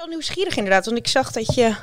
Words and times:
Wel 0.00 0.08
nieuwsgierig 0.08 0.56
inderdaad, 0.56 0.84
want 0.84 0.96
ik 0.98 1.08
zag 1.08 1.32
dat 1.32 1.54
je 1.54 1.74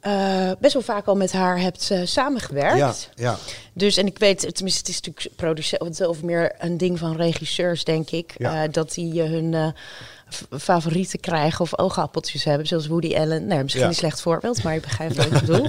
eh, 0.00 0.50
best 0.60 0.72
wel 0.72 0.82
vaak 0.82 1.06
al 1.06 1.14
met 1.16 1.32
haar 1.32 1.60
hebt 1.60 1.90
eh, 1.90 2.00
samengewerkt. 2.04 2.76
Ja, 2.78 2.94
ja. 3.14 3.38
Dus, 3.72 3.96
en 3.96 4.06
ik 4.06 4.18
weet, 4.18 4.38
tenminste, 4.54 4.78
het 4.78 4.88
is 4.88 5.00
natuurlijk 5.00 5.36
producent, 5.36 6.06
of 6.06 6.22
meer 6.22 6.52
een 6.58 6.76
ding 6.78 6.98
van 6.98 7.16
regisseurs, 7.16 7.84
denk 7.84 8.10
ik, 8.10 8.34
Ja. 8.38 8.62
eh, 8.64 8.72
dat 8.72 8.94
die 8.94 9.22
hun 9.22 9.54
eh, 9.54 9.66
favorieten 10.60 11.20
krijgen 11.20 11.60
of 11.60 11.78
oogappeltjes 11.78 12.44
hebben, 12.44 12.66
zoals 12.66 12.86
Woody 12.86 13.14
Allen. 13.16 13.46
Nou, 13.46 13.62
misschien 13.62 13.82
Ja. 13.84 13.88
een 13.90 13.94
slecht 13.96 14.20
voorbeeld, 14.20 14.62
maar 14.62 14.74
je 14.74 14.80
begrijpt 14.80 15.16
wat 15.16 15.26
ik 15.26 15.32
bedoel. 15.32 15.68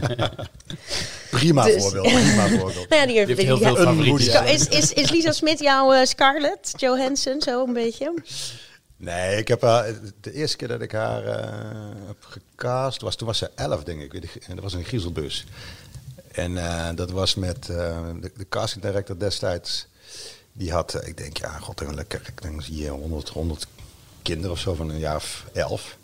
Prima 1.31 1.63
Dus- 1.65 1.81
voorbeeld. 1.81 2.07
Prima 2.07 2.47
voorbeeld. 2.47 2.89
nou 2.89 3.01
ja, 3.01 3.05
die 3.07 3.15
heel 3.15 3.25
die- 3.57 3.65
veel 3.65 3.75
favorieten. 3.75 4.45
Is, 4.45 4.67
is, 4.67 4.93
is 4.93 5.09
Lisa 5.09 5.31
Smit 5.31 5.59
jouw 5.59 6.05
Scarlett 6.05 6.71
Johansson, 6.75 7.41
zo 7.41 7.65
een 7.67 7.73
beetje? 7.73 8.13
Nee, 8.97 9.37
ik 9.37 9.47
heb 9.47 9.61
haar, 9.61 9.93
de 10.21 10.33
eerste 10.33 10.57
keer 10.57 10.67
dat 10.67 10.81
ik 10.81 10.91
haar 10.91 11.25
eh, 11.25 12.07
heb 12.07 12.25
gecast, 12.25 13.01
was, 13.01 13.15
toen 13.15 13.27
was 13.27 13.37
ze 13.37 13.51
elf, 13.55 13.83
denk 13.83 14.13
ik. 14.13 14.35
En 14.35 14.55
dat 14.55 14.63
was 14.63 14.73
een 14.73 14.83
griezelbus. 14.83 15.45
En 16.31 16.57
eh, 16.57 16.95
dat 16.95 17.11
was 17.11 17.35
met 17.35 17.69
eh, 17.69 18.09
de, 18.21 18.45
casting 18.49 18.83
director 18.83 19.17
destijds. 19.17 19.87
Die 20.53 20.71
had, 20.71 20.93
eh, 20.93 21.07
ik 21.07 21.17
denk, 21.17 21.37
ja, 21.37 21.57
god, 21.57 21.81
een 21.81 21.95
lekker, 21.95 22.21
ik 22.25 22.41
denk 22.41 22.63
hier 22.63 22.89
100, 22.89 23.29
100 23.29 23.67
kinderen 24.21 24.51
of 24.51 24.59
zo 24.59 24.73
van 24.73 24.89
een 24.89 24.99
jaar 24.99 25.15
of 25.15 25.45
elf. 25.53 25.97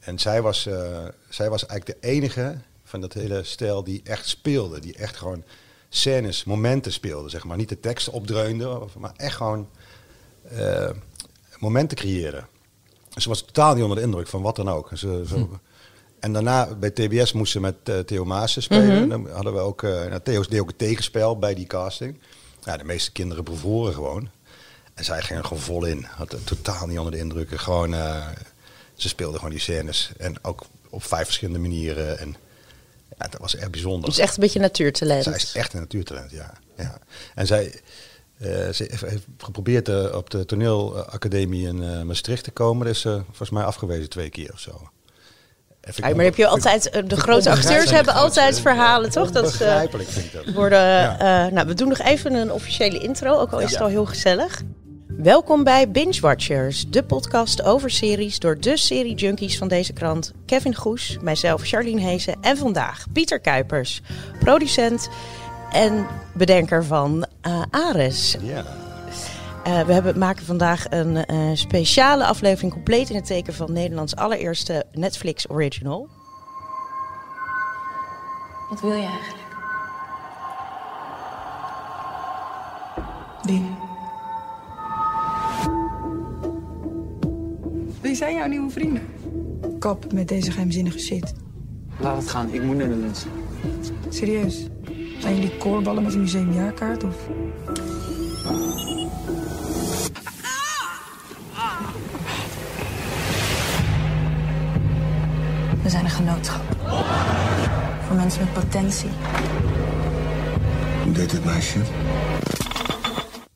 En 0.00 0.18
zij 0.18 0.42
was, 0.42 0.66
eh, 0.66 1.04
zij 1.28 1.50
was 1.50 1.66
eigenlijk 1.66 2.00
de 2.00 2.08
enige 2.08 2.58
van 2.84 3.00
dat 3.00 3.12
hele 3.12 3.44
stijl 3.44 3.84
die 3.84 4.00
echt 4.04 4.28
speelde. 4.28 4.80
Die 4.80 4.94
echt 4.94 5.16
gewoon 5.16 5.44
scènes, 5.88 6.44
momenten 6.44 6.92
speelde, 6.92 7.28
zeg 7.28 7.44
maar. 7.44 7.56
Niet 7.56 7.68
de 7.68 7.80
teksten 7.80 8.12
opdreunde, 8.12 8.86
maar 8.98 9.12
echt 9.16 9.36
gewoon 9.36 9.68
eh, 10.48 10.90
momenten 11.60 11.96
creëerde. 11.96 12.44
Ze 13.16 13.28
was 13.28 13.40
totaal 13.44 13.74
niet 13.74 13.82
onder 13.82 13.98
de 13.98 14.04
indruk 14.04 14.26
van 14.28 14.42
wat 14.42 14.56
dan 14.56 14.68
ook. 14.70 14.90
Ze, 14.94 15.24
ze- 15.28 15.46
En 16.20 16.32
daarna 16.32 16.74
bij 16.74 16.90
TBS 16.90 17.32
moest 17.32 17.52
ze 17.52 17.60
met 17.60 17.74
eh, 17.84 17.98
Theo 17.98 18.24
Maassen 18.24 18.62
spelen. 18.62 18.90
En 19.02 19.08
dan 19.08 19.30
hadden 19.30 19.52
we 19.54 19.58
ook, 19.58 19.82
eh 19.82 19.90
nou, 19.90 20.20
Theo 20.22 20.42
deed 20.48 20.60
ook 20.60 20.68
een 20.68 20.76
tegenspel 20.76 21.38
bij 21.38 21.54
die 21.54 21.66
casting. 21.66 22.18
Ja, 22.64 22.76
de 22.76 22.84
meeste 22.84 23.12
kinderen 23.12 23.44
bevoren 23.44 23.94
gewoon. 23.94 24.28
En 24.94 25.04
zij 25.04 25.22
ging 25.22 25.38
er 25.38 25.44
gewoon 25.44 25.62
vol 25.62 25.84
in. 25.84 26.04
Had 26.10 26.36
totaal 26.44 26.86
niet 26.86 26.98
onder 26.98 27.12
de 27.12 27.18
indruk. 27.18 27.60
Gewoon, 27.60 27.94
eh, 27.94 28.26
ze 28.94 29.08
speelde 29.08 29.36
gewoon 29.36 29.50
die 29.52 29.60
scènes. 29.60 30.10
En 30.18 30.44
ook 30.44 30.66
op 30.90 31.04
vijf 31.04 31.24
verschillende 31.24 31.60
manieren. 31.60 32.18
En 32.18 32.36
ja, 33.18 33.26
dat 33.28 33.40
was 33.40 33.54
echt 33.56 33.70
bijzonder. 33.70 34.08
Dus 34.08 34.18
echt 34.18 34.34
een 34.36 34.42
beetje 34.42 34.60
natuurtalent. 34.60 35.24
Zij 35.24 35.34
is 35.34 35.54
echt 35.54 35.72
een 35.72 35.80
natuurtalent, 35.80 36.30
ja. 36.30 36.52
ja. 36.76 36.98
En 37.34 37.46
zij 37.46 37.80
ze 38.40 38.86
heeft, 38.88 39.26
geprobeerd 39.38 39.88
eh, 39.88 40.14
op 40.14 40.30
de 40.30 40.44
toneelacademie 40.44 41.66
in 41.68 41.82
eh, 41.82 42.02
Maastricht 42.02 42.44
te 42.44 42.50
komen. 42.50 42.86
Dat 42.86 42.94
is 42.94 43.02
volgens 43.02 43.50
mij 43.50 43.64
afgewezen 43.64 44.08
twee 44.08 44.30
keer 44.30 44.50
of 44.52 44.60
zo. 44.60 44.90
Ja, 45.96 46.14
maar 46.14 46.24
heb 46.24 46.34
je 46.36 46.46
altijd, 46.46 46.90
eh, 46.90 47.02
de 47.06 47.16
grote 47.16 47.50
acteurs 47.50 47.90
hebben 47.90 48.14
altijd 48.14 48.60
verhalen, 48.60 49.10
toch? 49.10 49.30
Dat 49.30 49.52
ze 49.52 49.62
Onbegrijpelijk 49.64 50.08
vind 50.08 50.24
ik 50.26 50.32
dat. 50.32 50.54
worden. 50.54 50.78
Ja. 50.78 51.46
eh, 51.46 51.52
nou, 51.52 51.66
we 51.66 51.74
doen 51.74 51.88
nog 51.88 51.98
even 51.98 52.34
een 52.34 52.52
officiële 52.52 52.98
intro, 52.98 53.38
ook 53.38 53.52
al 53.52 53.60
is 53.60 53.70
het 53.70 53.80
al 53.80 53.88
heel 53.88 54.06
gezellig. 54.06 54.62
Welkom 55.06 55.64
bij 55.64 55.90
Binge 55.90 56.20
Watchers, 56.20 56.84
de 56.88 57.02
podcast 57.02 57.62
over 57.62 57.90
series 57.90 58.38
door 58.38 58.60
de 58.60 58.76
serie 58.76 59.14
junkies 59.14 59.58
van 59.58 59.68
deze 59.68 59.92
krant. 59.92 60.32
Kevin 60.46 60.74
Goes, 60.74 61.16
mijzelf 61.20 61.62
Charlene 61.62 62.00
Hezen 62.00 62.36
en 62.40 62.56
vandaag 62.56 63.06
Pieter 63.12 63.40
Kuipers, 63.40 64.00
producent 64.40 65.08
en 65.72 66.06
bedenker 66.34 66.84
van 66.84 67.26
eh, 67.40 67.62
Ares. 67.70 68.36
Ja. 68.42 68.64
Eh, 69.64 69.80
we 69.80 69.92
hebben, 69.92 70.18
maken 70.18 70.44
vandaag 70.44 70.86
een 70.90 71.24
eh, 71.24 71.50
speciale 71.54 72.24
aflevering 72.24 72.72
compleet 72.72 73.10
in 73.10 73.16
het 73.16 73.26
teken 73.26 73.54
van 73.54 73.72
Nederlands 73.72 74.16
allereerste 74.16 74.84
Netflix 74.92 75.50
original. 75.50 76.08
Wat 78.70 78.80
wil 78.80 78.92
je 78.92 79.06
eigenlijk? 79.06 79.48
Lien. 83.42 83.76
Wie 88.00 88.14
zijn 88.14 88.34
jouw 88.34 88.46
nieuwe 88.46 88.70
vrienden? 88.70 89.02
Kap 89.78 90.12
met 90.12 90.28
deze 90.28 90.50
geheimzinnige 90.50 90.98
shit. 90.98 91.32
Laat 91.98 92.16
het 92.16 92.28
gaan, 92.30 92.52
ik 92.52 92.62
moet 92.62 92.76
naar 92.76 92.88
de 92.88 92.96
lunch. 92.96 93.18
Serieus? 94.08 94.66
Zijn 95.20 95.34
jullie 95.34 95.56
koorballen 95.56 96.02
met 96.02 96.14
een 96.14 96.20
museumjaarkaart 96.20 97.04
of... 97.04 97.16
We 105.82 105.88
zijn 105.88 106.04
een 106.04 106.10
genootschap. 106.10 106.62
Voor 108.06 108.16
mensen 108.16 108.44
met 108.44 108.52
potentie. 108.52 109.10
Hoe 111.04 111.12
deed 111.12 111.32
het 111.32 111.44
meisje? 111.44 111.78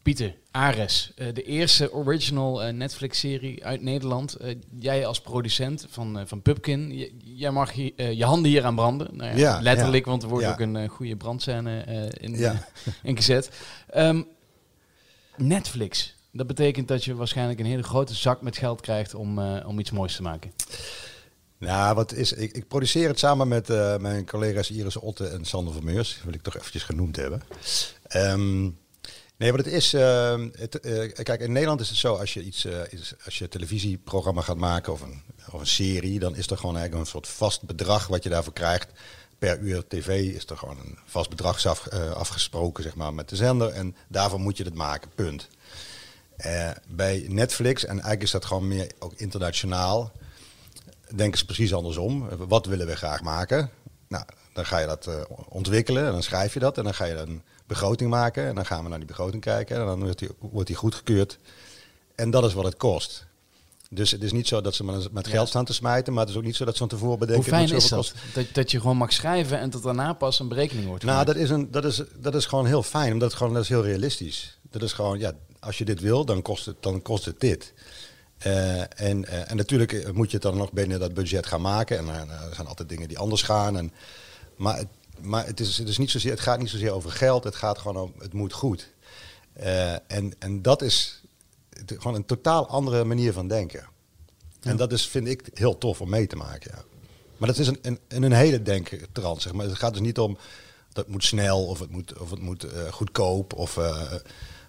Pieter, 0.02 0.34
Ares, 0.54 1.12
eh, 1.16 1.26
de 1.34 1.42
eerste 1.42 1.92
original 1.92 2.62
eh, 2.62 2.72
Netflix-serie 2.72 3.64
uit 3.64 3.82
Nederland. 3.82 4.34
Eh, 4.34 4.54
jij 4.78 5.06
als 5.06 5.20
producent 5.20 5.86
van, 5.90 6.22
van 6.26 6.42
Pupkin, 6.42 7.10
jij 7.24 7.50
mag 7.50 7.72
hier, 7.72 8.10
je 8.10 8.24
handen 8.24 8.50
hier 8.50 8.64
aan 8.64 8.74
branden. 8.74 9.16
Nou 9.16 9.30
ja, 9.30 9.36
Ja, 9.36 9.60
letterlijk, 9.60 10.04
ja. 10.04 10.10
want 10.10 10.22
er 10.22 10.28
wordt 10.28 10.46
ook 10.46 10.60
een 10.60 10.88
goede 10.88 11.16
brandscène 11.16 11.84
in, 12.20 12.34
in 13.02 13.16
gezet. 13.16 13.50
Ehm, 13.90 14.22
Netflix, 15.36 16.16
dat 16.32 16.46
betekent 16.46 16.88
dat 16.88 17.04
je 17.04 17.14
waarschijnlijk 17.14 17.58
een 17.58 17.66
hele 17.66 17.82
grote 17.82 18.14
zak 18.14 18.42
met 18.42 18.56
geld 18.56 18.80
krijgt 18.80 19.14
om, 19.14 19.38
om 19.48 19.78
iets 19.78 19.90
moois 19.90 20.16
te 20.16 20.22
maken. 20.22 20.52
Nou, 21.58 21.94
wat 21.94 22.12
is, 22.12 22.32
ik, 22.32 22.52
ik 22.52 22.68
produceer 22.68 23.08
het 23.08 23.18
samen 23.18 23.48
met 23.48 23.68
mijn 24.00 24.26
collega's 24.26 24.70
Iris 24.70 24.96
Otte 24.96 25.26
en 25.26 25.44
Sander 25.44 25.72
Vermeurs. 25.72 26.20
wil 26.24 26.34
ik 26.34 26.42
toch 26.42 26.56
eventjes 26.56 26.82
genoemd 26.82 27.16
hebben. 27.16 27.42
Ehm, 28.06 28.68
nee, 29.36 29.50
wat 29.50 29.64
het 29.64 29.74
is... 29.74 29.94
eh, 29.94 30.40
het, 30.52 30.80
eh, 30.80 31.12
kijk, 31.24 31.40
in 31.40 31.52
Nederland 31.52 31.80
is 31.80 31.88
het 31.88 31.98
zo, 31.98 32.14
als 32.14 32.34
je, 32.34 32.42
iets, 32.42 32.64
eh, 32.64 32.78
als 33.24 33.38
je 33.38 33.44
een 33.44 33.50
televisieprogramma 33.50 34.40
gaat 34.40 34.56
maken 34.56 34.92
of 34.92 35.00
een, 35.00 35.22
of 35.50 35.60
een 35.60 35.66
serie... 35.66 36.18
dan 36.18 36.36
is 36.36 36.50
er 36.50 36.56
gewoon 36.56 36.76
eigenlijk 36.76 37.04
een 37.04 37.10
soort 37.10 37.28
vast 37.28 37.62
bedrag 37.62 38.06
wat 38.06 38.22
je 38.22 38.28
daarvoor 38.28 38.52
krijgt. 38.52 38.88
Per 39.38 39.58
uur 39.58 39.86
tv 39.88 40.34
is 40.34 40.46
er 40.46 40.56
gewoon 40.56 40.78
een 40.78 40.98
vast 41.04 41.30
bedrag 41.30 41.64
eh, 41.64 42.10
afgesproken 42.10 42.82
zeg 42.82 42.94
maar, 42.94 43.14
met 43.14 43.28
de 43.28 43.36
zender. 43.36 43.68
En 43.68 43.96
daarvoor 44.08 44.40
moet 44.40 44.56
je 44.56 44.64
het 44.64 44.74
maken, 44.74 45.10
punt. 45.14 45.48
Bij 46.88 47.24
Netflix, 47.28 47.84
en 47.84 47.90
eigenlijk 47.90 48.22
is 48.22 48.30
dat 48.30 48.44
gewoon 48.44 48.68
meer 48.68 48.92
ook 48.98 49.12
internationaal 49.16 50.12
denken 51.14 51.38
ze 51.38 51.44
precies 51.44 51.74
andersom. 51.74 52.28
Wat 52.28 52.66
willen 52.66 52.86
we 52.86 52.96
graag 52.96 53.22
maken? 53.22 53.70
Nou, 54.08 54.24
dan 54.52 54.66
ga 54.66 54.78
je 54.78 54.86
dat 54.86 55.08
ontwikkelen 55.48 56.06
en 56.06 56.12
dan 56.12 56.22
schrijf 56.22 56.54
je 56.54 56.60
dat. 56.60 56.78
En 56.78 56.84
dan 56.84 56.94
ga 56.94 57.04
je 57.04 57.14
een 57.14 57.42
begroting 57.66 58.10
maken 58.10 58.46
en 58.46 58.54
dan 58.54 58.66
gaan 58.66 58.82
we 58.82 58.88
naar 58.88 58.98
die 58.98 59.06
begroting 59.06 59.42
kijken. 59.42 59.76
En 59.76 59.86
dan 59.86 60.00
wordt 60.00 60.18
die, 60.18 60.28
wordt 60.38 60.66
die 60.66 60.76
goedgekeurd. 60.76 61.38
En 62.14 62.30
dat 62.30 62.44
is 62.44 62.54
wat 62.54 62.64
het 62.64 62.76
kost. 62.76 63.26
Dus 63.90 64.10
het 64.10 64.22
is 64.22 64.32
niet 64.32 64.48
zo 64.48 64.60
dat 64.60 64.74
ze 64.74 64.84
met, 65.12 65.26
geld 65.26 65.48
staan 65.48 65.64
te 65.64 65.72
smijten, 65.72 66.12
maar 66.12 66.22
het 66.22 66.30
is 66.30 66.38
ook 66.38 66.44
niet 66.44 66.56
zo 66.56 66.64
dat 66.64 66.74
ze 66.74 66.78
van 66.78 66.88
tevoren 66.88 67.18
bedenken... 67.18 67.44
Hoe 67.44 67.52
fijn 67.52 67.76
is 67.76 67.88
dat? 67.88 67.98
kosten. 67.98 68.18
dat? 68.34 68.46
Dat 68.52 68.70
je 68.70 68.80
gewoon 68.80 68.96
mag 68.96 69.12
schrijven 69.12 69.58
en 69.58 69.70
dat 69.70 69.82
daarna 69.82 70.12
pas 70.12 70.38
een 70.38 70.48
berekening 70.48 70.86
wordt 70.86 71.04
Nou, 71.04 71.18
gemaakt. 71.18 71.38
dat 71.38 71.48
is, 71.48 71.50
een, 71.50 71.70
dat, 71.70 71.84
is, 71.84 72.02
dat 72.20 72.34
is 72.34 72.46
gewoon 72.46 72.66
heel 72.66 72.82
fijn, 72.82 73.12
omdat 73.12 73.28
het 73.28 73.38
gewoon 73.38 73.52
dat 73.52 73.62
is 73.62 73.68
heel 73.68 73.84
realistisch. 73.84 74.58
Dat 74.70 74.82
is 74.82 74.92
gewoon, 74.92 75.18
ja, 75.18 75.32
als 75.60 75.78
je 75.78 75.84
dit 75.84 76.00
wil, 76.00 76.24
dan 76.24 76.42
kost 76.42 76.66
het, 76.66 76.76
dan 76.80 77.02
kost 77.02 77.24
het 77.24 77.40
dit. 77.40 77.72
Eh, 78.38 78.80
en, 78.80 79.24
eh, 79.24 79.50
en 79.50 79.56
natuurlijk 79.56 79.92
eh, 79.92 80.10
moet 80.10 80.30
je 80.30 80.36
het 80.36 80.42
dan 80.42 80.56
nog 80.56 80.72
binnen 80.72 81.00
dat 81.00 81.14
budget 81.14 81.46
gaan 81.46 81.60
maken. 81.60 81.98
En 81.98 82.08
er 82.28 82.54
zijn 82.54 82.66
altijd 82.66 82.88
dingen 82.88 83.08
die 83.08 83.18
anders 83.18 83.42
gaan. 83.42 83.76
En, 83.76 83.92
maar 84.56 84.76
het, 84.76 84.88
maar 85.20 85.46
het, 85.46 85.60
is, 85.60 85.78
het, 85.78 85.88
is 85.88 85.98
niet 85.98 86.10
zozeer, 86.10 86.30
het 86.30 86.40
gaat 86.40 86.58
niet 86.58 86.70
zozeer 86.70 86.90
over 86.90 87.10
geld, 87.10 87.44
het 87.44 87.54
gaat 87.54 87.78
gewoon 87.78 88.02
om, 88.02 88.12
het 88.18 88.32
moet 88.32 88.52
goed. 88.52 88.92
Eh, 89.52 89.92
en, 89.92 90.34
en 90.38 90.62
dat 90.62 90.82
is 90.82 91.22
gewoon 91.86 92.14
een 92.14 92.24
totaal 92.24 92.68
andere 92.68 93.04
manier 93.04 93.32
van 93.32 93.48
denken. 93.48 93.86
En 94.60 94.76
dat 94.76 94.92
is, 94.92 95.06
vind 95.06 95.26
ik, 95.26 95.48
heel 95.54 95.78
tof 95.78 96.00
om 96.00 96.08
mee 96.08 96.26
te 96.26 96.36
maken. 96.36 96.70
Ja. 96.74 96.84
Maar 97.36 97.48
dat 97.48 97.58
is 97.58 97.66
een, 97.66 97.78
een, 97.82 98.22
een 98.22 98.32
hele 98.32 98.62
denktrans. 98.62 99.42
Zeg 99.42 99.52
maar. 99.52 99.66
Het 99.66 99.78
gaat 99.78 99.92
dus 99.92 100.02
niet 100.02 100.18
om 100.18 100.38
dat 100.92 101.04
het 101.04 101.12
moet 101.12 101.24
snel 101.24 101.66
of 101.66 101.78
het 101.78 101.90
moet, 101.90 102.18
of 102.18 102.30
het 102.30 102.40
moet 102.40 102.64
eh, 102.64 102.92
goedkoop 102.92 103.52
of 103.52 103.76
eh, 103.76 104.12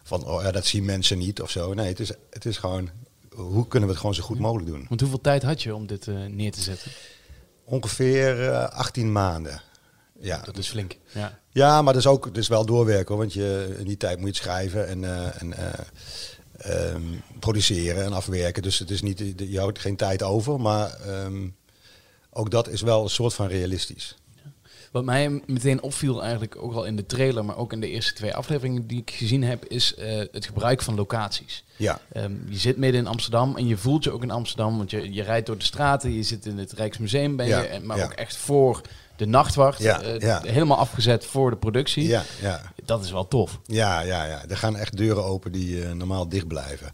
van 0.04 0.26
oh, 0.26 0.42
ja, 0.42 0.52
dat 0.52 0.66
zien 0.66 0.86
mensen 0.86 1.18
niet 1.18 1.42
of 1.42 1.50
zo. 1.50 1.74
Nee, 1.74 1.88
het 1.88 2.00
is, 2.00 2.12
het 2.30 2.46
is 2.46 2.58
gewoon 2.58 2.90
hoe 3.36 3.68
kunnen 3.68 3.88
we 3.88 3.94
het 3.94 3.98
gewoon 3.98 4.16
zo 4.16 4.24
goed 4.24 4.40
mogelijk 4.40 4.68
doen. 4.68 4.86
Want 4.90 5.02
hoeveel 5.02 5.22
tijd 5.22 5.44
had 5.44 5.64
je 5.64 5.76
om 5.76 5.88
dit 5.88 6.08
neer 6.28 6.52
te 6.52 6.62
zetten? 6.62 6.92
Ongeveer 7.64 8.50
eh, 8.50 8.70
18 8.70 9.12
maanden. 9.12 9.62
Ja, 10.20 10.42
Dat 10.42 10.58
is 10.58 10.68
flink. 10.68 10.98
Ja. 11.12 11.40
Ja, 11.50 11.82
maar 11.82 11.94
dat 11.94 12.02
is 12.02 12.08
ook 12.08 12.24
dat 12.24 12.38
is 12.38 12.48
wel 12.48 12.66
doorwerken 12.66 13.08
hoor. 13.08 13.18
Want 13.18 13.34
je, 13.34 13.76
in 13.80 13.86
die 13.86 13.98
tijd 13.98 14.18
moet 14.20 14.28
je 14.28 14.34
het 14.34 14.44
schrijven 14.44 14.88
en, 14.88 15.04
eh, 15.04 15.42
en 15.42 15.54
eh, 15.54 15.74
ehm, 16.92 17.02
produceren 17.40 18.04
en 18.04 18.14
afwerken. 18.14 18.64
Dus 18.64 18.80
het 18.80 18.90
is 18.90 19.02
niet, 19.02 19.34
je 19.38 19.60
houdt 19.60 19.80
geen 19.80 19.96
tijd 19.96 20.24
over. 20.24 20.60
Maar 20.60 20.94
ehm, 20.94 21.48
ook 22.32 22.52
dat 22.52 22.68
is 22.70 22.82
wel 22.82 23.04
een 23.04 23.10
soort 23.10 23.34
van 23.34 23.48
realistisch. 23.48 24.16
Wat 24.92 25.04
mij 25.04 25.42
meteen 25.46 25.82
opviel 25.82 26.22
eigenlijk 26.22 26.56
ook 26.58 26.74
al 26.74 26.86
in 26.86 26.96
de 26.96 27.06
trailer, 27.06 27.46
maar 27.46 27.58
ook 27.58 27.74
in 27.74 27.80
de 27.80 27.90
eerste 27.90 28.14
twee 28.14 28.36
afleveringen 28.36 28.88
die 28.88 29.02
ik 29.02 29.12
gezien 29.12 29.44
heb, 29.44 29.66
is 29.66 29.96
eh, 29.96 30.18
het 30.32 30.46
gebruik 30.46 30.82
van 30.82 30.96
locaties. 30.96 31.64
Ja, 31.78 32.00
Ehm, 32.12 32.34
je 32.50 32.58
zit 32.58 32.78
midden 32.78 33.02
in 33.02 33.08
Amsterdam 33.08 33.58
en 33.58 33.68
je 33.68 33.78
voelt 33.78 34.04
je 34.04 34.12
ook 34.12 34.24
in 34.24 34.32
Amsterdam, 34.32 34.78
want 34.78 34.92
je, 34.92 35.14
je 35.14 35.24
rijdt 35.24 35.46
door 35.46 35.58
de 35.58 35.64
straten, 35.64 36.14
je 36.14 36.24
zit 36.24 36.46
in 36.46 36.58
het 36.58 36.72
Rijksmuseum, 36.72 37.36
ben 37.36 37.46
je, 37.46 37.70
Ja, 37.72 37.80
maar 37.82 37.98
ja. 37.98 38.04
ook 38.04 38.12
echt 38.14 38.36
voor 38.38 38.82
de 39.16 39.26
nachtwacht, 39.26 39.80
Ja, 39.82 40.02
eh, 40.02 40.20
ja. 40.20 40.42
helemaal 40.44 40.78
afgezet 40.78 41.26
voor 41.26 41.50
de 41.50 41.58
productie. 41.58 42.08
ja, 42.08 42.24
ja. 42.42 42.62
Dat 42.86 43.04
is 43.04 43.12
wel 43.12 43.28
tof. 43.28 43.60
Ja, 43.66 44.00
ja, 44.00 44.26
ja. 44.26 44.44
Er 44.48 44.58
gaan 44.58 44.76
echt 44.76 44.98
deuren 44.98 45.24
open 45.24 45.52
die 45.52 45.84
eh, 45.84 45.92
normaal 45.92 46.30
dicht 46.30 46.48
blijven. 46.48 46.92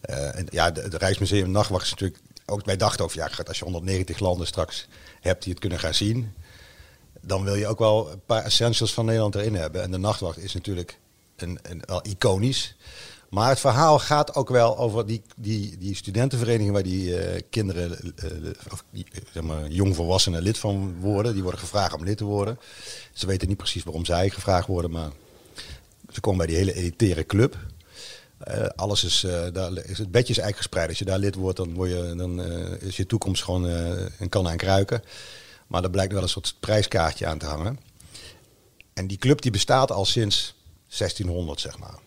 Eh, 0.00 0.38
en 0.38 0.46
ja, 0.50 0.70
de, 0.70 0.88
de 0.88 0.98
Rijksmuseum 0.98 1.50
Nachtwacht 1.50 1.84
is 1.84 1.90
natuurlijk... 1.90 2.20
Ook, 2.46 2.64
wij 2.64 2.76
dachten 2.76 3.04
over, 3.04 3.16
ja, 3.18 3.30
als 3.46 3.58
je 3.58 3.64
190 3.64 4.18
landen 4.18 4.46
straks 4.46 4.86
hebt 5.20 5.42
die 5.42 5.52
het 5.52 5.60
kunnen 5.60 5.78
gaan 5.78 5.94
zien... 5.94 6.34
dan 7.20 7.44
wil 7.44 7.54
je 7.54 7.66
ook 7.66 7.78
wel 7.78 8.10
een 8.10 8.24
paar 8.26 8.44
essentials 8.44 8.94
van 8.94 9.04
Nederland 9.04 9.34
erin 9.34 9.54
hebben. 9.54 9.82
En 9.82 9.90
de 9.90 9.98
Nachtwacht 9.98 10.38
is 10.38 10.54
natuurlijk 10.54 10.98
een, 11.36 11.58
een, 11.62 11.82
wel 11.86 12.06
iconisch. 12.06 12.74
Maar 13.32 13.48
het 13.48 13.60
verhaal 13.60 13.98
gaat 13.98 14.34
ook 14.34 14.48
wel 14.48 14.78
over 14.78 15.06
die, 15.06 15.22
die, 15.36 15.78
die 15.78 15.96
studentenvereniging... 15.96 16.72
waar 16.72 16.82
die 16.82 17.18
eh, 17.18 17.42
kinderen, 17.50 18.14
eh, 18.16 18.50
of 18.70 18.84
zeg 19.32 19.42
maar, 19.42 19.68
jongvolwassenen 19.68 20.42
lid 20.42 20.58
van 20.58 21.00
worden. 21.00 21.32
Die 21.32 21.42
worden 21.42 21.60
gevraagd 21.60 21.94
om 21.94 22.04
lid 22.04 22.16
te 22.16 22.24
worden. 22.24 22.58
Ze 23.12 23.26
weten 23.26 23.48
niet 23.48 23.56
precies 23.56 23.82
waarom 23.82 24.04
zij 24.04 24.30
gevraagd 24.30 24.66
worden, 24.66 24.90
maar... 24.90 25.10
Ze 26.10 26.20
komen 26.20 26.38
bij 26.38 26.46
die 26.46 26.56
hele 26.56 26.74
elitaire 26.74 27.26
club. 27.26 27.56
Alles 28.76 29.04
is, 29.04 29.26
daar 29.52 29.72
is, 29.72 29.98
het 29.98 30.10
bedje 30.10 30.32
is 30.32 30.38
eigenlijk 30.38 30.56
gespreid. 30.56 30.88
Als 30.88 30.98
je 30.98 31.04
daar 31.04 31.18
lid 31.18 31.34
wordt, 31.34 31.56
dan, 31.56 31.74
word 31.74 31.90
je, 31.90 32.14
dan 32.16 32.40
is 32.80 32.96
je 32.96 33.06
toekomst 33.06 33.42
gewoon 33.42 33.64
een 34.18 34.28
kan 34.28 34.48
aan 34.48 34.56
kruiken. 34.56 35.02
Maar 35.66 35.82
er 35.82 35.90
blijkt 35.90 36.12
wel 36.12 36.22
een 36.22 36.28
soort 36.28 36.54
prijskaartje 36.60 37.26
aan 37.26 37.38
te 37.38 37.46
hangen. 37.46 37.78
En 38.92 39.06
die 39.06 39.18
club 39.18 39.42
die 39.42 39.50
bestaat 39.50 39.90
al 39.90 40.04
sinds 40.04 40.54
1600, 40.88 41.60
zeg 41.60 41.78
maar. 41.78 41.98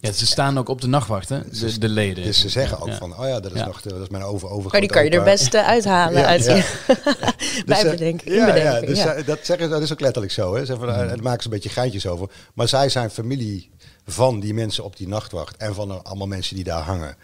Ja, 0.00 0.12
ze 0.12 0.26
staan 0.26 0.58
ook 0.58 0.68
op 0.68 0.80
de 0.80 0.86
nachtwacht, 0.86 1.28
hè? 1.28 1.40
De, 1.50 1.78
de 1.78 1.88
leden. 1.88 2.24
Dus 2.24 2.40
ze 2.40 2.48
zeggen 2.48 2.80
ook 2.80 2.88
Ja. 2.88 2.96
van, 2.96 3.18
oh 3.18 3.26
ja, 3.28 3.40
dat 3.40 3.52
is 3.52 3.58
Ja. 3.58 3.66
nog 3.66 3.80
dat 3.82 4.00
is 4.00 4.08
mijn 4.08 4.22
over 4.22 4.48
over. 4.50 4.70
Maar 4.70 4.80
die 4.80 4.90
kan 4.90 5.04
je 5.04 5.10
er 5.10 5.22
best 5.22 5.54
eh, 5.54 5.66
uithalen 5.66 6.20
Ja, 6.20 6.26
uit 6.26 6.44
ja. 6.44 6.54
Dus, 6.86 7.64
bij 7.66 7.82
eh, 7.84 7.90
bedenken, 7.90 8.32
ja, 8.34 8.80
dus 8.80 8.98
ja. 8.98 9.12
eh, 9.12 9.26
dat 9.26 9.38
zeggen 9.42 9.70
dat 9.70 9.82
is 9.82 9.92
ook 9.92 10.00
letterlijk 10.00 10.32
zo. 10.32 10.54
Hè. 10.54 10.64
Ze 10.64 10.76
van, 10.76 10.88
eh, 10.88 10.96
Daar 10.96 11.22
maken 11.22 11.42
ze 11.42 11.48
een 11.48 11.54
beetje 11.54 11.68
geintjes 11.68 12.06
over. 12.06 12.28
Maar 12.54 12.68
zij 12.68 12.88
zijn 12.88 13.10
familie 13.10 13.70
van 14.06 14.40
die 14.40 14.54
mensen 14.54 14.84
op 14.84 14.96
die 14.96 15.08
nachtwacht 15.08 15.56
en 15.56 15.74
van 15.74 15.90
er 15.90 16.02
allemaal 16.02 16.26
mensen 16.26 16.54
die 16.54 16.64
daar 16.64 16.82
hangen. 16.82 17.16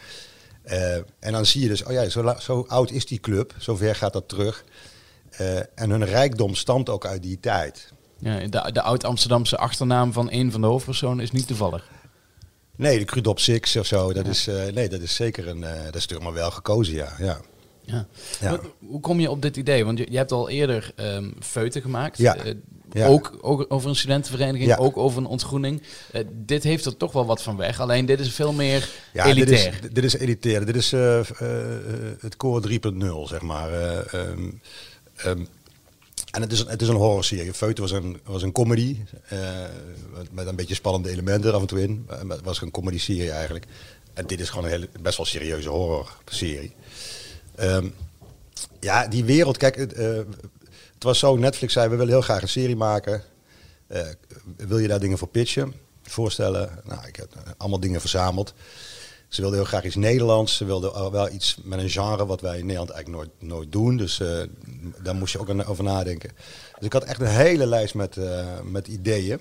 Eh, 0.62 0.94
en 0.96 1.32
dan 1.32 1.46
zie 1.46 1.62
je 1.62 1.68
dus, 1.68 1.84
oh 1.84 1.92
ja, 1.92 2.08
zo, 2.08 2.34
zo 2.40 2.64
oud 2.68 2.90
is 2.90 3.06
die 3.06 3.20
club, 3.20 3.54
zover 3.58 3.94
gaat 3.96 4.12
dat 4.12 4.28
terug. 4.28 4.64
Eh, 5.30 5.56
en 5.56 5.90
hun 5.90 6.04
rijkdom 6.04 6.54
stamt 6.54 6.88
ook 6.88 7.06
uit 7.06 7.22
die 7.22 7.40
tijd. 7.40 7.92
Ja, 8.18 8.38
de, 8.46 8.72
de 8.72 8.82
oud-Amsterdamse 8.82 9.56
achternaam 9.56 10.12
van 10.12 10.28
een 10.30 10.52
van 10.52 10.60
de 10.60 10.66
hoofdpersonen 10.66 11.24
is 11.24 11.30
niet 11.30 11.46
toevallig. 11.46 11.84
Nee, 12.76 12.98
de 12.98 13.04
Crudop 13.04 13.38
Six 13.38 13.76
of 13.76 13.86
zo, 13.86 14.12
dat, 14.12 14.26
is, 14.26 14.46
eh, 14.46 14.64
nee, 14.72 14.88
dat 14.88 15.00
is 15.00 15.14
zeker 15.14 15.48
een, 15.48 15.64
eh, 15.64 15.70
dat 15.84 15.94
is 15.94 16.06
natuurlijk 16.06 16.22
maar 16.22 16.32
wel 16.32 16.50
gekozen, 16.50 16.94
ja. 16.94 17.12
ja. 17.18 17.40
Ja. 18.40 18.58
Hoe 18.86 19.00
kom 19.00 19.20
je 19.20 19.30
op 19.30 19.42
dit 19.42 19.56
idee? 19.56 19.84
Want 19.84 19.98
je, 19.98 20.06
je 20.10 20.16
hebt 20.16 20.32
al 20.32 20.48
eerder 20.48 20.92
ehm 20.96 21.30
feuten 21.40 21.82
gemaakt. 21.82 22.18
Ja. 22.18 22.36
Eh, 22.36 22.52
Ja. 22.92 23.06
Ook, 23.06 23.38
ook 23.40 23.64
over 23.68 23.88
een 23.88 23.96
studentenvereniging, 23.96 24.68
Ja. 24.68 24.76
ook 24.76 24.96
over 24.96 25.18
een 25.18 25.26
ontgroening. 25.26 25.82
Dit 26.32 26.62
heeft 26.62 26.84
er 26.84 26.96
toch 26.96 27.12
wel 27.12 27.26
wat 27.26 27.42
van 27.42 27.56
weg. 27.56 27.80
Alleen 27.80 28.06
dit 28.06 28.20
is 28.20 28.32
veel 28.32 28.52
meer 28.52 28.88
Ja, 29.12 29.26
elitair. 29.26 29.72
Dit 29.72 29.82
is, 29.84 29.90
dit 29.92 30.04
is 30.04 30.14
elitair. 30.18 30.64
Dit 30.66 30.76
is 30.76 30.90
het 32.20 32.36
core 32.36 32.60
3.0, 32.60 33.28
zeg 33.28 33.40
maar. 33.40 33.72
Eh, 33.72 34.20
ehm, 34.20 34.50
ehm, 35.16 35.44
en 36.34 36.40
het 36.42 36.52
is, 36.52 36.58
het 36.58 36.82
is 36.82 36.88
een 36.88 36.94
horrorserie. 36.94 37.52
Feute 37.54 37.80
was 37.80 37.90
een, 37.90 38.20
was 38.24 38.42
een 38.42 38.52
comedy. 38.52 38.98
eh, 39.28 39.38
met- 40.30 40.46
een 40.46 40.56
beetje 40.56 40.74
spannende 40.74 41.10
elementen 41.10 41.48
er 41.50 41.54
af 41.56 41.60
en 41.60 41.66
toe 41.66 41.82
in. 41.82 42.06
Het 42.28 42.40
was 42.42 42.60
een 42.60 42.70
comedy-serie 42.70 43.30
eigenlijk. 43.30 43.66
En 44.14 44.26
dit 44.26 44.40
is 44.40 44.48
gewoon 44.48 44.64
een 44.64 44.70
hele, 44.70 44.88
best 45.00 45.16
wel 45.16 45.26
serieuze 45.26 45.68
horror-serie. 45.68 46.72
Ehm, 47.54 47.88
ja, 48.80 49.06
die 49.08 49.24
wereld, 49.24 49.56
kijk, 49.56 49.76
het, 49.76 49.92
eh, 49.92 50.16
het 50.94 51.02
was 51.02 51.18
zo, 51.18 51.36
Netflix 51.36 51.72
zei, 51.72 51.88
we 51.88 51.96
willen 51.96 52.12
heel 52.12 52.20
graag 52.22 52.42
een 52.42 52.48
serie 52.48 52.76
maken. 52.76 53.22
Eh, 53.86 54.00
wil 54.56 54.78
je 54.78 54.88
daar 54.88 55.00
dingen 55.00 55.18
voor 55.18 55.28
pitchen, 55.28 55.72
voorstellen? 56.02 56.70
Nou, 56.84 57.06
ik 57.06 57.16
heb 57.16 57.32
allemaal 57.56 57.80
dingen 57.80 58.00
verzameld. 58.00 58.54
Ze 59.34 59.40
wilden 59.40 59.58
heel 59.58 59.68
graag 59.68 59.84
iets 59.84 59.94
Nederlands. 59.96 60.56
Ze 60.56 60.64
wilden 60.64 60.94
al 60.94 61.10
wel 61.12 61.30
iets 61.30 61.56
met 61.62 61.78
een 61.78 61.90
genre 61.90 62.26
wat 62.26 62.40
wij 62.40 62.58
in 62.58 62.66
Nederland 62.66 62.90
eigenlijk 62.90 63.24
nooit, 63.24 63.50
nooit 63.52 63.72
doen. 63.72 63.96
Dus 63.96 64.20
eh, 64.20 64.28
daar 65.02 65.14
moest 65.14 65.32
je 65.32 65.38
ook 65.40 65.68
over 65.68 65.84
nadenken. 65.84 66.30
Dus 66.78 66.86
ik 66.86 66.92
had 66.92 67.04
echt 67.04 67.20
een 67.20 67.26
hele 67.26 67.66
lijst 67.66 67.94
met, 67.94 68.16
eh, 68.16 68.44
met 68.64 68.88
ideeën. 68.88 69.38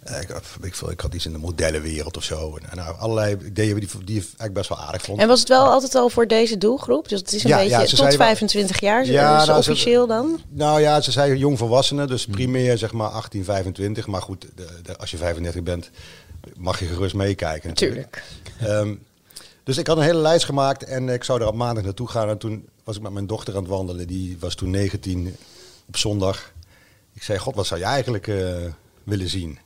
Eh, 0.00 0.20
ik, 0.20 0.28
had- 0.28 0.44
ik, 0.62 0.76
ik 0.76 1.00
had 1.00 1.14
iets 1.14 1.26
in 1.26 1.32
de 1.32 1.38
modellenwereld 1.38 2.16
of 2.16 2.24
zo. 2.24 2.58
En, 2.70 2.76
nou, 2.76 2.96
allerlei 2.98 3.36
ideeën 3.44 3.74
die, 3.78 3.88
die 4.04 4.16
ik 4.16 4.22
eigenlijk 4.22 4.52
best 4.52 4.68
wel 4.68 4.78
aardig 4.78 5.02
vond. 5.02 5.20
En 5.20 5.28
was 5.28 5.38
het 5.40 5.48
wel 5.48 5.64
altijd 5.66 5.94
al 5.94 6.08
voor 6.08 6.26
deze 6.26 6.58
doelgroep? 6.58 7.08
Dus 7.08 7.20
het 7.20 7.32
is 7.32 7.42
een 7.44 7.50
Ja, 7.50 7.56
beetje 7.56 7.70
ja, 7.78 7.86
ze 7.86 7.96
tot 7.96 8.04
wel- 8.06 8.16
25 8.16 8.80
jaar, 8.80 9.04
Ja, 9.06 9.36
dus 9.38 9.46
nou, 9.46 9.62
ze- 9.62 9.70
officieel 9.70 10.06
dan? 10.06 10.40
Nou 10.48 10.80
ja, 10.80 11.00
ze 11.00 11.10
zei 11.10 11.36
jongvolwassenen, 11.36 12.06
dus 12.08 12.26
primair 12.26 12.78
zeg 12.78 12.92
maar 12.92 13.08
18, 13.08 13.44
25. 13.44 14.06
Maar 14.06 14.22
goed, 14.22 14.46
de, 14.54 14.66
de- 14.82 14.96
als 14.96 15.10
je 15.10 15.16
35 15.16 15.62
bent, 15.62 15.90
mag 16.56 16.78
je 16.78 16.86
gerust 16.86 17.14
meekijken 17.14 17.68
natuurlijk. 17.68 18.22
Tuurlijk. 18.58 18.78
Ehm, 18.78 18.94
dus 19.64 19.78
ik 19.78 19.86
had 19.86 19.96
een 19.96 20.02
hele 20.02 20.18
lijst 20.18 20.44
gemaakt 20.44 20.84
en 20.84 21.08
ik 21.08 21.24
zou 21.24 21.40
er 21.40 21.46
op 21.46 21.54
maandag 21.54 21.84
naartoe 21.84 22.08
gaan. 22.08 22.28
En 22.28 22.38
toen 22.38 22.68
was 22.84 22.96
ik 22.96 23.02
met 23.02 23.12
mijn 23.12 23.26
dochter 23.26 23.54
aan 23.54 23.60
het 23.60 23.70
wandelen, 23.70 24.06
die 24.06 24.36
was 24.40 24.54
toen 24.54 24.70
19 24.70 25.36
op 25.86 25.96
zondag. 25.96 26.52
Ik 27.12 27.22
zei, 27.22 27.38
god, 27.38 27.54
wat 27.54 27.66
zou 27.66 27.80
je 27.80 27.86
eigenlijk 27.86 28.28
eh, 28.28 28.56
willen 29.04 29.28
zien? 29.28 29.58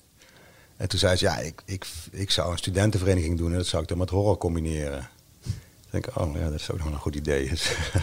En 0.77 0.89
toen 0.89 0.99
zei 0.99 1.17
ze, 1.17 1.25
ja, 1.25 1.39
ik, 1.39 1.63
ik, 1.65 1.87
ik 2.11 2.31
zou 2.31 2.51
een 2.51 2.59
studentenvereniging 2.59 3.39
doen 3.39 3.51
en 3.51 3.57
dat 3.57 3.67
zou 3.67 3.83
ik 3.83 3.89
dan 3.89 3.99
met 3.99 4.11
horror 4.11 4.39
combineren. 4.39 5.09
Ik 5.91 5.91
denk, 5.91 6.19
oh 6.19 6.37
ja, 6.37 6.51
dat 6.51 6.61
is 6.61 6.71
ook 6.71 6.79
nog 6.79 6.87
een 6.87 6.99
goed 6.99 7.15
idee. 7.15 7.49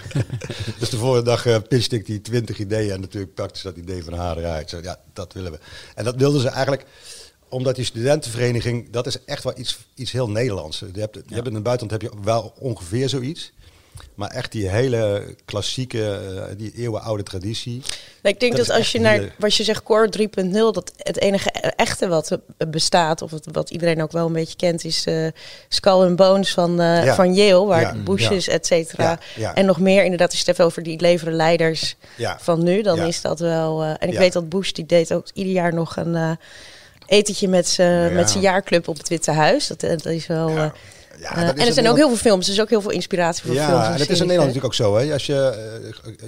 dus 0.80 0.90
de 0.90 0.98
vorige 0.98 1.24
dag 1.24 1.46
uh, 1.46 1.58
pitchte 1.68 1.96
ik 1.96 2.06
die 2.06 2.22
20 2.22 2.60
ideeën 2.60 2.92
en 2.92 3.02
natuurlijk 3.02 3.34
pakte 3.34 3.60
ze 3.60 3.68
dat 3.68 3.78
idee 3.78 4.04
van 4.04 4.14
haar 4.14 4.38
eruit. 4.38 4.70
Zo, 4.70 4.80
ja, 4.82 5.00
dat 5.14 5.34
willen 5.34 5.52
we. 5.52 5.60
En 5.96 6.04
dat 6.04 6.16
wilden 6.16 6.42
ze 6.42 6.50
eigenlijk 6.50 6.86
omdat 7.52 7.76
die 7.76 7.86
studentenvereniging, 7.86 8.90
dat 8.90 9.08
is 9.08 9.24
echt 9.26 9.44
wel 9.44 9.54
iets, 9.58 9.78
iets 9.96 10.12
heel 10.12 10.30
Nederlands. 10.30 10.80
Je 10.94 11.00
hebt, 11.00 11.16
je 11.28 11.36
hebt 11.36 11.48
in 11.48 11.54
het 11.54 11.64
buitenland 11.64 12.02
heb 12.02 12.12
je 12.12 12.18
wel 12.24 12.54
ongeveer 12.60 13.10
zoiets. 13.10 13.52
Maar 14.16 14.30
echt 14.30 14.52
die 14.52 14.70
hele 14.70 15.36
klassieke, 15.46 16.14
eh, 16.16 16.44
die 16.58 16.72
eeuwenoude 16.76 17.24
traditie. 17.24 17.78
Nou, 18.22 18.36
ik 18.36 18.40
denk 18.40 18.56
Dat 18.58 18.66
dat, 18.66 18.70
is 18.76 18.82
als 18.82 18.92
je 18.92 19.00
naar 19.00 19.14
hele- 19.14 19.32
wat 19.38 19.56
je 19.56 19.64
zegt 19.64 19.84
core 19.84 20.10
3.0, 20.10 20.72
dat 20.72 20.92
het 20.98 21.20
enige 21.20 21.50
echte 21.76 22.08
wat 22.08 22.38
bestaat, 22.70 23.22
of 23.22 23.32
het, 23.32 23.48
wat 23.52 23.70
iedereen 23.70 24.02
ook 24.02 24.12
wel 24.12 24.26
een 24.28 24.34
beetje 24.34 24.56
kent, 24.56 24.84
is 24.86 25.06
eh 25.06 25.28
Skull 25.70 25.92
and 26.06 26.16
Bones 26.16 26.54
van, 26.54 26.76
Ja. 26.76 27.16
van 27.16 27.34
Yale, 27.34 27.66
waar 27.66 27.82
Ja. 27.82 28.04
Bush 28.04 28.30
is, 28.30 28.48
et 28.48 28.66
cetera. 28.66 29.20
Ja. 29.36 29.56
En 29.56 29.66
nog 29.66 29.80
meer, 29.80 30.04
inderdaad, 30.04 30.30
als 30.30 30.40
je 30.40 30.46
het 30.48 30.58
hebt 30.58 30.70
over 30.70 30.84
die 30.84 31.00
leveren 31.02 31.34
leiders 31.34 31.96
van 32.38 32.64
nu, 32.64 32.82
dan 32.82 33.00
is 33.00 33.22
dat 33.22 33.40
wel. 33.40 33.84
en 33.84 34.10
ik 34.10 34.18
weet 34.18 34.34
dat 34.34 34.50
Bush 34.50 34.72
die 34.72 34.86
deed 34.86 35.14
ook 35.14 35.28
ieder 35.34 35.54
jaar 35.54 35.74
nog 35.74 35.96
een 35.98 36.38
etentje 37.12 37.48
met 37.48 37.68
zijn 37.68 38.10
Ja. 38.10 38.16
met 38.16 38.30
zijn 38.30 38.44
jaarclub 38.44 38.88
op 38.88 38.98
het 38.98 39.10
Witte 39.10 39.32
Huis. 39.32 39.68
Dat, 39.68 39.84
eh, 39.84 39.90
dat 39.90 40.06
is 40.06 40.28
wel. 40.28 40.50
Ja. 40.50 40.56
eh, 40.64 40.70
Ja, 41.22 41.30
eh, 41.36 41.46
dat 41.46 41.56
is 41.56 41.62
en 41.62 41.68
er 41.68 41.74
zijn 41.74 41.88
ook 41.90 41.96
heel 41.98 42.08
veel 42.08 42.18
films, 42.18 42.46
dus 42.46 42.62
ook 42.62 42.70
heel 42.70 42.82
veel 42.82 42.92
inspiratie 42.92 43.44
voor 43.46 43.54
films. 43.56 43.70
Ja, 43.70 43.86
en 43.86 43.94
en 43.94 44.00
het 44.00 44.10
is 44.10 44.20
in 44.20 44.28
Nederland 44.28 44.38
natuurlijk 44.54 44.66
ook 44.66 44.74
zo. 44.74 44.96
Hè? 44.98 45.14
Als 45.14 45.26
je, 45.26 45.36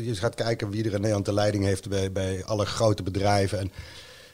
je 0.04 0.16
gaat 0.16 0.36
kijken 0.36 0.70
wie 0.70 0.80
er 0.84 0.94
in 0.94 0.98
Nederland 1.00 1.26
de 1.26 1.34
leiding 1.34 1.66
heeft 1.66 1.90
bij, 1.90 2.12
bij 2.12 2.42
alle 2.46 2.66
grote 2.66 3.04
bedrijven. 3.04 3.60
En 3.60 3.72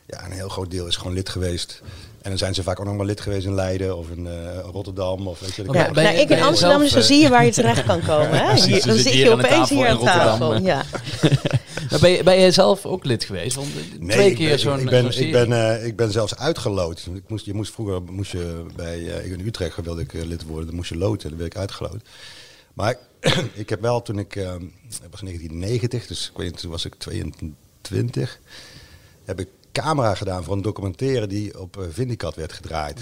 ja, 0.06 0.26
een 0.26 0.32
heel 0.32 0.50
groot 0.50 0.72
deel 0.72 0.88
is 0.88 0.96
gewoon 0.96 1.14
lid 1.14 1.30
geweest. 1.30 1.82
En 2.22 2.30
dan 2.30 2.38
zijn 2.38 2.54
ze 2.54 2.64
vaak 2.64 2.80
ook 2.80 2.86
nog 2.86 2.96
maar 2.96 3.06
lid 3.06 3.22
geweest 3.22 3.46
in 3.46 3.56
Leiden 3.56 3.98
of 3.98 4.10
in 4.16 4.28
eh, 4.28 4.34
Rotterdam. 4.72 5.28
Of 5.28 5.40
weet 5.40 5.56
je, 5.56 5.64
Ja, 5.64 5.74
Ja, 5.74 5.92
nou, 5.92 6.08
je- 6.08 6.22
ik 6.22 6.28
ben 6.28 6.38
in 6.38 6.44
je 6.44 6.50
Amsterdam, 6.50 6.78
zelf, 6.80 6.82
dus 6.84 6.92
dan 6.92 7.02
zie 7.04 7.22
je 7.24 7.30
waar 7.30 7.46
je 7.46 7.52
terecht 7.62 7.84
kan 7.84 8.02
komen. 8.02 8.30
Hè? 8.32 8.46
precies, 8.46 8.66
Hier- 8.66 8.80
dan 8.80 8.88
dan 8.88 8.98
zit 8.98 9.06
je 9.12 9.18
je 9.18 9.24
hier 9.24 9.32
aan 9.32 9.38
de 9.38 9.44
opeens 9.46 9.60
tafel 9.60 9.76
hier 9.76 9.86
in 9.86 9.92
aan 9.92 9.98
Rotterdam, 9.98 10.40
tafel. 10.40 10.62
Ja. 10.62 10.84
Maar 11.90 12.00
ben, 12.00 12.12
je, 12.12 12.24
ben 12.24 12.40
je 12.40 12.52
zelf 12.52 12.86
ook 12.86 13.06
lid 13.06 13.24
geweest? 13.24 13.56
Want 13.56 13.68
eh, 13.68 14.00
Nee, 14.00 14.10
twee 14.10 14.30
ik 14.30 14.36
keer 14.36 14.50
ben, 14.50 14.60
zo'n 14.60 14.80
ik 14.80 14.90
ben, 14.90 15.20
ik 15.20 15.32
ben, 15.32 15.52
eh, 15.52 15.86
ik 15.86 15.96
ben 15.96 16.12
zelfs 16.12 16.36
uitgeloot. 16.36 17.08
Ik 17.14 17.30
moest, 17.30 17.46
je 17.46 17.54
moest 17.54 17.74
vroeger 17.74 18.02
moest 18.02 18.32
je 18.32 18.66
bij 18.76 19.22
eh, 19.22 19.32
in 19.32 19.40
Utrecht 19.40 19.82
wilde 19.84 20.02
ik 20.02 20.14
eh, 20.14 20.24
lid 20.26 20.44
worden, 20.44 20.66
dan 20.66 20.76
moest 20.76 20.90
je 20.90 20.98
loten, 20.98 21.30
dan 21.30 21.38
werd 21.38 21.54
ik 21.54 21.60
uitgeloot. 21.60 22.02
Maar 22.74 22.98
ik 23.54 23.70
heb 23.70 23.82
wel 23.82 24.02
toen 24.02 24.20
ik, 24.20 24.36
eh, 24.36 24.52
het 24.52 25.10
was 25.10 25.22
1990, 25.22 26.08
dus 26.08 26.30
ik 26.30 26.38
weet 26.38 26.48
niet, 26.48 26.60
toen 26.60 26.72
was 26.72 26.86
ik 26.86 26.96
22, 27.82 28.40
heb 29.26 29.40
ik 29.40 29.48
camera 29.72 30.16
gedaan 30.16 30.44
voor 30.44 30.56
een 30.56 30.62
documentaire 30.62 31.28
die 31.28 31.60
op 31.60 31.78
eh, 31.78 31.84
Vindicat 31.90 32.36
werd 32.36 32.54
gedraaid. 32.54 33.00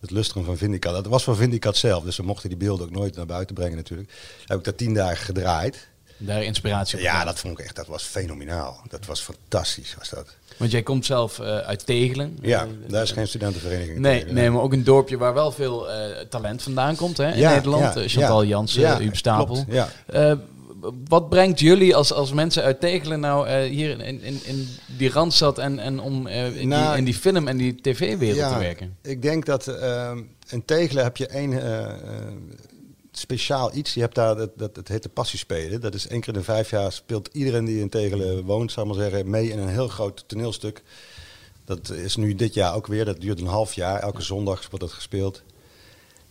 Het 0.00 0.10
lustrum 0.10 0.44
van 0.44 0.56
Vindicat. 0.56 0.92
Dat 0.92 1.06
was 1.06 1.24
voor 1.24 1.36
Vindicat 1.36 1.76
zelf, 1.76 2.04
dus 2.04 2.16
we 2.16 2.22
mochten 2.22 2.48
die 2.48 2.58
beelden 2.58 2.86
ook 2.86 2.92
nooit 2.92 3.16
naar 3.16 3.26
buiten 3.26 3.54
brengen 3.54 3.76
natuurlijk. 3.76 4.12
heb 4.46 4.58
ik 4.58 4.64
dat 4.64 4.76
tien 4.76 4.94
dagen 4.94 5.24
gedraaid. 5.24 5.88
Daar 6.18 6.42
inspiratie 6.42 6.96
op 6.98 7.04
Ja, 7.04 7.24
dat 7.24 7.38
vond 7.38 7.58
ik 7.58 7.64
echt, 7.64 7.76
dat 7.76 7.86
was 7.86 8.02
fenomenaal. 8.02 8.80
Dat 8.88 9.06
was 9.06 9.20
fantastisch, 9.20 9.94
was 9.98 10.08
dat. 10.10 10.36
Want 10.56 10.70
jij 10.70 10.82
komt 10.82 11.06
zelf 11.06 11.38
eh, 11.38 11.56
uit 11.58 11.86
Tegelen. 11.86 12.38
Ja, 12.40 12.62
Eh, 12.62 12.68
daar 12.90 13.02
is 13.02 13.10
geen 13.12 13.28
studentenvereniging. 13.28 13.98
Nee, 13.98 14.24
nee, 14.24 14.50
maar 14.50 14.62
ook 14.62 14.72
een 14.72 14.84
dorpje 14.84 15.16
waar 15.18 15.34
wel 15.34 15.52
veel 15.52 15.90
eh, 15.90 16.20
talent 16.28 16.62
vandaan 16.62 16.96
komt 16.96 17.16
hè, 17.16 17.30
in 17.32 17.38
Ja, 17.38 17.54
Nederland. 17.54 17.94
ja, 17.94 18.08
Chantal 18.08 18.42
ja. 18.42 18.48
Jansen, 18.48 18.80
Ja, 18.80 18.98
Huub 18.98 19.16
Stapel. 19.16 19.64
klopt, 19.64 19.72
ja. 19.72 20.38
Wat 21.08 21.28
brengt 21.28 21.60
jullie 21.60 21.96
als, 21.96 22.12
als 22.12 22.32
mensen 22.32 22.62
uit 22.62 22.80
Tegelen 22.80 23.20
nou 23.20 23.58
hier 23.60 23.90
in, 24.00 24.20
in, 24.22 24.40
in 24.44 24.68
die 24.96 25.10
Randstad 25.10 25.58
en, 25.58 25.78
en 25.78 26.00
om 26.00 26.26
in, 26.26 26.68
Nou, 26.68 26.88
die, 26.90 26.98
in 26.98 27.04
die 27.04 27.14
film 27.14 27.48
en 27.48 27.56
die 27.56 27.80
tv-wereld 27.80 28.52
te 28.52 28.58
werken? 28.58 28.96
Ik 29.02 29.22
denk 29.22 29.46
dat 29.46 29.66
ehm 29.66 30.18
in 30.48 30.64
Tegelen 30.64 31.04
heb 31.04 31.16
je 31.16 31.26
één 31.26 31.52
speciaal 33.18 33.70
iets. 33.74 33.94
Je 33.94 34.00
hebt 34.00 34.14
daar, 34.14 34.36
dat, 34.36 34.50
dat, 34.56 34.76
het 34.76 34.88
heet 34.88 35.02
de 35.02 35.08
passiespelen. 35.08 35.80
Dat 35.80 35.94
is 35.94 36.06
één 36.08 36.20
keer 36.20 36.32
in 36.34 36.38
de 36.38 36.44
vijf 36.44 36.70
jaar 36.70 36.92
speelt 36.92 37.28
iedereen 37.32 37.64
die 37.64 37.80
in 37.80 37.88
Tegelen 37.88 38.44
woont, 38.44 38.72
zou 38.72 38.88
ik 38.88 38.94
maar 38.94 39.02
zeggen, 39.02 39.30
mee 39.30 39.50
in 39.50 39.58
een 39.58 39.68
heel 39.68 39.88
groot 39.88 40.24
toneelstuk. 40.26 40.82
Dat 41.64 41.90
is 41.90 42.16
nu 42.16 42.34
dit 42.34 42.54
jaar 42.54 42.74
ook 42.74 42.86
weer. 42.86 43.04
Dat 43.04 43.20
duurt 43.20 43.40
een 43.40 43.46
half 43.46 43.72
jaar. 43.72 44.00
Elke 44.00 44.22
zondag 44.22 44.58
wordt 44.70 44.80
dat 44.80 44.92
gespeeld. 44.92 45.42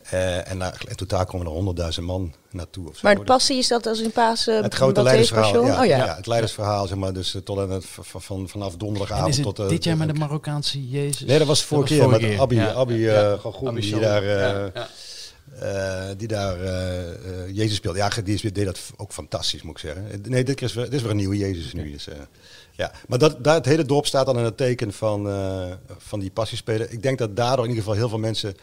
Eh, 0.10 0.52
en 0.52 0.60
daar, 0.60 0.82
in 0.88 0.96
totaal 0.96 1.26
komen 1.26 1.46
er 1.46 1.52
honderdduizend 1.52 2.06
man 2.06 2.34
naartoe. 2.52 2.88
Of 2.90 2.94
zo. 2.96 3.00
Maar 3.04 3.16
de 3.16 3.24
passie 3.24 3.58
is 3.58 3.68
dat 3.68 3.86
als 3.86 4.00
in 4.00 4.12
Pasen. 4.12 4.64
Het 4.64 4.74
grote 4.74 5.04
leidersverhaal. 5.04 5.66
Ja, 5.66 5.80
Oh 5.80 5.86
ja. 5.86 5.98
ja, 5.98 6.16
het 6.16 6.28
leidersverhaal, 6.28 6.88
zeg 6.88 6.98
maar. 6.98 7.14
Dus 7.14 7.36
eh, 7.36 7.42
tot 7.42 7.58
aan 7.60 7.70
het, 7.70 7.86
van, 7.86 8.22
van, 8.22 8.50
vanaf 8.50 8.72
En 8.72 8.78
donderdagavond 8.78 9.30
is 9.30 9.36
het 9.38 9.46
tot... 9.46 9.60
eh, 9.60 9.68
dit 9.70 9.84
jaar 9.84 9.98
met 9.98 10.08
de 10.08 10.14
Marokkaanse 10.14 10.90
Jezus? 10.90 11.28
Nee, 11.28 11.38
dat 11.38 11.48
was 11.48 11.64
vorige 11.64 11.94
keer 11.94 12.04
vorige 12.04 12.28
met 12.28 12.40
Abby, 12.40 12.56
Ja, 12.56 12.72
Abby 12.72 12.94
ja, 12.94 13.14
eh, 13.14 13.22
ja. 13.22 13.38
Gagoen, 13.38 13.68
Abby 13.68 13.82
die 13.82 14.00
daar, 14.00 14.24
eh, 14.24 14.30
Ja, 14.30 14.48
ja. 14.50 14.72
eh, 14.74 14.82
die 16.18 16.28
daar 16.28 16.62
eh, 16.62 17.10
eh, 17.10 17.16
Jezus 17.56 17.76
speelde. 17.76 17.98
Ja, 17.98 18.10
die 18.24 18.34
is, 18.34 18.42
deed 18.42 18.66
dat 18.66 18.80
ook 18.98 19.12
fantastisch, 19.12 19.62
moet 19.62 19.74
ik 19.74 19.80
zeggen. 19.80 20.12
Eh, 20.12 20.18
Nee, 20.24 20.44
dit 20.44 20.62
is 20.62 20.74
weer, 20.74 20.84
dit 20.84 20.94
is 20.94 21.02
weer 21.02 21.12
een 21.12 21.18
nieuwe 21.18 21.38
Jezus 21.38 21.74
nu. 21.74 21.92
Dus, 21.92 22.08
eh, 22.08 22.16
ja. 22.72 22.92
Maar 23.08 23.20
dat, 23.20 23.44
daar, 23.44 23.56
het 23.56 23.66
hele 23.66 23.86
dorp 23.86 24.06
staat 24.06 24.26
dan 24.26 24.38
in 24.38 24.44
het 24.44 24.58
teken 24.58 24.94
van, 24.94 25.30
eh, 25.30 25.72
van 25.98 26.20
die 26.20 26.32
passiespelen. 26.32 26.92
Ik 26.92 27.02
denk 27.04 27.18
dat 27.18 27.36
daardoor 27.36 27.64
in 27.66 27.70
ieder 27.70 27.84
geval 27.84 27.98
heel 28.00 28.10
veel 28.10 28.20
mensen 28.20 28.56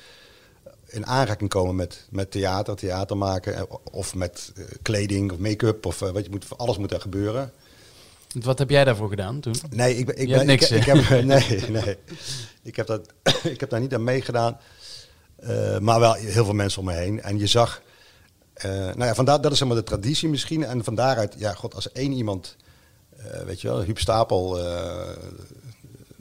in 0.86 1.06
aanraking 1.06 1.50
komen 1.50 1.76
met, 1.76 2.06
met 2.10 2.30
theater, 2.30 2.74
theater 2.76 3.16
maken. 3.16 3.54
eh, 3.54 3.62
Of 3.92 4.14
met 4.14 4.52
eh, 4.56 4.64
kleding 4.82 5.32
of 5.32 5.38
make-up. 5.38 5.86
Of 5.86 6.02
eh, 6.02 6.10
wat 6.10 6.24
je 6.24 6.30
moet, 6.30 6.46
alles 6.56 6.78
moet 6.78 6.92
er 6.92 7.00
gebeuren. 7.00 7.52
Wat 8.40 8.58
heb 8.58 8.70
jij 8.70 8.84
daarvoor 8.84 9.08
gedaan 9.08 9.40
toen? 9.40 9.54
Nee, 9.70 9.96
ik, 9.96 10.06
ben, 10.06 10.16
ik, 10.18 10.28
ben, 10.28 10.46
niks, 10.46 10.70
ik, 10.70 10.84
heb, 10.84 10.96
nee, 11.24 11.64
nee. 11.70 11.96
Ik 12.62 12.76
heb, 12.76 12.86
dat, 12.86 13.08
ik 13.54 13.60
heb 13.60 13.70
daar 13.70 13.80
niet 13.80 13.94
aan 13.94 14.04
meegedaan. 14.04 14.58
Eh, 15.46 15.78
maar 15.78 16.00
wel 16.00 16.12
heel 16.12 16.44
veel 16.44 16.54
mensen 16.54 16.80
om 16.80 16.86
me 16.86 16.92
heen. 16.92 17.22
En 17.22 17.38
je 17.38 17.46
zag... 17.46 17.82
eh, 18.54 18.70
nou 18.70 19.04
ja, 19.04 19.14
vandaar, 19.14 19.40
dat 19.40 19.52
is 19.52 19.58
helemaal 19.58 19.82
de 19.82 19.88
traditie 19.88 20.28
misschien. 20.28 20.64
En 20.64 20.84
van 20.84 20.94
daaruit, 20.94 21.34
ja, 21.38 21.52
god, 21.52 21.74
als 21.74 21.92
één 21.92 22.12
iemand... 22.12 22.56
eh, 23.16 23.42
weet 23.42 23.60
je 23.60 23.68
wel, 23.68 23.82
Huub 23.82 23.98
Stapel 23.98 24.56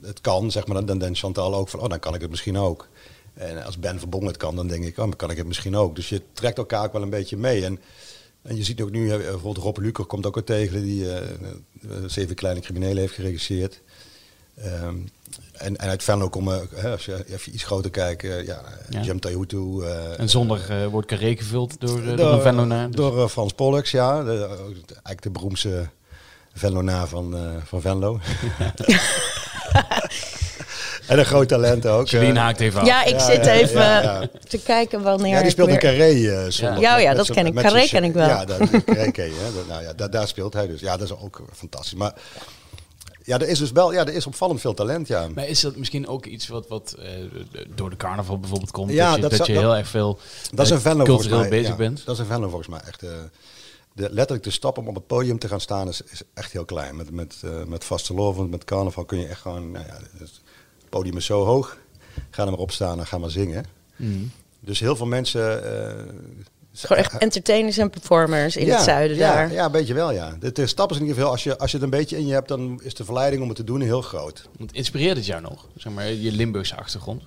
het 0.02 0.20
kan, 0.20 0.50
zeg 0.50 0.66
maar, 0.66 0.86
dan, 0.86 0.98
denkt 0.98 1.18
Chantal 1.18 1.54
ook 1.54 1.68
van... 1.68 1.80
Oh, 1.80 1.88
dan 1.88 1.98
kan 1.98 2.14
ik 2.14 2.20
het 2.20 2.30
misschien 2.30 2.58
ook. 2.58 2.88
En 3.34 3.64
als 3.64 3.78
Ben 3.78 3.98
Verbong 3.98 4.26
het 4.26 4.36
kan, 4.36 4.56
dan 4.56 4.66
denk 4.66 4.84
ik... 4.84 4.98
Oh, 4.98 5.10
kan 5.16 5.30
ik 5.30 5.36
het 5.36 5.46
misschien 5.46 5.76
ook. 5.76 5.96
Dus 5.96 6.08
je 6.08 6.22
trekt 6.32 6.58
elkaar 6.58 6.84
ook 6.84 6.92
wel 6.92 7.02
een 7.02 7.10
beetje 7.10 7.36
mee. 7.36 7.64
En, 7.64 7.80
en 8.42 8.56
je 8.56 8.64
ziet 8.64 8.80
ook 8.80 8.90
nu, 8.90 9.08
bijvoorbeeld 9.08 9.56
Rob 9.56 9.76
Luker 9.78 10.04
komt 10.04 10.26
ook 10.26 10.34
weer 10.34 10.44
tegen... 10.44 10.82
die 10.82 11.06
Zeven 12.06 12.34
Kleine 12.34 12.60
Criminelen 12.60 12.98
heeft 12.98 13.14
geregisseerd. 13.14 13.80
Ehm, 14.56 14.94
en, 15.52 15.76
en 15.76 15.88
uit 15.88 16.02
Venlo 16.04 16.28
komen, 16.28 16.68
hè, 16.74 16.90
als 16.90 17.04
je 17.04 17.24
even 17.28 17.54
iets 17.54 17.62
groter 17.64 17.90
kijkt, 17.90 18.24
eh, 18.24 18.46
ja, 18.46 18.60
Ja. 19.02 19.14
Tahutu. 19.20 19.82
eh, 19.82 20.18
En 20.18 20.28
zondag 20.28 20.68
eh, 20.68 20.86
wordt 20.86 21.06
Carré 21.08 21.36
gevuld 21.36 21.80
door, 21.80 21.98
eh, 22.00 22.06
door 22.06 22.16
door, 22.16 22.32
een 22.32 22.40
Venlonaar. 22.40 22.86
Dus- 22.86 22.96
door 22.96 23.28
Frans 23.28 23.52
Pollux, 23.52 23.90
ja. 23.90 24.22
De, 24.22 24.46
eigenlijk 24.86 25.22
de 25.22 25.30
beroemdste 25.30 25.88
Venlonaar 26.54 27.06
van, 27.08 27.36
eh, 27.36 27.40
van 27.64 27.80
Venlo. 27.80 28.20
en 31.06 31.18
een 31.18 31.24
groot 31.24 31.48
talent 31.48 31.86
ook. 31.86 32.10
Haakt 32.10 32.60
even 32.60 32.80
af. 32.80 32.86
Ja, 32.86 33.04
ik 33.04 33.12
Ja, 33.12 33.18
zit 33.18 33.44
ja, 33.44 33.52
even 33.52 33.80
ja, 33.80 34.02
ja. 34.02 34.28
te 34.48 34.58
kijken 34.58 35.02
wanneer. 35.02 35.34
Ja, 35.34 35.42
die 35.42 35.50
speelt 35.50 35.68
in 35.68 35.74
weer- 35.80 35.82
Carré 35.82 36.50
zondag. 36.50 36.80
Ja, 36.80 36.98
ja, 36.98 37.08
Met- 37.08 37.16
dat 37.16 37.30
ken 37.30 37.46
ik. 37.46 37.54
Carré 37.54 37.86
ken 37.86 38.04
ik 38.04 38.12
wel. 38.12 38.26
Ja, 38.28 38.44
dat, 38.44 38.58
Carré 38.84 39.10
ken 39.10 39.24
je. 39.24 39.40
Hè. 39.44 39.54
Dat- 39.54 39.68
Nou 39.68 39.82
ja, 39.82 39.92
daar, 39.92 40.10
daar 40.10 40.28
speelt 40.28 40.52
hij 40.52 40.66
dus. 40.66 40.80
Ja, 40.80 40.96
dat 40.96 41.06
is 41.10 41.16
ook 41.18 41.42
fantastisch. 41.52 41.94
Maar 41.94 42.12
ja, 43.24 43.38
er 43.38 43.48
is 43.48 43.58
dus 43.58 43.72
wel, 43.72 43.92
ja, 43.92 44.06
er 44.06 44.14
is 44.14 44.26
opvallend 44.26 44.60
veel 44.60 44.74
talent, 44.74 45.08
ja. 45.08 45.28
Maar 45.28 45.48
is 45.48 45.60
dat 45.60 45.76
misschien 45.76 46.06
ook 46.06 46.26
iets 46.26 46.48
wat, 46.48 46.68
wat 46.68 46.96
eh, 46.98 47.10
door 47.74 47.90
de 47.90 47.96
carnaval 47.96 48.38
bijvoorbeeld 48.38 48.70
komt? 48.70 48.92
Ja, 48.92 49.16
dat 49.16 49.30
je, 49.30 49.38
dat 49.38 49.46
heel 49.46 49.76
erg 49.76 49.88
veel 49.88 50.18
Dat 50.52 50.64
is 50.64 50.70
eh, 50.70 50.76
een 50.76 50.82
Venlo 50.82 51.04
volgens 51.04 51.26
cultureel 51.26 51.50
mij. 51.50 51.58
bezig 51.58 51.70
ja, 51.70 51.76
bent. 51.76 52.04
Dat 52.04 52.14
is 52.14 52.20
een 52.20 52.26
Venlo 52.26 52.48
volgens 52.48 52.68
mij. 52.68 52.80
Echt, 52.80 53.02
eh, 53.02 53.10
de, 53.92 54.08
letterlijk 54.10 54.42
de 54.42 54.50
stap 54.50 54.78
om 54.78 54.88
op 54.88 54.94
het 54.94 55.06
podium 55.06 55.38
te 55.38 55.48
gaan 55.48 55.60
staan 55.60 55.88
is, 55.88 56.02
is 56.02 56.22
echt 56.34 56.52
heel 56.52 56.64
klein. 56.64 56.96
Met, 56.96 57.10
met, 57.10 57.40
eh 57.44 57.64
met 57.64 57.84
vaste 57.84 58.14
lovend, 58.14 58.50
met 58.50 58.64
carnaval 58.64 59.04
kun 59.04 59.18
je 59.18 59.26
echt 59.26 59.40
gewoon... 59.40 59.70
Nou 59.70 59.86
ja, 59.86 59.98
het 60.18 60.40
podium 60.88 61.16
is 61.16 61.24
zo 61.24 61.44
hoog. 61.44 61.76
Ga 62.30 62.44
er 62.44 62.50
maar 62.50 62.58
op 62.58 62.70
staan 62.70 62.98
en 62.98 63.06
ga 63.06 63.18
maar 63.18 63.30
zingen. 63.30 63.64
Mhm. 63.96 64.24
Dus 64.60 64.80
heel 64.80 64.96
veel 64.96 65.06
mensen... 65.06 65.62
Gewoon 66.76 66.98
echt 66.98 67.18
entertainers 67.18 67.78
en 67.78 67.90
performers 67.90 68.56
in 68.56 68.66
ja, 68.66 68.74
het 68.74 68.84
zuiden 68.84 69.16
ja, 69.16 69.34
daar. 69.34 69.52
Ja, 69.52 69.64
een 69.64 69.70
beetje 69.72 69.94
wel, 69.94 70.10
ja. 70.12 70.36
De, 70.40 70.52
de 70.52 70.66
stap 70.66 70.90
is 70.90 70.96
in 70.96 71.02
ieder 71.02 71.16
geval... 71.16 71.32
Als 71.32 71.42
je, 71.44 71.58
als 71.58 71.70
je 71.70 71.76
het 71.76 71.84
een 71.84 71.90
beetje 71.98 72.16
in 72.16 72.26
je 72.26 72.32
hebt, 72.32 72.48
dan 72.48 72.80
is 72.82 72.94
de 72.94 73.04
verleiding 73.04 73.42
om 73.42 73.48
het 73.48 73.56
te 73.56 73.64
doen 73.64 73.80
heel 73.80 74.02
groot. 74.02 74.48
Want 74.58 74.72
inspireert 74.72 75.16
het 75.16 75.26
jou 75.26 75.42
nog? 75.42 75.66
Zeg 75.76 75.92
maar, 75.92 76.06
je 76.06 76.32
Limburgse 76.32 76.76
achtergrond. 76.76 77.22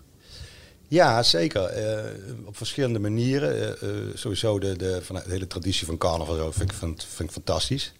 Ja, 0.87 1.23
zeker. 1.23 1.63
Eh, 1.63 2.03
op 2.45 2.57
verschillende 2.57 2.99
manieren. 2.99 3.79
Eh, 3.81 3.89
eh, 3.89 3.95
sowieso 4.13 4.59
de, 4.59 4.75
de, 4.75 4.99
van 5.03 5.15
de 5.15 5.21
hele 5.27 5.47
traditie 5.47 5.85
van 5.85 5.97
carnaval 5.97 6.35
zo 6.35 6.51
vind 6.51 6.71
ik, 6.71 6.77
vind, 6.77 7.05
vind 7.15 7.29
ik 7.29 7.35
fantastisch. 7.35 7.93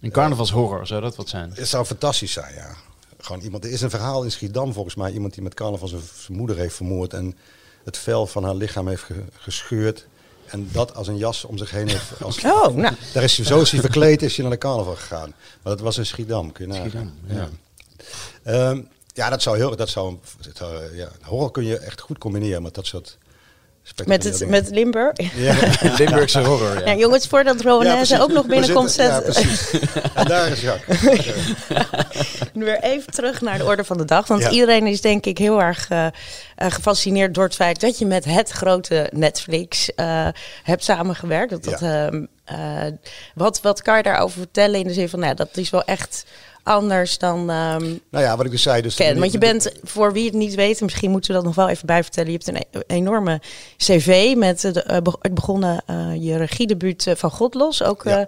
Een 0.00 0.10
carnavalshorror, 0.10 0.86
zou 0.86 1.00
dat 1.00 1.16
wat 1.16 1.28
zijn? 1.28 1.52
Het 1.54 1.68
zou 1.68 1.84
fantastisch 1.84 2.32
zijn, 2.32 2.54
ja. 2.54 2.74
Gewoon 3.18 3.42
iemand, 3.42 3.64
er 3.64 3.70
is 3.70 3.80
een 3.80 3.90
verhaal 3.90 4.24
in 4.24 4.30
Schiedam 4.32 4.72
volgens 4.72 4.94
mij. 4.94 5.12
Iemand 5.12 5.34
die 5.34 5.42
met 5.42 5.54
carnaval 5.54 5.88
zijn, 5.88 6.00
zijn 6.22 6.38
moeder 6.38 6.56
heeft 6.56 6.74
vermoord. 6.74 7.12
En 7.12 7.36
het 7.84 7.98
vel 7.98 8.26
van 8.26 8.44
haar 8.44 8.54
lichaam 8.54 8.88
heeft 8.88 9.02
ge- 9.02 9.24
gescheurd. 9.38 10.06
En 10.46 10.68
dat 10.72 10.94
als 10.94 11.08
een 11.08 11.16
jas 11.16 11.44
om 11.44 11.58
zich 11.58 11.70
heen 11.70 11.88
heeft. 11.88 12.10
Als, 12.22 12.44
Oh, 12.44 12.66
nou. 12.66 12.94
Daar 13.12 13.22
is 13.22 13.36
hij, 13.36 13.46
zo 13.46 13.60
is 13.60 13.70
hij 13.70 13.80
verkleed, 13.80 14.22
is 14.22 14.36
hij 14.36 14.44
naar 14.44 14.54
de 14.54 14.60
carnaval 14.60 14.94
gegaan. 14.94 15.34
Maar 15.62 15.72
dat 15.72 15.80
was 15.80 15.98
in 15.98 16.06
Schiedam, 16.06 16.52
kun 16.52 16.66
je 16.66 16.72
nagaan. 16.72 16.88
Schiedam, 16.88 17.12
ja. 17.26 17.34
ja. 17.34 17.48
Ehm, 18.42 18.80
ja, 19.12 19.30
dat 19.30 19.42
zou 19.42 19.56
heel... 19.56 19.76
Dat 19.76 19.88
zou, 19.88 20.16
dat 20.40 20.56
zou, 20.56 20.96
ja, 20.96 21.08
horror 21.22 21.50
kun 21.50 21.64
je 21.64 21.78
echt 21.78 22.00
goed 22.00 22.18
combineren 22.18 22.62
met 22.62 22.74
dat 22.74 22.86
soort... 22.86 23.18
Met, 24.04 24.24
het, 24.24 24.48
met 24.48 24.70
Limburg. 24.70 25.12
Ja. 25.34 25.54
Limburgse 25.98 26.40
horror, 26.40 26.78
ja. 26.78 26.90
Ja, 26.90 26.94
jongens, 26.96 27.26
voordat 27.26 27.60
Rowanese 27.60 27.96
precies. 27.96 28.20
ook 28.20 28.32
nog 28.32 28.46
binnenkomt, 28.46 28.94
Ja, 28.94 29.12
zet 29.12 29.22
precies. 29.24 29.70
En 30.14 30.24
daar 30.26 30.48
is 30.48 30.60
Jacques. 30.60 31.00
weer 32.52 32.80
even 32.80 33.12
terug 33.12 33.40
naar 33.40 33.58
de 33.58 33.64
orde 33.64 33.84
van 33.84 33.96
de 33.98 34.04
dag. 34.04 34.26
Want 34.26 34.42
Ja. 34.42 34.50
iedereen 34.50 34.86
is 34.86 35.00
denk 35.00 35.26
ik 35.26 35.38
heel 35.38 35.62
erg 35.62 35.88
eh, 35.88 36.06
eh, 36.06 36.12
gefascineerd 36.56 37.34
door 37.34 37.44
het 37.44 37.54
feit 37.54 37.80
dat 37.80 37.98
je 37.98 38.06
met 38.06 38.24
het 38.24 38.50
grote 38.50 39.08
Netflix 39.12 39.94
eh, 39.94 40.28
hebt 40.62 40.84
samengewerkt. 40.84 41.50
Dat, 41.50 41.64
dat, 41.64 41.82
ehm, 41.82 42.24
eh, 42.44 42.92
wat, 43.34 43.60
wat 43.60 43.82
kan 43.82 43.96
je 43.96 44.02
daarover 44.02 44.38
vertellen 44.38 44.80
in 44.80 44.86
de 44.86 44.92
zin 44.92 45.08
van, 45.08 45.18
nou, 45.18 45.34
dat 45.34 45.56
is 45.56 45.70
wel 45.70 45.84
echt 45.84 46.24
anders 46.64 47.18
dan 47.18 47.38
ehm 47.50 47.82
Nou 48.10 48.24
ja, 48.24 48.36
wat 48.36 48.44
ik 48.46 48.50
dus 48.52 48.62
zei. 48.62 48.82
Dus 48.82 48.94
ken. 48.94 49.18
Want 49.18 49.32
je 49.32 49.38
bent, 49.38 49.72
voor 49.82 50.12
wie 50.12 50.24
het 50.24 50.34
niet 50.34 50.54
weet, 50.54 50.80
misschien 50.80 51.10
moeten 51.10 51.30
we 51.30 51.36
dat 51.36 51.44
nog 51.46 51.54
wel 51.54 51.68
even 51.68 51.86
bij 51.86 52.02
vertellen. 52.02 52.30
Je 52.30 52.38
hebt 52.44 52.48
een 52.48 52.80
e- 52.80 52.94
enorme 52.94 53.40
cv 53.76 54.34
met 54.36 54.60
de, 54.60 54.82
eh, 54.82 54.96
begonnen 55.32 55.82
eh, 55.86 55.96
je 56.18 56.36
regiedebuut 56.36 57.06
eh, 57.06 57.14
van 57.14 57.30
Godlos. 57.30 57.82
Ook 57.82 58.04
Ja. 58.04 58.26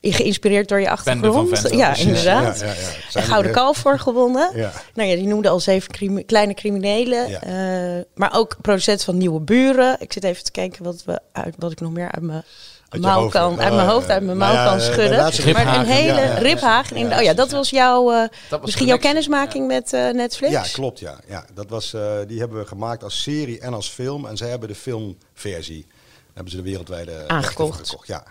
eh, 0.00 0.14
geïnspireerd 0.14 0.68
door 0.68 0.78
je 0.80 0.84
van 0.84 0.94
achtergrond. 0.94 1.70
Ja, 1.70 1.86
precies. 1.86 2.04
inderdaad. 2.06 2.64
Ja, 3.10 3.20
Gouden 3.20 3.52
Kalf 3.52 3.76
voor 3.76 3.98
gewonnen. 3.98 4.50
Ja. 4.54 4.72
Nou 4.94 5.08
ja, 5.08 5.14
die 5.16 5.26
noemde 5.26 5.48
al 5.48 5.60
zeven 5.60 5.90
crimi- 5.92 6.24
kleine 6.24 6.54
criminelen. 6.54 7.28
Ja. 7.28 7.42
eh, 7.42 8.04
maar 8.14 8.30
ook 8.34 8.56
producent 8.62 9.04
van 9.04 9.16
Nieuwe 9.16 9.40
Buren. 9.40 9.96
Ik 10.00 10.12
zit 10.12 10.24
even 10.24 10.44
te 10.44 10.50
kijken 10.50 10.84
wat, 10.84 11.02
we 11.04 11.20
uit, 11.32 11.54
wat 11.58 11.72
ik 11.72 11.80
nog 11.80 11.92
meer 11.92 12.10
uit 12.10 12.22
mijn 12.22 12.42
mouw 12.90 13.20
hoofd, 13.20 13.32
kan, 13.32 13.60
uit 13.60 13.74
mijn 13.74 13.88
hoofd, 13.88 14.08
uit 14.10 14.22
mijn 14.22 14.40
eh, 14.40 14.46
mouw 14.46 14.54
ja, 14.54 14.64
kan 14.64 14.80
schudden. 14.80 15.54
maar 15.54 15.78
een 15.78 15.84
hele 15.84 16.20
ja. 16.20 16.34
Riphagen. 16.38 16.96
in 16.96 17.08
de- 17.08 17.14
oh 17.14 17.22
ja, 17.22 17.34
dat 17.34 17.50
was 17.50 17.70
jouw, 17.70 18.12
eh, 18.12 18.28
was 18.50 18.60
misschien 18.60 18.86
jouw 18.86 18.98
kennismaking 18.98 19.66
met 19.66 19.92
eh, 19.92 20.10
Netflix? 20.10 20.52
Ja, 20.52 20.62
klopt. 20.72 20.98
Ja. 20.98 21.18
Ja, 21.28 21.44
dat 21.54 21.68
was, 21.68 21.94
eh, 21.94 22.12
die 22.26 22.38
hebben 22.38 22.58
we 22.58 22.66
gemaakt 22.66 23.02
als 23.02 23.22
serie 23.22 23.60
en 23.60 23.74
als 23.74 23.88
film. 23.90 24.26
En 24.26 24.36
zij 24.36 24.48
hebben 24.48 24.68
de 24.68 24.74
filmversie. 24.74 25.86
Hebben 26.34 26.50
ze 26.52 26.56
de 26.56 26.68
wereldwijde 26.68 27.24
Aangekocht. 27.26 27.88
gekocht. 27.88 28.06
Ja. 28.06 28.24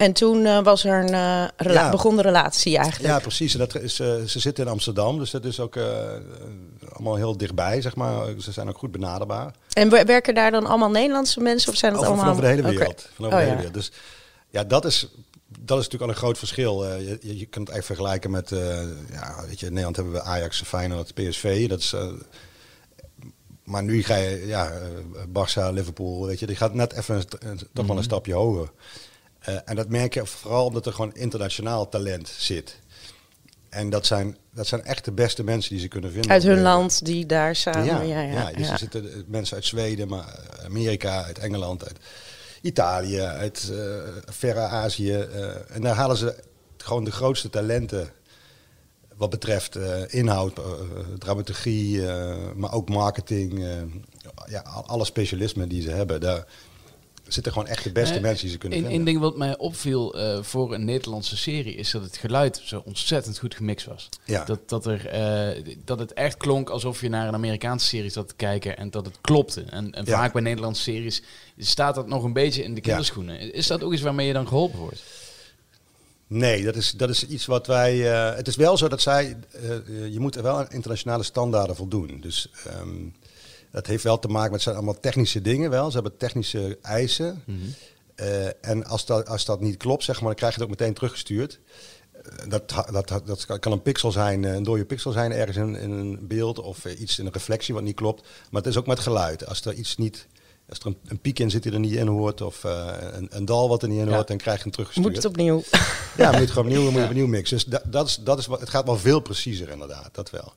En 0.00 0.12
toen 0.12 0.44
eh, 0.46 0.62
was 0.62 0.84
er 0.84 0.98
een 0.98 1.50
rela- 1.56 1.80
Ja. 1.80 1.90
begon 1.90 2.16
de 2.16 2.22
relatie 2.22 2.76
eigenlijk. 2.76 3.06
ja, 3.14 3.18
precies. 3.18 3.52
En 3.52 3.58
dat 3.58 3.74
is, 3.74 4.00
eh, 4.00 4.14
ze 4.22 4.38
zitten 4.40 4.64
in 4.64 4.70
Amsterdam, 4.70 5.18
dus 5.18 5.30
dat 5.30 5.44
is 5.44 5.60
ook 5.60 5.76
allemaal 6.92 7.16
heel 7.16 7.36
dichtbij, 7.36 7.80
zeg 7.80 7.96
maar. 7.96 8.26
Ze 8.38 8.52
zijn 8.52 8.68
ook 8.68 8.78
goed 8.78 8.90
benaderbaar. 8.92 9.54
En 9.72 9.88
wer- 9.90 10.06
werken 10.06 10.34
daar 10.34 10.50
dan 10.50 10.66
allemaal 10.66 10.90
Nederlandse 10.90 11.40
mensen 11.40 11.72
of 11.72 11.78
zijn 11.78 11.92
dat 11.92 12.00
Over, 12.00 12.12
allemaal... 12.14 12.34
van 12.34 12.44
over 12.44 12.54
de 12.56 12.62
hele 12.62 12.76
wereld. 12.78 13.08
Van 13.14 13.26
over 13.26 13.38
Oh, 13.38 13.44
de 13.44 13.50
hele 13.50 13.50
ja. 13.50 13.56
wereld. 13.56 13.74
Dus 13.74 13.92
ja, 14.50 14.64
dat 14.64 14.84
is, 14.84 15.00
dat 15.58 15.78
is 15.78 15.84
natuurlijk 15.84 16.02
al 16.02 16.08
een 16.08 16.14
groot 16.22 16.38
verschil. 16.38 16.84
Je, 16.86 17.18
je, 17.20 17.38
je 17.38 17.46
kunt 17.46 17.68
het 17.68 17.76
eigenlijk 17.76 17.84
vergelijken 17.84 18.30
met, 18.30 18.48
ja, 19.12 19.44
weet 19.46 19.60
je, 19.60 19.66
in 19.66 19.72
Nederland 19.72 19.96
hebben 19.96 20.14
we 20.14 20.22
Ajax, 20.22 20.62
Feyenoord, 20.62 21.14
PSV. 21.14 21.68
Dat 21.68 21.78
is, 21.78 21.94
maar 23.64 23.82
nu 23.82 24.02
ga 24.02 24.16
je, 24.16 24.46
ja, 24.46 24.72
Barça, 25.28 25.72
Liverpool, 25.72 26.26
weet 26.26 26.38
je, 26.38 26.46
die 26.46 26.56
gaat 26.56 26.74
net 26.74 26.92
even 26.92 27.24
toch 27.72 27.86
wel 27.86 27.96
een 27.96 28.02
stapje 28.02 28.34
hoger. 28.34 28.70
Eh, 29.40 29.54
en 29.64 29.76
dat 29.76 29.88
merk 29.88 30.14
je 30.14 30.26
vooral 30.26 30.66
omdat 30.66 30.86
er 30.86 30.92
gewoon 30.92 31.14
internationaal 31.14 31.88
talent 31.88 32.28
zit. 32.28 32.78
En 33.68 33.90
dat 33.90 34.06
zijn, 34.06 34.36
dat 34.54 34.66
zijn 34.66 34.84
echt 34.84 35.04
de 35.04 35.12
beste 35.12 35.44
mensen 35.44 35.70
die 35.70 35.80
ze 35.80 35.88
kunnen 35.88 36.12
vinden. 36.12 36.30
Uit 36.30 36.42
hun 36.42 36.54
de- 36.56 36.60
land 36.62 37.04
die 37.04 37.26
daar 37.26 37.56
samen... 37.56 37.84
ja, 37.84 38.00
Ja, 38.00 38.20
ja, 38.20 38.48
ja, 38.50 38.52
dus 38.56 38.68
er 38.68 38.78
zitten 38.78 39.24
mensen 39.26 39.56
uit 39.56 39.64
Zweden, 39.64 40.08
maar 40.08 40.38
Amerika, 40.64 41.24
uit 41.24 41.38
Engeland, 41.38 41.84
uit 41.84 41.98
Italië, 42.62 43.20
uit 43.20 43.70
eh, 43.72 43.78
verre 44.24 44.60
Azië. 44.60 45.12
eh, 45.14 45.48
en 45.76 45.82
daar 45.82 45.94
halen 45.94 46.16
ze 46.16 46.34
gewoon 46.76 47.04
de 47.04 47.12
grootste 47.12 47.50
talenten 47.50 48.10
wat 49.16 49.30
betreft 49.30 49.76
eh, 49.76 50.02
inhoud, 50.06 50.58
eh, 50.58 50.64
dramaturgie, 51.18 52.06
eh, 52.08 52.36
maar 52.54 52.72
ook 52.72 52.88
marketing. 52.88 53.64
eh, 53.64 53.70
ja, 54.46 54.60
al- 54.60 54.86
alle 54.86 55.04
specialismen 55.04 55.68
die 55.68 55.82
ze 55.82 55.90
hebben. 55.90 56.20
Daar 56.20 56.44
zitten 57.32 57.52
gewoon 57.52 57.68
echt 57.68 57.84
de 57.84 57.92
beste 57.92 58.14
Eh, 58.14 58.20
mensen 58.22 58.42
die 58.42 58.50
ze 58.52 58.58
kunnen 58.58 58.78
een 58.78 58.84
vinden. 58.84 59.04
ding 59.04 59.18
wat 59.18 59.36
mij 59.36 59.56
opviel 59.58 60.14
eh, 60.18 60.42
voor 60.42 60.74
een 60.74 60.84
Nederlandse 60.84 61.36
serie 61.36 61.74
is 61.74 61.90
dat 61.90 62.02
het 62.02 62.16
geluid 62.16 62.60
zo 62.64 62.82
ontzettend 62.84 63.38
goed 63.38 63.54
gemixt 63.54 63.86
was. 63.86 64.08
Ja. 64.24 64.44
Dat, 64.44 64.68
dat, 64.68 64.86
er, 64.86 65.06
eh, 65.06 65.74
dat 65.84 65.98
het 65.98 66.12
echt 66.12 66.36
klonk 66.36 66.70
alsof 66.70 67.00
je 67.00 67.08
naar 67.08 67.28
een 67.28 67.34
Amerikaanse 67.34 67.86
serie 67.86 68.10
zat 68.10 68.28
te 68.28 68.34
kijken 68.36 68.76
en 68.76 68.90
dat 68.90 69.04
het 69.04 69.18
klopte. 69.20 69.62
En, 69.62 69.92
en 69.92 70.04
Ja. 70.04 70.16
vaak 70.16 70.32
bij 70.32 70.42
Nederlandse 70.42 70.82
series 70.82 71.22
staat 71.58 71.94
dat 71.94 72.06
nog 72.08 72.24
een 72.24 72.32
beetje 72.32 72.62
in 72.62 72.74
de 72.74 72.80
kinderschoenen. 72.80 73.54
Is 73.54 73.66
dat 73.66 73.82
ook 73.82 73.92
iets 73.92 74.02
waarmee 74.02 74.26
je 74.26 74.32
dan 74.32 74.48
geholpen 74.48 74.78
wordt? 74.78 75.02
Nee, 76.26 76.64
dat 76.64 76.76
is, 76.76 76.90
dat 76.90 77.08
is 77.10 77.26
iets 77.26 77.46
wat 77.46 77.66
wij. 77.66 77.96
het 78.36 78.48
is 78.48 78.56
wel 78.56 78.76
zo 78.76 78.88
dat 78.88 79.00
zij. 79.00 79.36
je 80.10 80.16
moet 80.20 80.36
er 80.36 80.42
wel 80.42 80.56
aan 80.58 80.70
internationale 80.70 81.22
standaarden 81.22 81.76
voldoen. 81.76 82.18
Dus 82.20 82.48
ehm, 82.66 82.88
dat 83.72 83.86
heeft 83.86 84.04
wel 84.04 84.18
te 84.18 84.28
maken 84.28 84.42
met. 84.42 84.52
Het 84.52 84.62
zijn 84.62 84.74
allemaal 84.76 85.00
technische 85.00 85.40
dingen 85.42 85.70
wel. 85.70 85.88
Ze 85.88 85.94
hebben 85.94 86.16
technische 86.16 86.78
eisen. 86.82 87.42
Eh, 88.14 88.46
en 88.60 88.84
als 88.84 89.06
dat, 89.06 89.28
als 89.28 89.44
dat 89.44 89.60
niet 89.60 89.76
klopt, 89.76 90.04
zeg 90.04 90.16
maar, 90.16 90.28
dan 90.28 90.34
krijg 90.34 90.54
je 90.54 90.60
het 90.60 90.70
ook 90.70 90.78
meteen 90.78 90.94
teruggestuurd. 90.94 91.60
Eh, 92.12 92.48
Dat, 92.48 92.74
dat, 92.90 93.22
dat 93.26 93.58
kan 93.60 93.72
een 93.72 93.82
pixel 93.82 94.12
zijn, 94.12 94.44
eh, 94.44 94.54
een 94.54 94.62
dode 94.62 94.84
pixel 94.84 95.12
zijn 95.12 95.32
ergens 95.32 95.56
in, 95.56 95.76
in 95.76 95.90
een 95.90 96.18
beeld 96.28 96.58
of 96.58 96.84
iets 96.84 97.18
in 97.18 97.26
een 97.26 97.32
reflectie 97.32 97.74
wat 97.74 97.82
niet 97.82 97.94
klopt. 97.96 98.28
Maar 98.50 98.62
het 98.62 98.70
is 98.70 98.76
ook 98.78 98.86
met 98.86 98.98
geluid. 99.00 99.46
Als 99.46 99.64
er 99.64 99.72
iets 99.72 99.96
niet, 99.96 100.26
als 100.68 100.78
er 100.78 100.86
een, 100.86 100.96
een 101.06 101.18
piek 101.20 101.38
in 101.38 101.50
zit 101.50 101.62
die 101.62 101.72
er 101.72 101.78
niet 101.80 101.92
in 101.94 102.06
hoort 102.06 102.40
of 102.40 102.64
eh, 102.64 102.94
een, 103.10 103.26
een 103.30 103.44
dal 103.44 103.68
wat 103.68 103.82
er 103.82 103.88
niet 103.88 103.98
in 104.00 104.08
Ja. 104.08 104.14
hoort, 104.14 104.28
dan 104.28 104.36
krijg 104.36 104.56
je 104.56 104.62
hem 104.62 104.72
teruggestuurd. 104.72 105.06
Moet 105.08 105.16
het 105.16 105.32
opnieuw. 105.32 105.62
Ja, 106.16 106.30
moet 106.30 106.40
je 106.40 106.46
gewoon 106.46 106.64
opnieuw, 106.64 106.90
moet 106.90 107.00
je 107.00 107.06
opnieuw 107.06 107.26
mixen. 107.26 107.56
Dus 107.56 107.64
dat, 107.66 107.82
dat 107.86 108.06
is, 108.06 108.16
dat 108.16 108.38
is 108.38 108.46
wat, 108.46 108.60
het 108.60 108.68
gaat 108.68 108.84
wel 108.86 108.96
veel 108.98 109.20
preciezer 109.20 109.68
inderdaad, 109.68 110.08
dat 110.12 110.30
wel. 110.30 110.52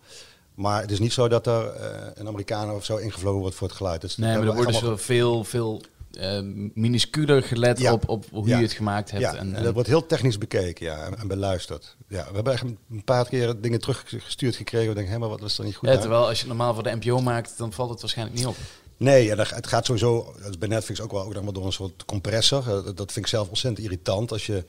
Maar 0.55 0.81
het 0.81 0.91
is 0.91 0.99
niet 0.99 1.13
zo 1.13 1.27
dat 1.27 1.47
er 1.47 1.67
eh, 1.67 2.07
een 2.13 2.27
Amerikaan 2.27 2.71
of 2.71 2.85
zo 2.85 2.95
ingevlogen 2.97 3.39
wordt 3.41 3.55
voor 3.55 3.67
het 3.67 3.77
geluid. 3.77 4.01
Dus 4.01 4.17
Nee, 4.17 4.37
maar 4.37 4.47
er 4.47 4.53
wordt 4.55 4.79
dus 4.81 5.01
veel, 5.05 5.43
veel 5.43 5.81
eh, 6.11 6.39
minusculer 6.73 7.43
gelet 7.43 7.79
Ja. 7.79 7.93
op, 7.93 8.09
op 8.09 8.25
hoe 8.31 8.47
Ja. 8.47 8.57
je 8.57 8.63
het 8.63 8.71
gemaakt 8.73 9.11
hebt. 9.11 9.23
Ja, 9.23 9.35
en, 9.35 9.55
en, 9.55 9.63
dat 9.63 9.73
wordt 9.73 9.89
heel 9.89 10.05
technisch 10.05 10.37
bekeken 10.37 10.85
ja, 10.85 11.05
en, 11.05 11.17
en 11.17 11.27
beluisterd. 11.27 11.95
Ja, 12.07 12.27
we 12.29 12.35
hebben 12.35 12.53
echt 12.53 12.63
een 12.63 13.03
paar 13.05 13.27
keer 13.27 13.61
dingen 13.61 13.79
teruggestuurd 13.79 14.55
gekregen. 14.55 14.87
We 14.87 14.93
denken, 14.93 15.13
hé, 15.13 15.19
maar 15.19 15.29
wat 15.29 15.39
was 15.39 15.57
er 15.57 15.63
niet 15.65 15.75
goed 15.75 15.89
ja, 15.89 15.97
terwijl 15.97 16.21
als 16.27 16.31
je 16.39 16.47
het 16.47 16.47
normaal 16.47 16.73
voor 16.73 16.83
de 16.83 16.95
NPO 17.01 17.19
maakt, 17.21 17.57
dan 17.57 17.73
valt 17.73 17.89
het 17.89 18.01
waarschijnlijk 18.01 18.37
niet 18.37 18.47
op. 18.47 18.55
Nee, 18.97 19.25
ja, 19.25 19.35
het 19.35 19.67
gaat 19.67 19.85
sowieso, 19.85 20.33
dat 20.41 20.49
is 20.49 20.57
bij 20.57 20.67
Netflix 20.67 21.01
ook 21.01 21.11
wel 21.11 21.23
ook 21.23 21.33
nog 21.33 21.43
maar 21.43 21.53
door 21.53 21.65
een 21.65 21.71
soort 21.73 22.05
compressor. 22.05 22.59
Eh, 22.67 22.83
Dat 22.83 23.11
vind 23.11 23.15
ik 23.15 23.27
zelf 23.27 23.47
ontzettend 23.49 23.85
irritant. 23.85 24.31
Als 24.31 24.45
je, 24.45 24.65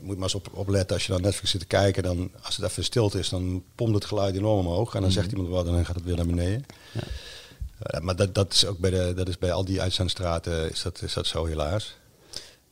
je 0.00 0.06
moet 0.06 0.14
maar 0.14 0.24
eens 0.24 0.34
op, 0.34 0.50
opletten, 0.52 0.96
als 0.96 1.06
je 1.06 1.12
naar 1.12 1.20
Netflix 1.20 1.50
zit 1.50 1.60
te 1.60 1.66
kijken, 1.66 2.02
dan, 2.02 2.30
als 2.42 2.56
het 2.56 2.64
even 2.66 2.84
stilte 2.84 3.18
is, 3.18 3.28
dan 3.28 3.64
pompt 3.74 3.94
het 3.94 4.04
geluid 4.04 4.34
enorm 4.34 4.66
omhoog. 4.66 4.94
En 4.94 5.02
dan 5.02 5.10
zegt 5.10 5.30
iemand 5.30 5.48
wat 5.48 5.66
en 5.66 5.72
dan 5.72 5.86
gaat 5.86 5.94
het 5.94 6.04
weer 6.04 6.16
naar 6.16 6.26
beneden. 6.26 6.66
Eh, 7.78 8.00
maar 8.00 8.16
dat, 8.16 8.34
dat 8.34 8.52
is 8.52 8.66
ook 8.66 8.78
bij, 8.78 8.90
de, 8.90 9.12
dat 9.16 9.28
is 9.28 9.38
bij 9.38 9.52
al 9.52 9.64
die 9.64 9.80
uitzendstraten 9.80 10.70
is 10.70 10.82
dat, 10.82 11.02
is 11.02 11.12
dat 11.12 11.26
zo 11.26 11.44
helaas. 11.44 11.96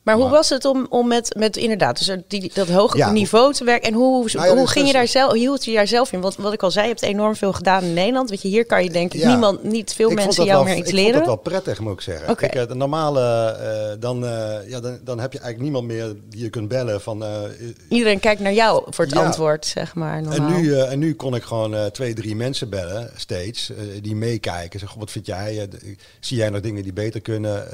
Maar 0.03 0.15
hoe 0.17 0.23
Maar- 0.27 0.33
was 0.33 0.49
het 0.49 0.65
om, 0.65 0.85
om 0.89 1.07
met, 1.07 1.35
met 1.37 1.57
inderdaad 1.57 1.97
dus 2.05 2.17
die, 2.27 2.51
dat 2.53 2.67
hoge 2.69 2.97
Ja. 2.97 3.11
niveau 3.11 3.53
te 3.53 3.63
werken? 3.63 3.87
En 3.89 3.93
hoe, 3.93 4.29
Nou 4.33 4.47
ja, 4.47 4.53
hoe 4.53 4.61
dus 4.61 4.71
ging 4.71 4.85
je 4.85 4.91
dat 4.91 5.01
daar 5.01 5.07
zelf, 5.07 5.33
hield 5.33 5.65
je 5.65 5.73
daar 5.73 5.87
zelf 5.87 6.11
in? 6.11 6.21
Want 6.21 6.35
wat 6.35 6.53
ik 6.53 6.63
al 6.63 6.71
zei, 6.71 6.83
je 6.85 6.91
hebt 6.91 7.03
enorm 7.03 7.35
veel 7.35 7.53
gedaan 7.53 7.83
in 7.83 7.93
Nederland. 7.93 8.29
Weet 8.29 8.41
je, 8.41 8.47
hier 8.47 8.65
kan 8.65 8.83
je 8.83 8.89
denk 8.89 9.13
ik 9.13 9.19
Ja. 9.21 9.27
niemand, 9.29 9.63
niet 9.63 9.93
veel 9.93 10.09
Ik 10.09 10.15
mensen 10.15 10.43
jou 10.45 10.55
wel- 10.55 10.63
meer 10.63 10.77
iets 10.77 10.87
ik 10.89 10.93
leren. 10.95 11.13
vond 11.13 11.25
dat 11.25 11.33
wel 11.43 11.43
prettig, 11.53 11.79
moet 11.79 11.93
ik 11.93 12.01
zeggen. 12.01 12.29
Ik, 12.29 12.41
eh, 12.41 12.67
de 12.67 12.75
normale, 12.75 13.21
eh, 13.51 13.95
dan, 13.99 14.25
eh, 14.25 14.69
ja, 14.69 14.79
dan, 14.79 14.99
dan 15.03 15.19
heb 15.19 15.33
je 15.33 15.39
eigenlijk 15.39 15.59
niemand 15.71 15.85
meer 15.85 16.15
die 16.29 16.43
je 16.43 16.49
kunt 16.49 16.67
bellen 16.67 17.01
van... 17.01 17.25
Iedereen 17.89 18.19
kijkt 18.19 18.41
naar 18.41 18.53
jou 18.53 18.83
voor 18.89 19.05
het 19.05 19.15
antwoord, 19.15 19.65
zeg 19.65 19.95
maar. 19.95 20.21
Normaal. 20.21 20.49
En 20.55 20.61
nu, 20.61 20.73
en 20.79 20.99
nu 20.99 21.15
kon 21.15 21.35
ik 21.35 21.43
gewoon 21.43 21.91
twee, 21.91 22.13
drie 22.13 22.35
mensen 22.35 22.69
bellen, 22.69 23.11
steeds, 23.15 23.71
die 24.01 24.15
meekijken. 24.15 24.79
Zeg, 24.79 24.93
wat 24.93 25.11
vind 25.11 25.25
jij? 25.25 25.67
Zie 26.19 26.37
jij 26.37 26.49
nog 26.49 26.61
dingen 26.61 26.83
die 26.83 26.93
beter 26.93 27.21
kunnen? 27.21 27.67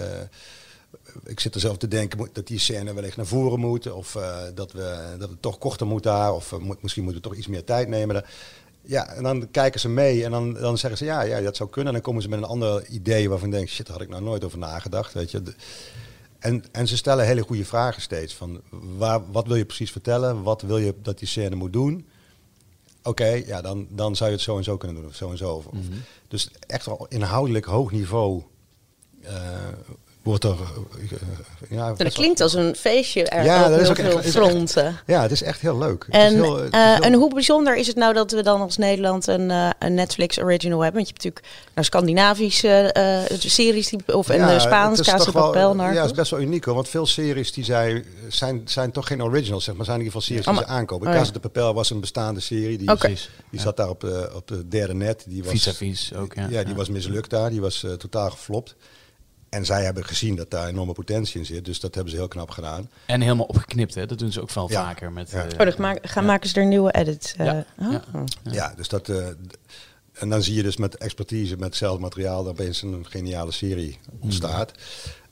Ik 1.23 1.39
zit 1.39 1.55
er 1.55 1.61
zelf 1.61 1.77
te 1.77 1.87
denken 1.87 2.29
dat 2.33 2.47
die 2.47 2.59
scène 2.59 2.93
wellicht 2.93 3.17
naar 3.17 3.25
voren 3.25 3.59
moet. 3.59 3.91
Of 3.91 4.15
eh, 4.15 4.37
dat, 4.55 4.71
we, 4.71 5.15
dat 5.19 5.29
het 5.29 5.41
toch 5.41 5.57
korter 5.57 5.87
moet 5.87 6.03
daar. 6.03 6.33
Of 6.33 6.51
eh, 6.51 6.59
moet- 6.59 6.81
misschien 6.81 7.03
moeten 7.03 7.21
we 7.21 7.27
toch 7.29 7.37
iets 7.37 7.47
meer 7.47 7.63
tijd 7.63 7.87
nemen. 7.87 8.23
Ja, 8.81 9.07
en 9.09 9.23
dan 9.23 9.51
kijken 9.51 9.79
ze 9.79 9.89
mee 9.89 10.23
en 10.25 10.31
dan, 10.31 10.53
dan 10.53 10.77
zeggen 10.77 10.97
ze 10.99 11.05
ja, 11.05 11.21
ja, 11.21 11.41
dat 11.41 11.55
zou 11.55 11.69
kunnen. 11.69 11.87
En 11.93 11.99
dan 11.99 12.07
komen 12.07 12.21
ze 12.21 12.29
met 12.29 12.39
een 12.39 12.45
ander 12.45 12.87
idee 12.87 13.29
waarvan 13.29 13.47
ik 13.47 13.53
denk, 13.53 13.69
shit, 13.69 13.85
daar 13.85 13.95
had 13.95 14.05
ik 14.05 14.11
nou 14.11 14.23
nooit 14.23 14.43
over 14.43 14.57
nagedacht. 14.57 15.13
Weet 15.13 15.31
je. 15.31 15.41
En, 16.39 16.63
en 16.71 16.87
ze 16.87 16.97
stellen 16.97 17.25
hele 17.25 17.41
goede 17.41 17.65
vragen 17.65 18.01
steeds. 18.01 18.33
Van 18.33 18.61
waar, 18.97 19.31
wat 19.31 19.47
wil 19.47 19.55
je 19.55 19.65
precies 19.65 19.91
vertellen? 19.91 20.43
Wat 20.43 20.61
wil 20.61 20.77
je 20.77 20.93
dat 21.01 21.19
die 21.19 21.27
scène 21.27 21.55
moet 21.55 21.73
doen? 21.73 22.07
Oké, 23.03 23.27
ja, 23.27 23.61
dan, 23.61 23.87
dan 23.89 24.15
zou 24.15 24.29
je 24.29 24.35
het 24.35 24.45
zo 24.45 24.57
en 24.57 24.63
zo 24.63 24.77
kunnen 24.77 24.97
doen. 25.01 25.05
Of 25.09 25.15
zo 25.15 25.31
en 25.31 25.37
zo. 25.37 25.53
Of- 25.53 25.71
Mhm. 25.71 25.81
Dus 26.27 26.49
echt 26.67 26.85
wel 26.85 27.05
inhoudelijk 27.09 27.65
hoog 27.65 27.91
niveau 27.91 28.43
eh, 29.21 29.33
wordt 30.25 30.43
er... 30.43 30.51
eh, 30.51 31.17
ja, 31.69 31.93
dat 31.93 32.13
klinkt 32.13 32.41
als 32.41 32.53
een 32.53 32.75
feestje 32.75 33.23
er 33.23 33.43
Ja, 33.43 33.63
op 33.63 33.69
dat 33.69 33.79
is 33.79 33.87
heel 33.87 33.91
ook 33.91 33.97
echt- 33.97 34.09
veel 34.09 34.19
is 34.19 34.25
echt- 34.25 34.33
fronten. 34.35 34.97
Ja, 35.05 35.21
het 35.21 35.31
is 35.31 35.41
echt 35.43 35.61
heel 35.61 35.77
leuk. 35.77 36.05
Het 36.05 36.15
En, 36.15 36.25
is 36.35 36.41
heel, 36.41 36.63
eh, 36.63 36.71
heel- 36.93 37.01
en 37.01 37.13
hoe 37.13 37.33
bijzonder 37.33 37.75
is 37.77 37.87
het 37.87 37.95
nou 37.95 38.13
dat 38.13 38.31
we 38.31 38.43
dan 38.43 38.61
als 38.61 38.77
Nederland 38.77 39.27
een, 39.27 39.51
eh, 39.51 39.69
een 39.79 39.93
Netflix 39.93 40.39
original 40.39 40.79
hebben? 40.81 41.03
Want 41.03 41.07
je 41.07 41.13
hebt 41.13 41.23
natuurlijk 41.25 41.63
naar 41.75 41.85
Scandinavische 41.85 42.69
eh, 42.91 43.37
series 43.39 43.89
die, 43.89 44.15
of 44.15 44.29
en 44.29 44.37
Ja, 44.37 44.45
de 44.47 44.53
het 44.53 44.61
Spaans, 44.61 45.01
Casa 45.01 45.31
wel- 45.31 45.43
Papel, 45.43 45.69
Ja, 45.69 45.73
Narcos. 45.75 45.97
het 46.01 46.05
is 46.09 46.15
best 46.17 46.31
wel 46.31 46.39
uniek 46.39 46.63
hoor. 46.65 46.75
Want 46.75 46.89
veel 46.89 47.05
series 47.05 47.53
die 47.53 47.63
zij, 47.63 48.05
zijn, 48.27 48.61
zijn 48.65 48.91
toch 48.91 49.07
geen 49.07 49.23
originals, 49.23 49.63
zeg 49.63 49.75
maar. 49.75 49.85
Zijn 49.85 49.99
in 49.99 50.05
ieder 50.05 50.21
geval 50.21 50.35
series 50.37 50.57
die 50.57 50.67
ze 50.67 50.73
aankopen. 50.79 51.07
oh 51.07 51.13
ja. 51.13 51.19
Casa 51.19 51.31
de 51.33 51.39
Papel 51.39 51.73
was 51.73 51.89
een 51.89 51.99
bestaande 51.99 52.39
serie. 52.39 52.77
Die, 52.77 52.91
die 53.51 53.59
zat 53.59 53.77
daar 53.77 53.89
op, 53.89 53.99
de 54.01 54.29
op 54.35 54.47
de 54.47 54.67
derde 54.67 54.93
net. 54.93 55.23
Die 55.27 55.43
was, 55.43 55.51
Vis-à-vis 55.51 56.11
ook, 56.15 56.33
ja. 56.35 56.41
Ja, 56.49 56.59
die 56.59 56.67
Ja. 56.69 56.75
was 56.75 56.89
mislukt 56.89 57.29
daar. 57.29 57.49
Die 57.49 57.61
was 57.61 57.83
eh, 57.83 57.91
totaal 57.91 58.29
geflopt. 58.29 58.75
En 59.55 59.65
zij 59.65 59.83
hebben 59.83 60.05
gezien 60.05 60.35
dat 60.35 60.51
daar 60.51 60.67
enorme 60.67 60.93
potentie 60.93 61.39
in 61.39 61.45
zit. 61.45 61.65
Dus 61.65 61.79
dat 61.79 61.93
hebben 61.95 62.11
ze 62.13 62.17
heel 62.19 62.27
knap 62.27 62.49
gedaan. 62.49 62.89
En 63.05 63.21
helemaal 63.21 63.45
opgeknipt, 63.45 63.95
hè? 63.95 64.05
Dat 64.05 64.19
doen 64.19 64.31
ze 64.31 64.41
ook 64.41 64.49
Ja. 64.49 64.83
vaker. 64.83 65.11
Met, 65.11 65.29
Ja. 65.31 65.45
eh, 65.45 65.51
Oh, 65.51 65.57
dan 65.57 65.73
ma- 65.77 65.97
gaan 66.01 66.25
maken 66.25 66.49
ze 66.49 66.55
er 66.55 66.61
een 66.61 66.67
nieuwe 66.69 66.91
edit. 66.93 67.33
eh. 67.37 67.45
Ja. 67.45 67.65
oh. 67.79 67.91
Ja. 68.43 68.51
Ja, 68.51 68.73
dus 68.75 68.87
dat... 68.87 69.09
eh, 69.09 69.27
en 70.13 70.29
dan 70.29 70.43
zie 70.43 70.55
je 70.55 70.63
dus 70.63 70.77
met 70.77 70.97
expertise, 70.97 71.55
met 71.55 71.65
hetzelfde 71.65 72.01
materiaal, 72.01 72.43
dat 72.43 72.51
opeens 72.51 72.81
een 72.81 73.05
geniale 73.09 73.51
serie 73.51 73.99
ontstaat. 74.19 74.71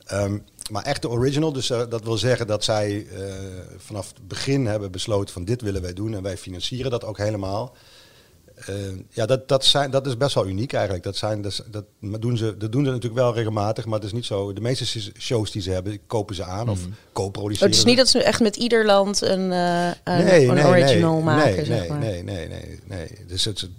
Ehm, 0.06 0.38
maar 0.72 0.84
echt 0.84 1.02
de 1.02 1.10
original, 1.10 1.54
dus 1.54 1.68
dat 1.68 2.04
wil 2.04 2.18
zeggen 2.18 2.48
dat 2.48 2.64
zij 2.64 3.08
eh, 3.08 3.34
vanaf 3.78 4.08
het 4.08 4.28
begin 4.28 4.66
hebben 4.66 4.92
besloten 4.92 5.34
van 5.34 5.46
dit 5.46 5.62
willen 5.62 5.82
wij 5.82 5.94
doen 5.94 6.14
en 6.16 6.24
wij 6.24 6.38
financieren 6.38 6.92
dat 6.92 7.04
ook 7.06 7.18
helemaal. 7.18 7.76
Eh, 8.67 8.76
ja, 9.10 9.26
dat, 9.26 9.47
dat, 9.47 9.65
zijn, 9.65 9.91
dat 9.91 10.08
is 10.08 10.17
best 10.17 10.36
wel 10.36 10.47
uniek 10.47 10.73
eigenlijk. 10.73 11.04
Dat, 11.04 11.15
zijn, 11.15 11.41
dus, 11.41 11.62
dat, 11.71 11.86
maar 11.99 12.19
doen 12.19 12.38
ze, 12.38 12.58
dat 12.58 12.71
doen 12.71 12.86
ze 12.86 12.91
natuurlijk 12.91 13.21
wel 13.21 13.34
regelmatig, 13.34 13.86
maar 13.86 13.95
het 13.95 14.04
is 14.04 14.13
niet 14.13 14.26
zo. 14.26 14.54
De 14.54 14.62
meeste 14.62 15.12
shows 15.17 15.52
die 15.52 15.62
ze 15.62 15.71
hebben, 15.71 15.99
kopen 16.08 16.36
ze 16.36 16.43
aan 16.43 16.69
of 16.69 16.82
Oh, 16.86 16.91
co-produceren. 17.12 17.69
het 17.69 17.78
is 17.78 17.86
niet 17.86 17.97
dat 17.97 18.10
ze 18.10 18.23
echt 18.23 18.39
met 18.39 18.56
ieder 18.56 18.86
land 18.86 19.21
een, 19.21 19.52
eh, 19.52 19.86
een, 20.04 20.26
nee, 20.26 20.47
een 20.47 20.54
nee, 20.54 20.65
original 20.65 21.13
nee, 21.13 21.23
maken, 21.23 21.56
nee, 21.56 21.65
zeg 21.65 21.80
nee, 21.80 21.89
maar. 21.89 21.99
nee, 21.99 22.23
nee, 22.23 22.47
nee, 22.47 22.80
nee. 22.84 23.08
Dus 23.28 23.45
het, 23.45 23.69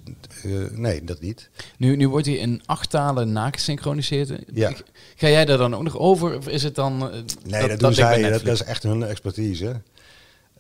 eh, 0.43 0.51
nee, 0.71 1.05
dat 1.05 1.21
niet. 1.21 1.49
Nu, 1.77 1.97
nu 1.97 2.09
wordt 2.09 2.27
hij 2.27 2.35
in 2.35 2.63
acht 2.67 2.91
talen 2.91 3.33
nagesynchroniseerd. 3.33 4.33
Ja. 4.53 4.73
Ga 5.17 5.29
jij 5.29 5.45
daar 5.45 5.59
dan 5.59 5.75
ook 5.75 5.83
nog 5.83 5.99
over? 5.99 6.37
Of 6.37 6.49
is 6.49 6.63
het 6.63 6.75
dan... 6.75 6.99
Nee, 6.99 7.69
dat, 7.69 7.79
doen 7.79 7.89
ligt 7.89 8.01
bij 8.01 8.21
zij. 8.21 8.31
Dat, 8.31 8.45
dat 8.45 8.55
is 8.55 8.63
echt 8.63 8.83
hun 8.83 9.03
expertise. 9.03 9.81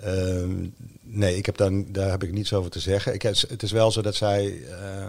Ehm, 0.00 0.66
nee, 1.02 1.37
ik 1.37 1.46
heb 1.46 1.57
daar, 1.57 1.70
daar 1.92 2.11
heb 2.11 2.22
ik 2.22 2.33
niets 2.33 2.52
over 2.52 2.70
te 2.70 2.80
zeggen. 2.80 3.14
Ik, 3.14 3.22
het 3.22 3.62
is 3.62 3.72
wel 3.72 3.90
zo 3.90 4.02
dat 4.02 4.14
zij... 4.14 4.62
eh, 4.66 5.07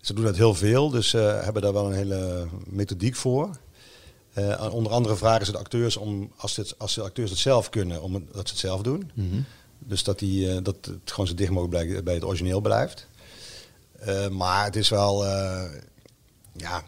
ze 0.00 0.14
doen 0.14 0.24
dat 0.24 0.36
heel 0.36 0.54
veel, 0.54 0.90
dus 0.90 1.08
ze 1.08 1.18
hebben 1.18 1.62
daar 1.62 1.72
wel 1.72 1.86
een 1.86 1.96
hele 1.96 2.48
methodiek 2.66 3.16
voor. 3.16 3.50
Eh, 4.32 4.68
onder 4.74 4.92
andere 4.92 5.16
vragen 5.16 5.46
ze 5.46 5.52
de 5.52 5.58
acteurs 5.58 5.96
om, 5.96 6.32
als, 6.36 6.54
dit, 6.54 6.74
als 6.78 6.94
de 6.94 7.02
acteurs 7.02 7.30
het 7.30 7.38
zelf 7.38 7.68
kunnen, 7.68 8.02
om 8.02 8.14
het, 8.14 8.22
dat 8.32 8.46
ze 8.46 8.52
het 8.52 8.62
zelf 8.62 8.82
doen. 8.82 9.10
Mhm. 9.14 9.40
Dus 9.78 10.04
dat, 10.04 10.18
die, 10.18 10.50
eh, 10.50 10.56
dat 10.62 10.76
het 10.80 11.10
gewoon 11.10 11.26
zo 11.26 11.34
dicht 11.34 11.50
mogelijk 11.50 11.88
bij, 11.88 12.02
bij 12.02 12.14
het 12.14 12.24
origineel 12.24 12.60
blijft. 12.60 13.06
Eh, 13.98 14.28
maar 14.28 14.64
het 14.64 14.76
is 14.76 14.88
wel... 14.88 15.26
eh, 15.26 15.64
ja, 16.56 16.82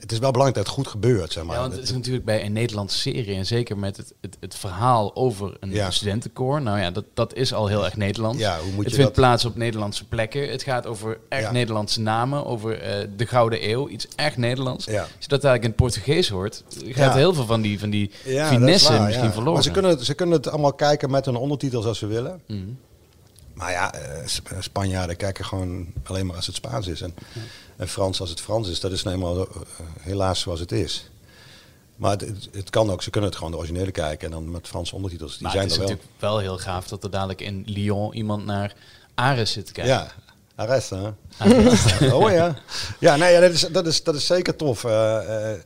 het 0.00 0.12
is 0.12 0.18
wel 0.18 0.30
belangrijk 0.30 0.54
dat 0.54 0.66
het 0.66 0.84
goed 0.84 0.92
gebeurt, 0.92 1.32
zeg 1.32 1.44
maar. 1.44 1.54
Ja, 1.54 1.60
want 1.60 1.72
het 1.74 1.82
is 1.82 1.92
natuurlijk 1.92 2.24
bij 2.24 2.44
een 2.44 2.52
Nederlandse 2.52 2.98
serie 2.98 3.34
en 3.36 3.46
zeker 3.46 3.78
met 3.78 3.96
het, 3.96 4.14
het, 4.20 4.36
het 4.40 4.54
verhaal 4.54 5.16
over 5.16 5.56
een 5.60 5.70
Ja. 5.70 5.90
studentenkoor. 5.90 6.62
Nou 6.62 6.78
ja, 6.78 6.90
dat, 6.90 7.04
dat 7.14 7.34
is 7.34 7.54
al 7.54 7.66
heel 7.66 7.84
erg 7.84 7.96
Nederlands. 7.96 8.38
Ja, 8.38 8.58
hoe 8.58 8.72
moet 8.72 8.84
het 8.84 8.90
je 8.90 8.96
vindt 9.00 9.14
dat- 9.14 9.24
plaats 9.24 9.44
op 9.44 9.56
Nederlandse 9.56 10.04
plekken. 10.04 10.50
Het 10.50 10.62
gaat 10.62 10.86
over 10.86 11.18
echt 11.28 11.42
Ja. 11.42 11.52
Nederlandse 11.52 12.00
namen, 12.00 12.46
over 12.46 12.80
eh, 12.80 13.08
de 13.16 13.26
Gouden 13.26 13.70
Eeuw, 13.70 13.88
iets 13.88 14.06
echt 14.16 14.36
Nederlands. 14.36 14.84
Ja. 14.84 15.00
Als 15.00 15.10
je 15.18 15.28
dat 15.28 15.44
eigenlijk 15.44 15.62
in 15.64 15.68
het 15.68 15.76
Portugees 15.94 16.28
hoort, 16.28 16.64
gaat 16.84 17.14
heel 17.14 17.34
veel 17.34 17.46
van 17.46 17.60
die, 17.60 17.78
van 17.78 17.90
die 17.90 18.10
finesse 18.24 18.92
waar, 18.92 19.02
misschien 19.02 19.30
verloren. 19.32 19.52
Maar 19.52 19.62
ze 19.62 19.70
kunnen, 19.70 19.90
het, 19.90 20.04
ze 20.04 20.14
kunnen 20.14 20.36
het 20.36 20.48
allemaal 20.48 20.72
kijken 20.72 21.10
met 21.10 21.24
hun 21.24 21.36
ondertitels 21.36 21.84
als 21.84 21.98
ze 21.98 22.06
willen. 22.06 22.40
Mhm. 22.46 22.58
Maar 23.54 23.70
ja, 23.70 23.94
eh, 23.94 24.26
Sp- 24.26 24.56
Spanjaarden 24.60 25.16
kijken 25.16 25.44
gewoon 25.44 25.86
alleen 26.04 26.26
maar 26.26 26.36
als 26.36 26.46
het 26.46 26.56
Spaans 26.56 26.86
is. 26.86 27.00
En, 27.00 27.14
en 27.76 27.88
Frans 27.88 28.20
als 28.20 28.30
het 28.30 28.40
Frans 28.40 28.68
is. 28.68 28.80
Dat 28.80 28.92
is 28.92 29.02
nou 29.02 29.16
eenmaal 29.16 29.38
eh, 29.38 29.46
helaas 30.00 30.40
zoals 30.40 30.60
het 30.60 30.72
is. 30.72 31.10
Maar 31.96 32.10
het, 32.10 32.20
het, 32.20 32.48
het 32.52 32.70
kan 32.70 32.90
ook, 32.90 33.02
ze 33.02 33.10
kunnen 33.10 33.30
het 33.30 33.38
gewoon 33.38 33.52
de 33.52 33.58
originele 33.58 33.90
kijken 33.90 34.26
en 34.26 34.32
dan 34.32 34.50
met 34.50 34.68
Franse 34.68 34.94
ondertitels. 34.94 35.32
Die 35.32 35.42
Maar 35.42 35.50
zijn 35.50 35.62
het 35.64 35.72
is 35.72 35.78
er 35.78 35.84
wel. 35.84 35.92
natuurlijk 35.92 36.20
wel 36.20 36.38
heel 36.38 36.58
gaaf 36.58 36.88
dat 36.88 37.04
er 37.04 37.10
dadelijk 37.10 37.40
in 37.40 37.62
Lyon 37.66 38.14
iemand 38.14 38.44
naar 38.44 38.74
Ares 39.14 39.52
zit 39.52 39.66
te 39.66 39.72
kijken. 39.72 39.94
Ja, 39.94 40.12
Arrest, 40.56 40.90
hè? 40.90 41.08
oh 42.14 42.30
ja. 42.30 42.56
Ja, 42.98 43.16
nee, 43.16 43.32
ja, 43.32 43.40
dat, 43.40 43.50
is, 43.52 43.60
dat, 43.60 43.86
is, 43.86 44.02
dat 44.02 44.14
is 44.14 44.26
zeker 44.26 44.56
tof. 44.56 44.84
Eh, 44.84 45.16
eh, 45.52 45.58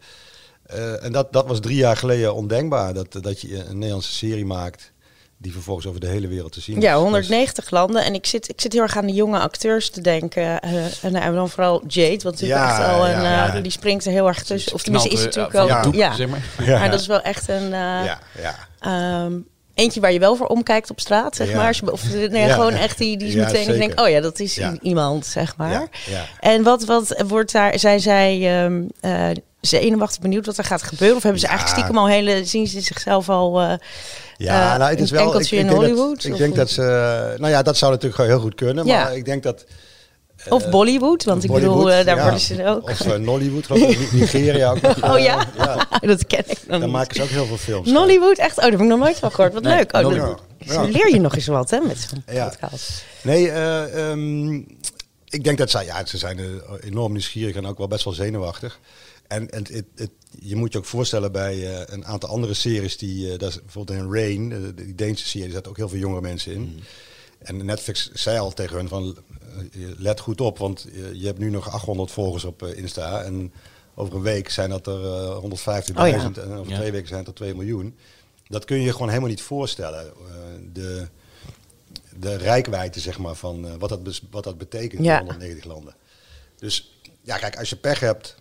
eh, 0.62 1.04
en 1.04 1.12
dat, 1.12 1.32
dat 1.32 1.46
was 1.46 1.60
drie 1.60 1.76
jaar 1.76 1.96
geleden 1.96 2.34
ondenkbaar. 2.34 2.94
Dat, 2.94 3.12
dat 3.12 3.40
je 3.40 3.64
een 3.64 3.76
Nederlandse 3.78 4.12
serie 4.12 4.44
maakt 4.46 4.92
die 5.40 5.52
vervolgens 5.52 5.86
over 5.86 6.00
de 6.00 6.06
hele 6.06 6.28
wereld 6.28 6.52
te 6.52 6.60
zien 6.60 6.76
is. 6.76 6.82
Ja, 6.82 6.92
Dus- 6.92 7.02
190 7.02 7.70
landen. 7.70 8.04
En 8.04 8.14
ik 8.14 8.26
zit, 8.26 8.48
ik 8.48 8.60
zit 8.60 8.72
heel 8.72 8.82
erg 8.82 8.96
aan 8.96 9.06
de 9.06 9.12
jonge 9.12 9.38
acteurs 9.38 9.90
te 9.90 10.00
denken. 10.00 10.60
eh, 10.60 11.04
en 11.04 11.12
nou, 11.12 11.34
dan 11.34 11.48
vooral 11.48 11.82
Jade, 11.86 12.08
want 12.22 12.22
natuurlijk 12.40 12.60
Ja, 12.60 12.78
echt 12.78 12.88
al 12.94 13.04
een, 13.08 13.10
ja, 13.22 13.46
eh, 13.48 13.54
ja. 13.54 13.60
die 13.60 13.70
springt 13.72 14.04
er 14.04 14.12
heel 14.12 14.26
erg 14.26 14.42
tussen. 14.42 14.72
Of 14.74 14.82
tenminste 14.82 15.10
is 15.10 15.16
het 15.18 15.24
natuurlijk 15.36 15.54
eh, 15.54 15.64
wel. 15.64 15.82
van 15.82 15.92
Ja, 15.92 16.14
zeg 16.14 16.28
maar. 16.28 16.42
Ja. 16.64 16.78
maar 16.78 16.90
dat 16.90 17.00
is 17.00 17.06
wel 17.06 17.20
echt 17.22 17.48
een... 17.48 17.64
eh, 17.64 17.70
ja, 17.70 18.18
ja. 18.40 18.54
ehm, 18.80 19.32
eentje 19.74 20.00
waar 20.00 20.12
je 20.12 20.18
wel 20.18 20.36
voor 20.36 20.46
omkijkt 20.46 20.90
op 20.90 21.00
straat, 21.00 21.36
zeg 21.36 21.48
Ja. 21.50 21.56
maar. 21.56 21.66
Als 21.66 21.78
je, 21.78 21.92
of 21.92 22.12
nee, 22.12 22.46
Ja. 22.46 22.54
gewoon 22.54 22.72
echt 22.74 22.98
die, 22.98 23.16
die 23.16 23.28
is 23.28 23.34
Ja, 23.34 23.44
meteen... 23.44 23.60
Ik 23.60 23.66
denk, 23.66 23.80
zeker. 23.90 24.04
oh 24.04 24.08
ja, 24.10 24.20
dat 24.20 24.40
is 24.40 24.60
iemand, 24.82 25.26
zeg 25.26 25.56
maar. 25.56 25.70
Ja, 25.70 25.86
ja. 26.06 26.24
En 26.40 26.62
wat, 26.62 26.84
wat 26.84 27.22
wordt 27.28 27.52
daar... 27.52 27.78
Zijn 27.78 28.00
zij 28.00 28.62
ehm 28.64 28.82
eh, 29.00 29.30
zenuwachtig 29.60 30.20
benieuwd 30.20 30.46
wat 30.46 30.58
er 30.58 30.64
gaat 30.64 30.82
gebeuren? 30.82 31.16
Of 31.16 31.22
hebben 31.22 31.40
ze 31.40 31.46
Ja. 31.46 31.52
eigenlijk 31.52 31.80
stiekem 31.80 32.02
al 32.04 32.08
hele... 32.10 32.44
Zien 32.44 32.66
ze 32.66 32.80
zichzelf 32.80 33.28
al... 33.28 33.60
eh, 33.60 33.72
Ja, 34.36 34.72
eh, 34.72 34.78
nou, 34.78 34.90
het 34.90 35.00
is 35.00 35.10
wel. 35.10 35.24
enkeltje 35.24 35.56
in 35.56 35.66
dat- 35.66 35.76
Hollywood, 35.76 36.24
ik 36.24 36.36
denk 36.36 36.54
dat 36.54 36.70
ze. 36.70 36.82
Nou 37.38 37.52
ja, 37.52 37.62
dat 37.62 37.76
zou 37.76 37.92
natuurlijk 37.92 38.22
heel 38.22 38.40
goed 38.40 38.54
kunnen. 38.54 38.86
Ja. 38.86 39.02
Maar 39.04 39.16
ik 39.16 39.24
denk 39.24 39.42
dat. 39.42 39.64
of 40.48 40.68
Bollywood, 40.70 41.24
want 41.24 41.44
ik 41.44 41.52
bedoel, 41.52 41.90
eh, 41.90 42.04
daar 42.04 42.16
ja. 42.16 42.22
worden 42.22 42.40
ze 42.40 42.66
ook... 42.66 42.82
Of 42.90 43.06
uh, 43.06 43.14
Nollywood, 43.14 43.66
geloof 43.66 43.90
ik. 43.90 44.12
Nigeria 44.12 44.70
ook. 44.70 44.80
nog, 44.80 45.02
Oh 45.10 45.16
eh, 45.16 45.24
ja? 45.24 45.46
dat 46.00 46.26
ken 46.26 46.44
ik 46.50 46.58
nog 46.66 46.80
Daar 46.80 46.88
maken 46.90 47.14
ze 47.16 47.22
ook 47.22 47.28
heel 47.28 47.46
veel 47.46 47.56
films. 47.56 47.90
Nollywood, 47.90 48.38
echt? 48.38 48.56
Oh, 48.56 48.62
daar 48.62 48.70
heb 48.70 48.80
ik 48.80 48.86
nog 48.86 48.98
nooit 48.98 49.18
van 49.18 49.30
gehoord. 49.32 49.52
Wat 49.52 49.62
Nee, 49.62 49.76
leuk. 49.76 49.96
Oh, 49.96 50.36
Ja. 50.58 50.82
leer 50.82 51.10
je 51.10 51.20
nog 51.20 51.34
eens 51.34 51.46
wat, 51.46 51.70
hè, 51.70 51.80
met 51.80 52.06
zo'n 52.10 52.22
Ja. 52.34 52.48
podcast. 52.48 53.04
Nee, 53.22 53.50
eh, 53.50 54.10
ehm, 54.10 54.54
ik 55.28 55.44
denk 55.44 55.58
dat 55.58 55.70
zij, 55.70 55.84
ja, 55.84 56.06
ze 56.06 56.18
zijn 56.18 56.38
eh, 56.38 56.44
enorm 56.80 57.12
nieuwsgierig 57.12 57.56
en 57.56 57.66
ook 57.66 57.78
wel 57.78 57.88
best 57.88 58.04
wel 58.04 58.12
zenuwachtig. 58.14 58.78
En, 59.28 59.50
en 59.50 59.66
het, 59.72 59.84
het, 59.94 60.10
je 60.40 60.56
moet 60.56 60.72
je 60.72 60.78
ook 60.78 60.84
voorstellen 60.84 61.32
bij 61.32 61.54
eh, 61.54 61.94
een 61.94 62.06
aantal 62.06 62.28
andere 62.28 62.54
series 62.54 62.96
die, 62.96 63.32
eh, 63.32 63.38
dat 63.38 63.48
is 63.50 63.60
bijvoorbeeld 63.62 63.98
in 63.98 64.12
Rain, 64.12 64.52
eh, 64.52 64.58
die 64.86 64.94
Deense 64.94 65.26
serie, 65.26 65.46
daar 65.46 65.54
zaten 65.56 65.70
ook 65.70 65.76
heel 65.76 65.88
veel 65.88 65.98
jongere 65.98 66.20
mensen 66.20 66.52
in. 66.52 66.60
Mm. 66.60 66.74
En 67.38 67.64
Netflix 67.64 68.10
zei 68.12 68.38
al 68.38 68.52
tegen 68.52 68.76
hun 68.76 68.88
van, 68.88 69.16
let 69.96 70.20
goed 70.20 70.40
op, 70.40 70.58
want 70.58 70.86
je, 70.92 71.18
je 71.18 71.26
hebt 71.26 71.38
nu 71.38 71.50
nog 71.50 71.70
800 71.70 72.10
volgers 72.10 72.44
op 72.44 72.62
Insta 72.62 73.22
en 73.22 73.52
over 73.98 74.14
een 74.14 74.22
week 74.22 74.50
zijn 74.50 74.70
dat 74.70 74.86
er 74.86 75.04
eh, 75.04 75.36
150.000 75.42 76.38
en 76.38 76.52
over 76.52 76.70
Ja. 76.70 76.76
twee 76.76 76.90
weken 76.92 77.08
zijn 77.08 77.20
het 77.20 77.28
er 77.28 77.34
2 77.34 77.54
miljoen. 77.54 77.96
Dat 78.48 78.64
kun 78.64 78.76
je 78.76 78.82
je 78.82 78.92
gewoon 78.92 79.08
helemaal 79.08 79.28
niet 79.28 79.42
voorstellen. 79.42 80.06
Eh, 80.06 80.12
de, 80.72 81.08
de 82.18 82.36
rijkwijde 82.36 83.00
zeg 83.00 83.18
maar, 83.18 83.34
van 83.34 83.66
eh, 83.66 83.74
wat, 83.78 83.88
dat 83.88 84.20
wat 84.30 84.44
dat 84.44 84.58
betekent 84.58 85.04
Ja. 85.04 85.18
in 85.20 85.24
190 85.24 85.64
landen. 85.64 85.94
Dus 86.56 87.00
ja, 87.22 87.36
kijk, 87.38 87.58
als 87.58 87.68
je 87.68 87.76
pech 87.76 88.00
hebt, 88.00 88.36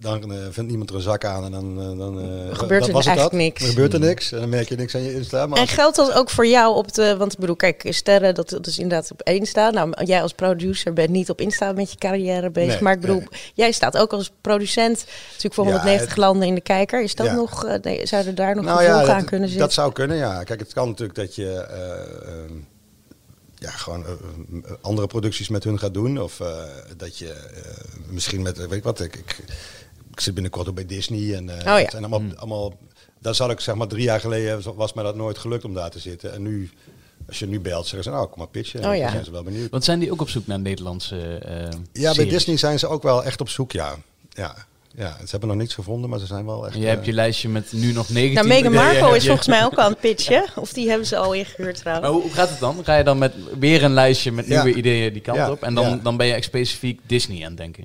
dan 0.00 0.32
eh, 0.32 0.38
vindt 0.50 0.68
niemand 0.68 0.90
er 0.90 0.96
een 0.96 1.02
zak 1.02 1.24
aan 1.24 1.44
en 1.44 1.50
dan, 1.50 1.80
eh, 1.80 1.98
dan 1.98 2.20
eh, 2.20 2.56
Gebeurt 2.56 2.80
dat 2.80 2.88
er 2.88 3.06
eigenlijk 3.06 3.32
niks. 3.32 3.60
Dan 3.60 3.68
gebeurt 3.68 3.92
er 3.92 4.00
niks 4.00 4.32
en 4.32 4.40
dan 4.40 4.48
merk 4.48 4.68
je 4.68 4.76
niks 4.76 4.94
aan 4.94 5.02
je 5.02 5.14
Insta. 5.14 5.46
Maar 5.46 5.58
En 5.58 5.68
geldt 5.68 5.96
dat 5.96 6.12
ook 6.12 6.30
voor 6.30 6.46
jou 6.46 6.74
op 6.74 6.92
de... 6.94 7.16
Want 7.16 7.32
ik 7.32 7.38
bedoel, 7.38 7.56
kijk, 7.56 7.86
sterren, 7.88 8.34
dat, 8.34 8.48
dat 8.48 8.66
is 8.66 8.78
inderdaad 8.78 9.10
op 9.10 9.20
één 9.20 9.46
staan. 9.46 9.74
Nou, 9.74 10.04
jij 10.04 10.22
als 10.22 10.32
producer 10.32 10.92
bent 10.92 11.08
niet 11.10 11.30
op 11.30 11.40
Insta 11.40 11.72
met 11.72 11.90
je 11.90 11.98
carrière 11.98 12.50
bezig. 12.50 12.72
Nee, 12.72 12.82
maar 12.82 12.92
ik 12.92 13.00
bedoel, 13.00 13.18
nee. 13.18 13.28
jij 13.54 13.72
staat 13.72 13.96
ook 13.96 14.12
als 14.12 14.32
producent 14.40 15.04
natuurlijk 15.26 15.54
voor 15.54 15.64
Ja, 15.64 15.70
190 15.70 16.08
het- 16.08 16.18
landen 16.18 16.48
in 16.48 16.54
de 16.54 16.60
kijker. 16.60 17.02
Is 17.02 17.14
dat 17.14 17.26
Ja. 17.26 17.34
nog... 17.34 17.66
nee, 17.82 18.06
zouden 18.06 18.34
daar 18.34 18.54
nog 18.54 18.64
nou 18.64 18.78
gevolgen 18.78 19.04
ja, 19.06 19.12
aan 19.12 19.18
dat, 19.18 19.28
kunnen 19.28 19.48
zitten? 19.48 19.66
dat 19.66 19.74
zou 19.74 19.92
kunnen, 19.92 20.16
ja. 20.16 20.42
Kijk, 20.42 20.60
het 20.60 20.72
kan 20.72 20.88
natuurlijk 20.88 21.18
dat 21.18 21.34
je 21.34 21.52
eh, 21.52 22.32
ehm, 22.32 22.54
ja, 23.54 23.70
gewoon 23.70 24.04
eh, 24.06 24.12
eh, 24.12 24.72
andere 24.80 25.06
producties 25.06 25.48
met 25.48 25.64
hun 25.64 25.78
gaat 25.78 25.94
doen. 25.94 26.20
Of 26.20 26.40
dat 26.96 27.18
je 27.18 27.34
misschien 28.08 28.42
met, 28.42 28.56
weet 28.58 28.72
ik 28.72 28.82
wat, 28.82 29.00
ik, 29.00 29.16
ik, 29.16 29.36
ik 30.12 30.20
zit 30.20 30.34
binnenkort 30.34 30.68
ook 30.68 30.74
bij 30.74 30.86
Disney. 30.86 31.34
En, 31.34 31.48
eh 31.58 31.64
ja. 31.64 31.76
het 31.78 31.90
zijn 31.90 32.04
allemaal, 32.04 32.36
allemaal, 32.36 32.74
daar 33.18 33.34
zal 33.34 33.50
ik 33.50 33.60
zeg 33.60 33.74
maar 33.74 33.86
drie 33.86 34.02
jaar 34.02 34.20
geleden, 34.20 34.74
was 34.76 34.92
mij 34.92 35.04
dat 35.04 35.16
nooit 35.16 35.38
gelukt 35.38 35.64
om 35.64 35.74
daar 35.74 35.90
te 35.90 35.98
zitten. 35.98 36.32
En 36.32 36.42
nu, 36.42 36.70
als 37.28 37.38
je 37.38 37.46
nu 37.46 37.60
belt, 37.60 37.86
zeggen 37.86 38.02
ze, 38.04 38.10
nou, 38.10 38.26
kom 38.28 38.38
maar 38.38 38.48
pitchen. 38.48 38.80
En 38.80 38.84
Oh 38.86 38.90
dan 38.92 39.00
ja. 39.00 39.10
zijn 39.10 39.24
ze 39.24 39.30
wel 39.30 39.42
benieuwd. 39.42 39.70
Want 39.70 39.84
zijn 39.84 39.98
die 39.98 40.12
ook 40.12 40.20
op 40.20 40.28
zoek 40.28 40.46
naar 40.46 40.60
Nederlandse 40.60 41.16
eh 41.38 41.52
Ja, 41.62 41.70
bij 41.92 42.12
series? 42.14 42.32
Disney 42.32 42.56
zijn 42.56 42.78
ze 42.78 42.86
ook 42.86 43.02
wel 43.02 43.24
echt 43.24 43.40
op 43.40 43.48
zoek, 43.48 43.72
ja. 43.72 43.96
Ja, 44.30 44.54
ja. 44.94 45.16
ze 45.18 45.30
hebben 45.30 45.48
nog 45.48 45.58
niks 45.58 45.74
gevonden, 45.74 46.10
maar 46.10 46.18
ze 46.18 46.26
zijn 46.26 46.46
wel 46.46 46.66
echt... 46.66 46.74
En 46.74 46.80
je 46.80 46.86
hebt 46.86 47.00
eh, 47.00 47.06
je 47.06 47.12
lijstje 47.12 47.48
met 47.48 47.72
nu 47.72 47.92
nog 47.92 48.08
19. 48.08 48.34
Nou, 48.34 48.46
Meghan 48.46 48.72
Markle 48.72 49.16
is 49.16 49.26
volgens 49.26 49.46
mij 49.46 49.64
ook 49.64 49.74
al 49.74 49.84
aan 49.84 49.90
het 49.90 50.00
pitchen. 50.00 50.44
Of 50.56 50.72
die 50.72 50.88
hebben 50.88 51.06
ze 51.06 51.16
al 51.16 51.32
ingehuurd 51.32 51.76
trouwens. 51.76 52.06
Maar 52.06 52.14
hoe, 52.16 52.22
hoe 52.22 52.32
gaat 52.32 52.48
het 52.48 52.58
dan? 52.60 52.84
Ga 52.84 52.96
je 52.96 53.04
dan 53.04 53.18
met 53.18 53.32
weer 53.58 53.82
een 53.84 53.92
lijstje 53.92 54.32
met 54.32 54.46
Ja. 54.46 54.62
nieuwe 54.62 54.78
ideeën 54.78 55.12
die 55.12 55.22
kant 55.22 55.36
Ja, 55.38 55.50
op? 55.50 55.62
En 55.62 55.74
dan, 55.74 55.88
ja. 55.88 55.96
dan 56.02 56.16
ben 56.16 56.26
je 56.26 56.32
echt 56.32 56.44
specifiek 56.44 57.00
Disney 57.06 57.42
aan 57.42 57.48
het 57.48 57.56
denken. 57.56 57.84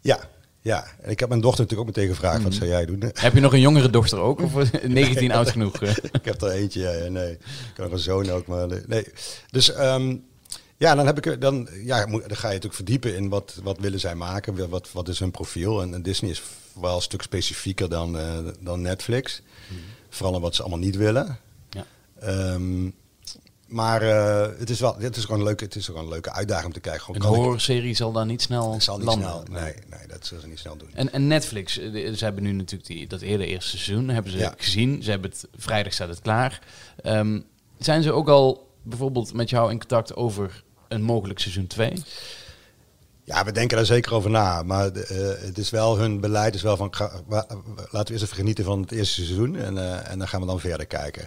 Ja, 0.00 0.20
ja. 0.60 0.86
En 1.00 1.10
ik 1.10 1.20
heb 1.20 1.28
mijn 1.28 1.40
dochter 1.40 1.60
natuurlijk 1.62 1.88
ook 1.88 1.96
meteen 1.96 2.14
gevraagd, 2.14 2.36
Mhm. 2.36 2.44
wat 2.44 2.54
zou 2.54 2.68
jij 2.68 2.86
doen? 2.86 3.02
Heb 3.14 3.34
je 3.34 3.40
nog 3.40 3.52
een 3.52 3.60
jongere 3.60 3.90
dochter 3.90 4.18
ook? 4.18 4.40
Of 4.54 4.82
19 4.82 5.32
oud 5.32 5.50
genoeg? 5.50 5.82
ik 6.20 6.24
heb 6.24 6.42
er 6.42 6.50
eentje, 6.50 6.80
ja, 6.80 6.90
ja, 6.92 7.08
nee. 7.08 7.32
Ik 7.32 7.38
heb 7.74 7.84
nog 7.84 7.92
een 7.92 7.98
zoon 7.98 8.30
ook, 8.30 8.46
maar 8.46 8.66
nee. 8.86 9.06
Dus 9.50 9.72
ehm, 9.72 10.16
ja, 10.76 10.94
dan, 10.94 11.06
heb 11.06 11.26
ik, 11.26 11.40
dan, 11.40 11.68
ja, 11.84 12.06
dan 12.06 12.20
ga 12.20 12.46
je 12.46 12.54
natuurlijk 12.54 12.74
verdiepen 12.74 13.16
in 13.16 13.28
wat, 13.28 13.60
wat 13.62 13.78
willen 13.78 14.00
zij 14.00 14.14
maken, 14.14 14.68
wat, 14.68 14.92
wat 14.92 15.08
is 15.08 15.18
hun 15.18 15.30
profiel. 15.30 15.82
En, 15.82 15.94
en 15.94 16.02
Disney 16.02 16.30
is 16.30 16.42
wel 16.80 16.96
een 16.96 17.02
stuk 17.02 17.22
specifieker 17.22 17.88
dan, 17.88 18.18
eh, 18.18 18.38
dan 18.60 18.80
Netflix. 18.80 19.42
Vooral 20.08 20.34
in 20.34 20.40
wat 20.40 20.54
ze 20.54 20.60
allemaal 20.62 20.78
niet 20.80 20.96
willen. 20.96 21.38
Ja. 21.70 21.86
Ehm, 22.20 22.90
maar 23.70 24.02
eh, 24.02 24.58
het, 24.58 24.70
is 24.70 24.80
wel, 24.80 24.96
het, 24.98 25.16
is 25.16 25.24
gewoon 25.24 25.40
een 25.40 25.46
leuke, 25.46 25.64
het 25.64 25.74
is 25.76 25.86
gewoon 25.86 26.02
een 26.02 26.08
leuke 26.08 26.32
uitdaging 26.32 26.66
om 26.66 26.72
te 26.72 26.80
kijken. 26.80 27.00
Gewoon, 27.02 27.22
Een 27.22 27.28
ik- 27.28 27.34
horrorserie 27.36 27.94
zal 27.94 28.12
dan 28.12 28.26
niet 28.26 28.42
snel 28.42 28.80
zal 28.80 28.96
niet 28.96 29.06
landen. 29.06 29.28
snel. 29.28 29.60
Nee, 29.60 29.74
nee, 29.90 30.06
dat 30.08 30.26
zullen 30.26 30.42
ze 30.42 30.48
niet 30.48 30.58
snel 30.58 30.76
doen. 30.76 30.90
En, 30.94 31.12
en 31.12 31.26
Netflix, 31.26 31.78
eh, 31.78 32.12
ze 32.12 32.24
hebben 32.24 32.42
nu 32.42 32.52
natuurlijk 32.52 32.88
die, 32.90 33.06
dat 33.06 33.20
hele 33.20 33.46
eerste 33.46 33.70
seizoen 33.78 34.08
hebben 34.08 34.32
ze 34.32 34.38
Ja. 34.38 34.54
gezien. 34.56 35.02
Ze 35.02 35.10
hebben 35.10 35.30
het, 35.30 35.46
vrijdag 35.56 35.92
staat 35.92 36.08
het 36.08 36.20
klaar. 36.20 36.60
Ehm, 37.02 37.40
zijn 37.78 38.02
ze 38.02 38.12
ook 38.12 38.28
al 38.28 38.68
bijvoorbeeld 38.82 39.32
met 39.34 39.50
jou 39.50 39.70
in 39.70 39.78
contact 39.78 40.14
over 40.16 40.62
een 40.88 41.02
mogelijk 41.02 41.38
seizoen 41.38 41.66
2? 41.66 41.92
Ja, 43.30 43.44
we 43.44 43.52
denken 43.52 43.76
daar 43.76 43.86
zeker 43.86 44.14
over 44.14 44.30
na. 44.30 44.62
Maar 44.62 44.92
eh, 44.92 45.18
het 45.38 45.58
is 45.58 45.70
wel 45.70 45.98
hun 45.98 46.20
beleid 46.20 46.54
is 46.54 46.62
wel 46.62 46.76
van 46.76 46.92
laten 47.90 48.06
we 48.06 48.12
eerst 48.12 48.22
even 48.24 48.36
genieten 48.36 48.64
van 48.64 48.80
het 48.80 48.92
eerste 48.92 49.24
seizoen 49.24 49.56
en, 49.56 49.78
eh, 49.78 50.10
en 50.10 50.18
dan 50.18 50.28
gaan 50.28 50.40
we 50.40 50.46
dan 50.46 50.60
verder 50.60 50.86
kijken. 50.86 51.26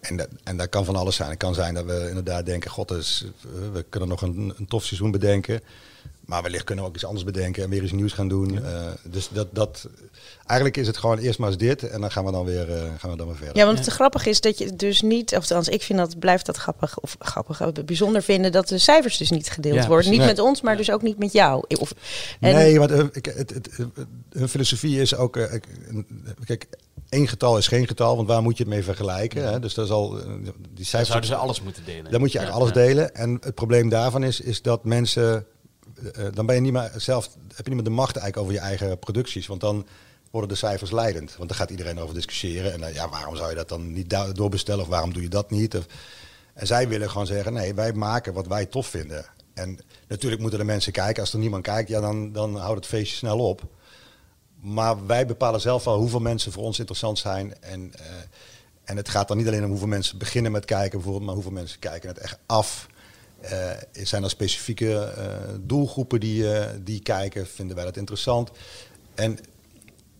En 0.00 0.16
dat, 0.16 0.28
en 0.44 0.56
dat 0.56 0.68
kan 0.68 0.84
van 0.84 0.96
alles 0.96 1.16
zijn. 1.16 1.28
Het 1.28 1.38
kan 1.38 1.54
zijn 1.54 1.74
dat 1.74 1.84
we 1.84 2.06
inderdaad 2.08 2.46
denken, 2.46 2.70
god, 2.70 2.88
dus, 2.88 3.24
eh, 3.40 3.72
we 3.72 3.84
kunnen 3.88 4.08
nog 4.08 4.22
een, 4.22 4.54
een 4.56 4.66
tof 4.66 4.84
seizoen 4.84 5.10
bedenken. 5.10 5.60
Maar 6.26 6.42
wellicht 6.42 6.64
kunnen 6.64 6.84
we 6.84 6.90
ook 6.90 6.96
iets 6.96 7.04
anders 7.04 7.24
bedenken 7.24 7.62
en 7.62 7.70
weer 7.70 7.82
iets 7.82 7.92
nieuws 7.92 8.12
gaan 8.12 8.28
doen. 8.28 8.64
Eh, 8.64 8.86
dus 9.02 9.28
dat, 9.32 9.48
dat, 9.52 9.88
eigenlijk 10.46 10.76
is 10.80 10.86
het 10.86 10.96
gewoon 10.96 11.18
eerst 11.18 11.38
maar 11.38 11.48
eens 11.48 11.58
dit 11.58 11.82
en 11.88 12.00
dan 12.00 12.10
gaan 12.10 12.24
we 12.24 12.32
dan 12.32 12.44
weer, 12.44 12.70
eh, 12.72 12.82
gaan 12.98 13.10
we 13.10 13.16
dan 13.16 13.26
weer 13.26 13.36
verder. 13.36 13.56
Ja, 13.56 13.64
want 13.66 13.78
het 13.78 13.86
grappige 13.88 14.28
is 14.28 14.40
dat 14.40 14.58
je 14.58 14.76
dus 14.76 15.02
niet, 15.02 15.30
of 15.30 15.36
althans, 15.38 15.68
ik 15.68 15.82
vind 15.82 15.98
dat 15.98 16.18
blijft 16.18 16.46
dat 16.46 16.56
grappig, 16.56 16.98
of 17.00 17.16
grappig, 17.18 17.60
eh, 17.60 17.68
bijzonder 17.84 18.22
vinden 18.22 18.52
dat 18.52 18.68
de 18.68 18.78
cijfers 18.78 19.16
dus 19.16 19.30
niet 19.30 19.50
gedeeld 19.50 19.74
Ja, 19.82 19.86
worden. 19.86 20.10
Niet 20.10 20.20
met 20.20 20.38
ons, 20.38 20.60
maar 20.60 20.76
dus 20.76 20.90
ook 20.90 21.02
niet 21.02 21.18
met 21.18 21.32
jou. 21.32 21.64
Of, 21.80 21.94
en, 22.40 22.54
Nee, 22.54 22.78
want 22.78 22.90
hun, 22.90 23.08
ik- 23.12 23.24
het, 23.26 23.36
het, 23.54 23.68
het- 23.76 24.06
hun 24.32 24.48
filosofie 24.48 25.00
is 25.00 25.14
ook... 25.16 25.36
ik- 25.36 25.64
Kijk, 26.44 26.66
één 27.08 27.28
getal 27.28 27.58
is 27.58 27.68
geen 27.68 27.86
getal, 27.86 28.16
want 28.16 28.28
waar 28.28 28.42
moet 28.42 28.56
je 28.56 28.62
het 28.64 28.72
mee 28.72 28.82
vergelijken? 28.84 29.44
Hè? 29.52 29.60
Dus 29.60 29.74
dat 29.74 29.84
is 29.84 29.90
al... 29.90 30.10
Die 30.10 30.24
Dan 30.24 30.84
cijfers, 30.84 31.08
zouden 31.08 31.28
ze 31.30 31.34
alles 31.36 31.62
moeten 31.62 31.84
delen. 31.84 32.10
Dan 32.10 32.20
moet 32.20 32.32
je 32.32 32.38
eigenlijk 32.38 32.68
ja. 32.68 32.74
alles 32.80 32.86
delen. 32.86 33.14
En 33.14 33.38
het 33.40 33.54
probleem 33.54 33.88
daarvan 33.88 34.22
is, 34.22 34.40
is 34.40 34.62
dat 34.62 34.84
mensen... 34.84 35.46
eh, 36.12 36.24
dan 36.32 36.46
ben 36.46 36.54
je 36.54 36.60
niet 36.60 36.72
meer 36.72 36.92
zelf, 36.96 37.24
heb 37.24 37.66
je 37.66 37.74
niet 37.74 37.74
meer 37.74 37.84
de 37.84 37.90
macht 37.90 38.16
eigenlijk 38.16 38.36
over 38.36 38.52
je 38.52 38.68
eigen 38.68 38.98
producties. 38.98 39.46
Want 39.46 39.60
dan 39.60 39.86
worden 40.30 40.50
de 40.50 40.56
cijfers 40.56 40.90
leidend. 40.90 41.36
Want 41.36 41.48
dan 41.48 41.58
gaat 41.58 41.70
iedereen 41.70 42.00
over 42.00 42.14
discussiëren. 42.14 42.72
En 42.72 42.80
dan, 42.80 42.92
ja, 42.92 43.08
waarom 43.08 43.36
zou 43.36 43.48
je 43.48 43.54
dat 43.54 43.68
dan 43.68 43.92
niet 43.92 44.16
doorbestellen? 44.32 44.82
Of 44.82 44.88
waarom 44.88 45.12
doe 45.12 45.22
je 45.22 45.28
dat 45.28 45.50
niet? 45.50 45.76
Of, 45.76 45.86
en 46.54 46.66
zij 46.66 46.88
willen 46.88 47.10
gewoon 47.10 47.26
zeggen, 47.26 47.52
nee, 47.52 47.74
wij 47.74 47.92
maken 47.92 48.32
wat 48.32 48.46
wij 48.46 48.66
tof 48.66 48.86
vinden. 48.86 49.24
En 49.54 49.78
natuurlijk 50.08 50.40
moeten 50.40 50.58
de 50.58 50.64
mensen 50.64 50.92
kijken. 50.92 51.22
Als 51.22 51.32
er 51.32 51.38
niemand 51.38 51.62
kijkt, 51.62 51.88
ja, 51.88 52.00
dan, 52.00 52.32
dan 52.32 52.56
houdt 52.56 52.76
het 52.76 52.86
feestje 52.86 53.16
snel 53.16 53.38
op. 53.38 53.62
Maar 54.60 55.06
wij 55.06 55.26
bepalen 55.26 55.60
zelf 55.60 55.84
wel 55.84 55.98
hoeveel 55.98 56.20
mensen 56.20 56.52
voor 56.52 56.62
ons 56.62 56.78
interessant 56.78 57.18
zijn. 57.18 57.60
En, 57.60 57.92
eh, 57.94 58.04
en 58.84 58.96
het 58.96 59.08
gaat 59.08 59.28
dan 59.28 59.36
niet 59.36 59.46
alleen 59.46 59.64
om 59.64 59.70
hoeveel 59.70 59.86
mensen 59.86 60.18
beginnen 60.18 60.52
met 60.52 60.64
kijken, 60.64 60.90
bijvoorbeeld, 60.90 61.24
maar 61.24 61.34
hoeveel 61.34 61.52
mensen 61.52 61.78
kijken 61.78 62.08
het 62.08 62.18
echt 62.18 62.38
af. 62.46 62.86
Eh, 63.44 63.70
zijn 63.92 64.22
er 64.22 64.30
specifieke 64.30 64.98
eh, 64.98 65.26
doelgroepen 65.60 66.20
die, 66.20 66.52
eh, 66.52 66.70
die 66.84 67.00
kijken? 67.00 67.46
Vinden 67.46 67.76
wij 67.76 67.84
dat 67.84 67.96
interessant? 67.96 68.50
En 69.14 69.38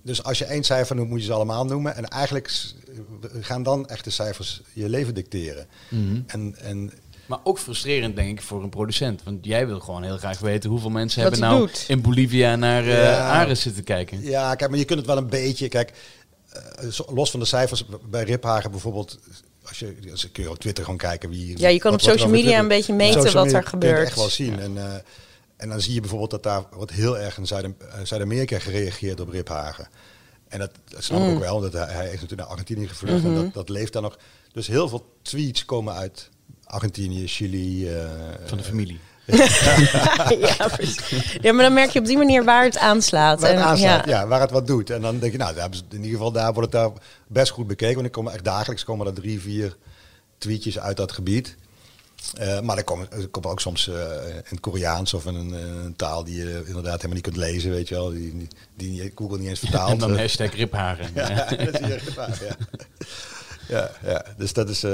dus 0.02 0.22
als 0.22 0.38
je 0.38 0.44
één 0.44 0.64
cijfer 0.64 0.96
noemt, 0.96 1.08
moet 1.08 1.20
je 1.20 1.26
ze 1.26 1.32
allemaal 1.32 1.64
noemen. 1.64 1.96
En 1.96 2.08
eigenlijk 2.08 2.50
gaan 3.40 3.62
dan 3.62 3.88
echt 3.88 4.04
de 4.04 4.10
cijfers 4.10 4.62
je 4.72 4.88
leven 4.88 5.14
dicteren. 5.14 5.66
Mhm. 5.90 6.20
En, 6.26 6.56
en 6.58 6.92
Maar 7.26 7.38
ook 7.44 7.58
frustrerend, 7.58 8.16
denk 8.16 8.38
ik, 8.38 8.44
voor 8.44 8.62
een 8.62 8.68
producent. 8.68 9.22
Want 9.22 9.44
jij 9.44 9.66
wil 9.66 9.80
gewoon 9.80 10.02
heel 10.02 10.18
graag 10.18 10.38
weten 10.38 10.70
hoeveel 10.70 10.90
mensen 10.90 11.22
Wat 11.22 11.32
hebben 11.32 11.50
nou 11.50 11.66
doet. 11.66 11.84
in 11.88 12.02
Bolivia 12.02 12.56
naar 12.56 12.82
eh 12.82 13.02
Ja. 13.02 13.28
Ares 13.28 13.60
zitten 13.60 13.84
kijken. 13.84 14.22
Ja, 14.22 14.54
kijk, 14.54 14.70
maar 14.70 14.78
je 14.78 14.84
kunt 14.84 14.98
het 14.98 15.08
wel 15.08 15.16
een 15.16 15.28
beetje. 15.28 15.68
Kijk, 15.68 15.92
los 17.06 17.30
van 17.30 17.40
de 17.40 17.46
cijfers, 17.46 17.84
bij 18.10 18.24
Riphagen 18.24 18.70
bijvoorbeeld, 18.70 19.18
als 19.68 19.78
je, 19.78 19.96
als 20.10 20.30
kun 20.32 20.42
je 20.42 20.50
op 20.50 20.58
Twitter 20.58 20.84
gewoon 20.84 20.98
kijken 20.98 21.28
wie... 21.28 21.58
Ja, 21.58 21.68
je 21.68 21.78
kan 21.78 21.90
wat- 21.90 22.00
op 22.00 22.06
wat 22.06 22.14
social 22.16 22.32
media 22.34 22.58
een 22.58 22.68
beetje 22.68 22.92
meten 22.92 23.14
Social 23.14 23.34
wat 23.34 23.44
media 23.44 23.58
er 23.58 23.64
kun 23.70 23.78
je 23.80 23.86
gebeurt. 23.86 24.06
echt 24.06 24.16
wel 24.16 24.28
zien. 24.28 24.58
En, 24.60 24.76
eh, 24.78 24.94
en 25.56 25.68
dan 25.68 25.80
zie 25.80 25.94
je 25.94 26.00
bijvoorbeeld 26.00 26.30
dat 26.30 26.42
daar 26.42 26.64
wordt 26.72 26.92
heel 26.92 27.18
erg 27.18 27.38
in 27.38 27.44
eh, 27.46 27.98
Zuid-Amerika 28.02 28.58
gereageerd 28.58 29.20
op 29.20 29.28
Riphagen. 29.28 29.88
En 30.48 30.58
dat, 30.58 30.70
dat 30.88 31.04
snap 31.04 31.20
Mm. 31.20 31.28
ik 31.28 31.34
ook 31.34 31.40
wel, 31.40 31.60
dat 31.60 31.72
hij, 31.72 31.82
hij 31.94 32.04
is 32.04 32.10
natuurlijk 32.12 32.40
naar 32.40 32.50
Argentinië 32.50 32.88
gevlucht 32.88 33.22
Mhm. 33.22 33.26
en 33.36 33.42
dat, 33.42 33.54
dat 33.54 33.68
leeft 33.68 33.92
daar 33.92 34.02
nog. 34.02 34.18
Dus 34.52 34.66
heel 34.66 34.88
veel 34.88 35.06
tweets 35.22 35.64
komen 35.64 35.94
uit 35.94 36.28
Argentinië, 36.64 37.26
Chili. 37.28 37.88
eh, 37.88 38.08
Van 38.44 38.58
de 38.58 38.64
familie. 38.64 38.98
ja, 40.56 40.68
precies. 40.76 41.36
ja, 41.40 41.52
maar 41.52 41.64
dan 41.64 41.72
merk 41.72 41.90
je 41.90 41.98
op 41.98 42.04
die 42.06 42.16
manier 42.16 42.44
waar 42.44 42.64
het 42.64 42.78
aanslaat. 42.78 43.40
Waar 43.40 43.50
het 43.50 43.58
En, 43.58 43.64
aanslaat, 43.64 44.04
ja. 44.06 44.10
ja. 44.20 44.26
waar 44.26 44.40
het 44.40 44.50
wat 44.50 44.66
doet. 44.66 44.90
En 44.90 45.00
dan 45.00 45.18
denk 45.18 45.32
je, 45.32 45.38
nou, 45.38 45.52
daar 45.52 45.60
hebben 45.60 45.78
ze- 45.78 45.84
in 45.96 45.96
ieder 46.02 46.10
geval 46.16 46.32
daar 46.32 46.52
wordt 46.52 46.72
het 46.72 46.82
daar 46.82 46.90
best 47.26 47.52
goed 47.52 47.66
bekeken. 47.66 47.94
Want 47.94 48.06
er 48.06 48.12
komen 48.12 48.32
echt 48.32 48.44
dagelijks 48.44 48.84
komen 48.84 49.06
er 49.06 49.12
drie, 49.12 49.40
vier 49.40 49.76
tweetjes 50.38 50.78
uit 50.78 50.96
dat 50.96 51.12
gebied. 51.12 51.56
Eh, 52.38 52.60
maar 52.60 52.76
er 52.76 52.84
komen, 52.84 53.08
er 53.12 53.28
komen 53.28 53.50
ook 53.50 53.60
soms 53.60 53.88
eh, 53.88 53.94
in 54.34 54.42
het 54.48 54.60
Koreaans 54.60 55.14
of 55.14 55.26
in 55.26 55.34
een, 55.34 55.54
eh, 55.54 55.60
een 55.84 55.96
taal 55.96 56.24
die 56.24 56.36
je 56.36 56.62
inderdaad 56.66 56.94
helemaal 56.94 57.14
niet 57.14 57.22
kunt 57.22 57.36
lezen, 57.36 57.70
weet 57.70 57.88
je 57.88 57.94
wel. 57.94 58.10
Die, 58.10 58.36
die, 58.36 58.48
die 58.76 59.12
Google 59.14 59.38
niet 59.38 59.48
eens 59.48 59.58
vertaalt. 59.58 59.90
En 59.90 59.98
dan 59.98 60.18
hashtag 60.18 60.54
Riphagen. 60.54 61.10
ja, 61.14 61.44
dat 61.44 61.78
ja. 61.78 62.56
Ja, 63.68 63.90
ja, 64.04 64.24
dus 64.36 64.52
dat 64.52 64.68
is, 64.68 64.82
eh, 64.82 64.90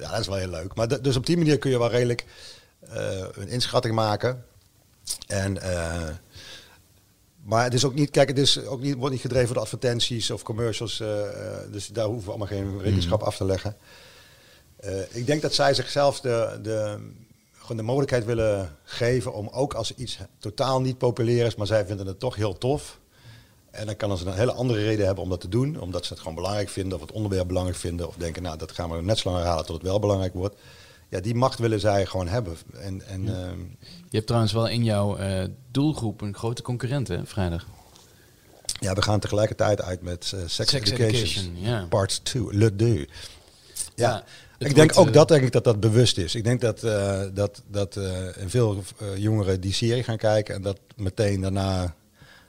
ja, 0.00 0.10
dat 0.10 0.20
is 0.20 0.26
wel 0.26 0.36
heel 0.36 0.48
leuk. 0.50 0.74
Maar 0.74 1.02
dus 1.02 1.16
op 1.16 1.26
die 1.26 1.36
manier 1.36 1.58
kun 1.58 1.70
je 1.70 1.78
wel 1.78 1.90
redelijk 1.90 2.24
een 3.32 3.48
inschatting 3.48 3.94
maken. 3.94 4.44
En, 5.26 5.62
eh, 5.62 6.08
maar 7.42 7.64
het 7.64 7.74
is 7.74 7.84
ook 7.84 7.94
niet, 7.94 8.10
kijk, 8.10 8.28
het 8.28 8.38
is 8.38 8.64
ook 8.64 8.80
niet, 8.80 8.94
wordt 8.94 9.12
niet 9.12 9.20
gedreven 9.20 9.54
door 9.54 9.62
advertenties 9.62 10.30
of 10.30 10.42
commercials. 10.42 11.00
eh, 11.00 11.26
eh, 11.26 11.72
dus 11.72 11.86
daar 11.86 12.06
hoeven 12.06 12.24
we 12.24 12.28
allemaal 12.30 12.46
geen 12.46 12.80
rekenschap 12.80 13.22
af 13.22 13.36
te 13.36 13.44
leggen. 13.44 13.76
Eh, 14.76 15.16
ik 15.16 15.26
denk 15.26 15.42
dat 15.42 15.54
zij 15.54 15.74
zichzelf 15.74 16.20
de, 16.20 16.58
de, 16.62 16.98
gewoon 17.52 17.76
de 17.76 17.82
mogelijkheid 17.82 18.24
willen 18.24 18.76
geven 18.84 19.32
om 19.32 19.48
ook 19.48 19.74
als 19.74 19.94
iets 19.94 20.18
totaal 20.38 20.80
niet 20.80 20.98
populair 20.98 21.46
is, 21.46 21.54
maar 21.54 21.66
zij 21.66 21.86
vinden 21.86 22.06
het 22.06 22.18
toch 22.18 22.34
heel 22.36 22.58
tof. 22.58 23.00
En 23.70 23.86
dan 23.86 23.96
kan 23.96 24.18
ze 24.18 24.26
een 24.26 24.32
hele 24.32 24.52
andere 24.52 24.82
reden 24.82 25.06
hebben 25.06 25.24
om 25.24 25.30
dat 25.30 25.40
te 25.40 25.48
doen. 25.48 25.80
Omdat 25.80 26.04
ze 26.04 26.12
het 26.12 26.18
gewoon 26.22 26.34
belangrijk 26.34 26.68
vinden 26.68 26.94
of 26.94 27.00
het 27.00 27.12
onderwerp 27.12 27.46
belangrijk 27.48 27.78
vinden. 27.78 28.08
Of 28.08 28.14
denken, 28.14 28.42
nou 28.42 28.58
dat 28.58 28.72
gaan 28.72 28.90
we 28.90 29.02
net 29.02 29.18
zo 29.18 29.28
lang 29.28 29.40
herhalen 29.40 29.66
tot 29.66 29.74
het 29.74 29.84
wel 29.84 29.98
belangrijk 29.98 30.34
wordt. 30.34 30.56
Ja, 31.12 31.20
die 31.20 31.34
macht 31.34 31.58
willen 31.58 31.80
zij 31.80 32.06
gewoon 32.06 32.28
hebben. 32.28 32.56
En, 32.72 33.06
en, 33.06 33.28
ehm, 33.28 33.58
Je 34.08 34.16
hebt 34.16 34.26
trouwens 34.26 34.52
wel 34.52 34.68
in 34.68 34.84
jouw 34.84 35.16
eh, 35.16 35.44
doelgroep 35.70 36.20
een 36.20 36.34
grote 36.34 36.62
concurrent, 36.62 37.08
hè, 37.08 37.26
vrijdag. 37.26 37.66
ja, 38.80 38.94
we 38.94 39.02
gaan 39.02 39.20
tegelijkertijd 39.20 39.82
uit 39.82 40.02
met 40.02 40.32
eh, 40.34 40.40
Sex, 40.46 40.70
Sex 40.70 40.90
Education. 40.90 41.88
Part 41.88 42.24
2, 42.24 42.46
Le. 42.50 43.08
Ja, 43.94 44.24
ik 44.58 44.74
denk 44.74 44.98
ook 44.98 45.06
eh, 45.06 45.12
dat, 45.12 45.28
denk 45.28 45.42
ik 45.42 45.52
dat 45.52 45.64
dat 45.64 45.80
bewust 45.80 46.18
is. 46.18 46.34
Ik 46.34 46.44
denk 46.44 46.60
dat, 46.60 46.80
dat, 47.34 47.62
dat 47.66 47.98
veel 48.46 48.82
jongeren 49.16 49.60
die 49.60 49.72
serie 49.72 50.02
gaan 50.02 50.16
kijken 50.16 50.54
en 50.54 50.62
dat 50.62 50.78
meteen 50.96 51.40
daarna 51.40 51.94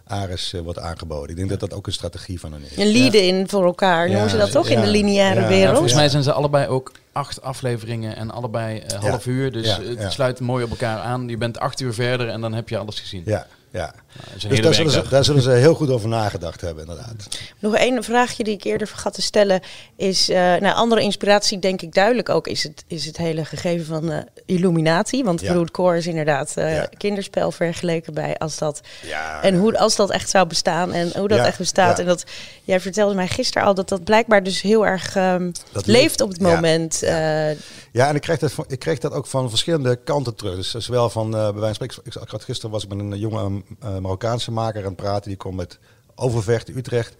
Ares 0.07 0.53
eh, 0.53 0.61
wordt 0.61 0.79
aangeboden. 0.79 1.29
Ik 1.29 1.35
denk 1.35 1.49
dat 1.49 1.59
dat 1.59 1.73
ook 1.73 1.87
een 1.87 1.93
strategie 1.93 2.39
van 2.39 2.53
hen 2.53 2.61
is. 2.69 2.77
Een 2.77 2.91
lead-in 2.91 3.49
voor 3.49 3.65
elkaar, 3.65 4.09
noemen 4.09 4.29
ze 4.29 4.37
dat 4.37 4.51
toch 4.51 4.67
in 4.67 4.81
de 4.81 4.87
lineaire 4.87 5.39
ja. 5.39 5.45
Ja, 5.45 5.51
wereld? 5.51 5.73
volgens 5.73 5.93
mij 5.93 6.09
zijn 6.09 6.23
ze 6.23 6.31
allebei 6.31 6.67
ook 6.67 6.91
acht 7.11 7.41
afleveringen 7.41 8.15
en 8.15 8.31
allebei 8.31 8.79
eh, 8.79 8.99
half 8.99 9.25
uur. 9.25 9.51
Dus 9.51 9.65
Ja, 9.65 9.81
het 9.81 10.11
sluit 10.11 10.39
mooi 10.39 10.63
op 10.63 10.69
elkaar 10.69 10.99
aan. 10.99 11.27
Je 11.27 11.37
bent 11.37 11.59
acht 11.59 11.79
uur 11.79 11.93
verder 11.93 12.29
en 12.29 12.41
dan 12.41 12.53
heb 12.53 12.69
je 12.69 12.77
alles 12.77 12.99
gezien. 12.99 13.21
Ja, 13.25 13.47
ja. 13.73 13.93
Nou, 14.13 14.25
dat 14.27 14.35
is 14.35 14.43
een 14.43 14.49
Dus 14.49 14.61
daar 14.61 14.73
zullen, 14.73 14.91
ze, 14.91 14.95
werkdag. 14.97 15.09
daar 15.09 15.23
zullen 15.23 15.41
ze 15.41 15.49
heel 15.49 15.73
goed 15.73 15.89
over 15.89 16.09
nagedacht 16.09 16.61
hebben, 16.61 16.83
inderdaad. 16.87 17.27
Nog 17.59 17.75
één 17.75 18.03
vraagje 18.03 18.43
die 18.43 18.53
ik 18.53 18.63
eerder 18.63 18.87
vergat 18.87 19.13
te 19.13 19.21
stellen 19.21 19.61
is, 19.95 20.29
eh 20.29 20.37
nou, 20.37 20.75
andere 20.75 21.01
inspiratie 21.01 21.59
denk 21.59 21.81
ik 21.81 21.93
duidelijk 21.93 22.29
ook 22.29 22.47
is 22.47 22.63
het, 22.63 22.83
is 22.87 23.05
het 23.05 23.17
hele 23.17 23.45
gegeven 23.45 23.85
van 23.85 24.11
eh, 24.11 24.19
Illuminati. 24.45 25.23
Want 25.23 25.41
Ja. 25.41 25.63
Core 25.71 25.97
is 25.97 26.07
inderdaad 26.07 26.57
eh, 26.57 26.75
Ja. 26.75 26.89
kinderspel 26.97 27.51
vergeleken 27.51 28.13
bij 28.13 28.37
als 28.37 28.57
dat 28.57 28.81
Ja, 29.05 29.41
en 29.41 29.55
hoe 29.57 29.77
als 29.79 29.95
dat 29.95 30.09
echt 30.11 30.29
zou 30.29 30.47
bestaan 30.47 30.91
en 30.93 31.11
hoe 31.17 31.27
dat 31.27 31.37
Ja, 31.37 31.45
echt 31.45 31.57
bestaat. 31.57 31.97
ja. 31.97 32.03
En 32.03 32.09
dat 32.09 32.23
jij 32.63 32.79
vertelde 32.79 33.15
mij 33.15 33.27
gisteren 33.27 33.67
al 33.67 33.73
dat 33.73 33.89
dat 33.89 34.03
blijkbaar 34.03 34.43
dus 34.43 34.61
heel 34.61 34.85
erg 34.85 35.15
ehm, 35.15 35.51
Dat 35.71 35.85
leeft 35.87 36.21
op 36.21 36.29
het 36.29 36.41
moment. 36.41 36.97
Ja. 37.01 37.49
Eh, 37.49 37.57
Ja, 37.91 38.07
en 38.09 38.15
ik 38.15 38.21
kreeg, 38.21 38.39
dat, 38.39 38.51
van- 38.51 38.65
ik 38.67 38.79
kreeg 38.79 38.99
dat 38.99 39.11
ook 39.13 39.27
van 39.27 39.49
verschillende 39.49 39.95
kanten 39.95 40.35
terug. 40.35 40.55
Dus 40.55 40.71
zowel 40.85 41.09
van, 41.09 41.25
eh 41.25 41.31
bij 41.31 41.59
wijze 41.61 41.65
van 41.65 41.73
spreken, 41.73 42.01
ik, 42.03 42.15
ik 42.15 42.29
had 42.29 42.43
gisteren 42.43 42.71
was 42.71 42.83
ik 42.83 42.89
met 42.89 42.99
een 42.99 43.19
jonge 43.19 43.61
eh, 43.79 43.97
Marokkaanse 43.97 44.51
maker 44.51 44.81
aan 44.81 44.87
het 44.87 44.95
praten. 44.95 45.27
Die 45.29 45.37
komt 45.37 45.55
met 45.55 45.79
Overvecht, 46.15 46.69
Utrecht. 46.69 47.15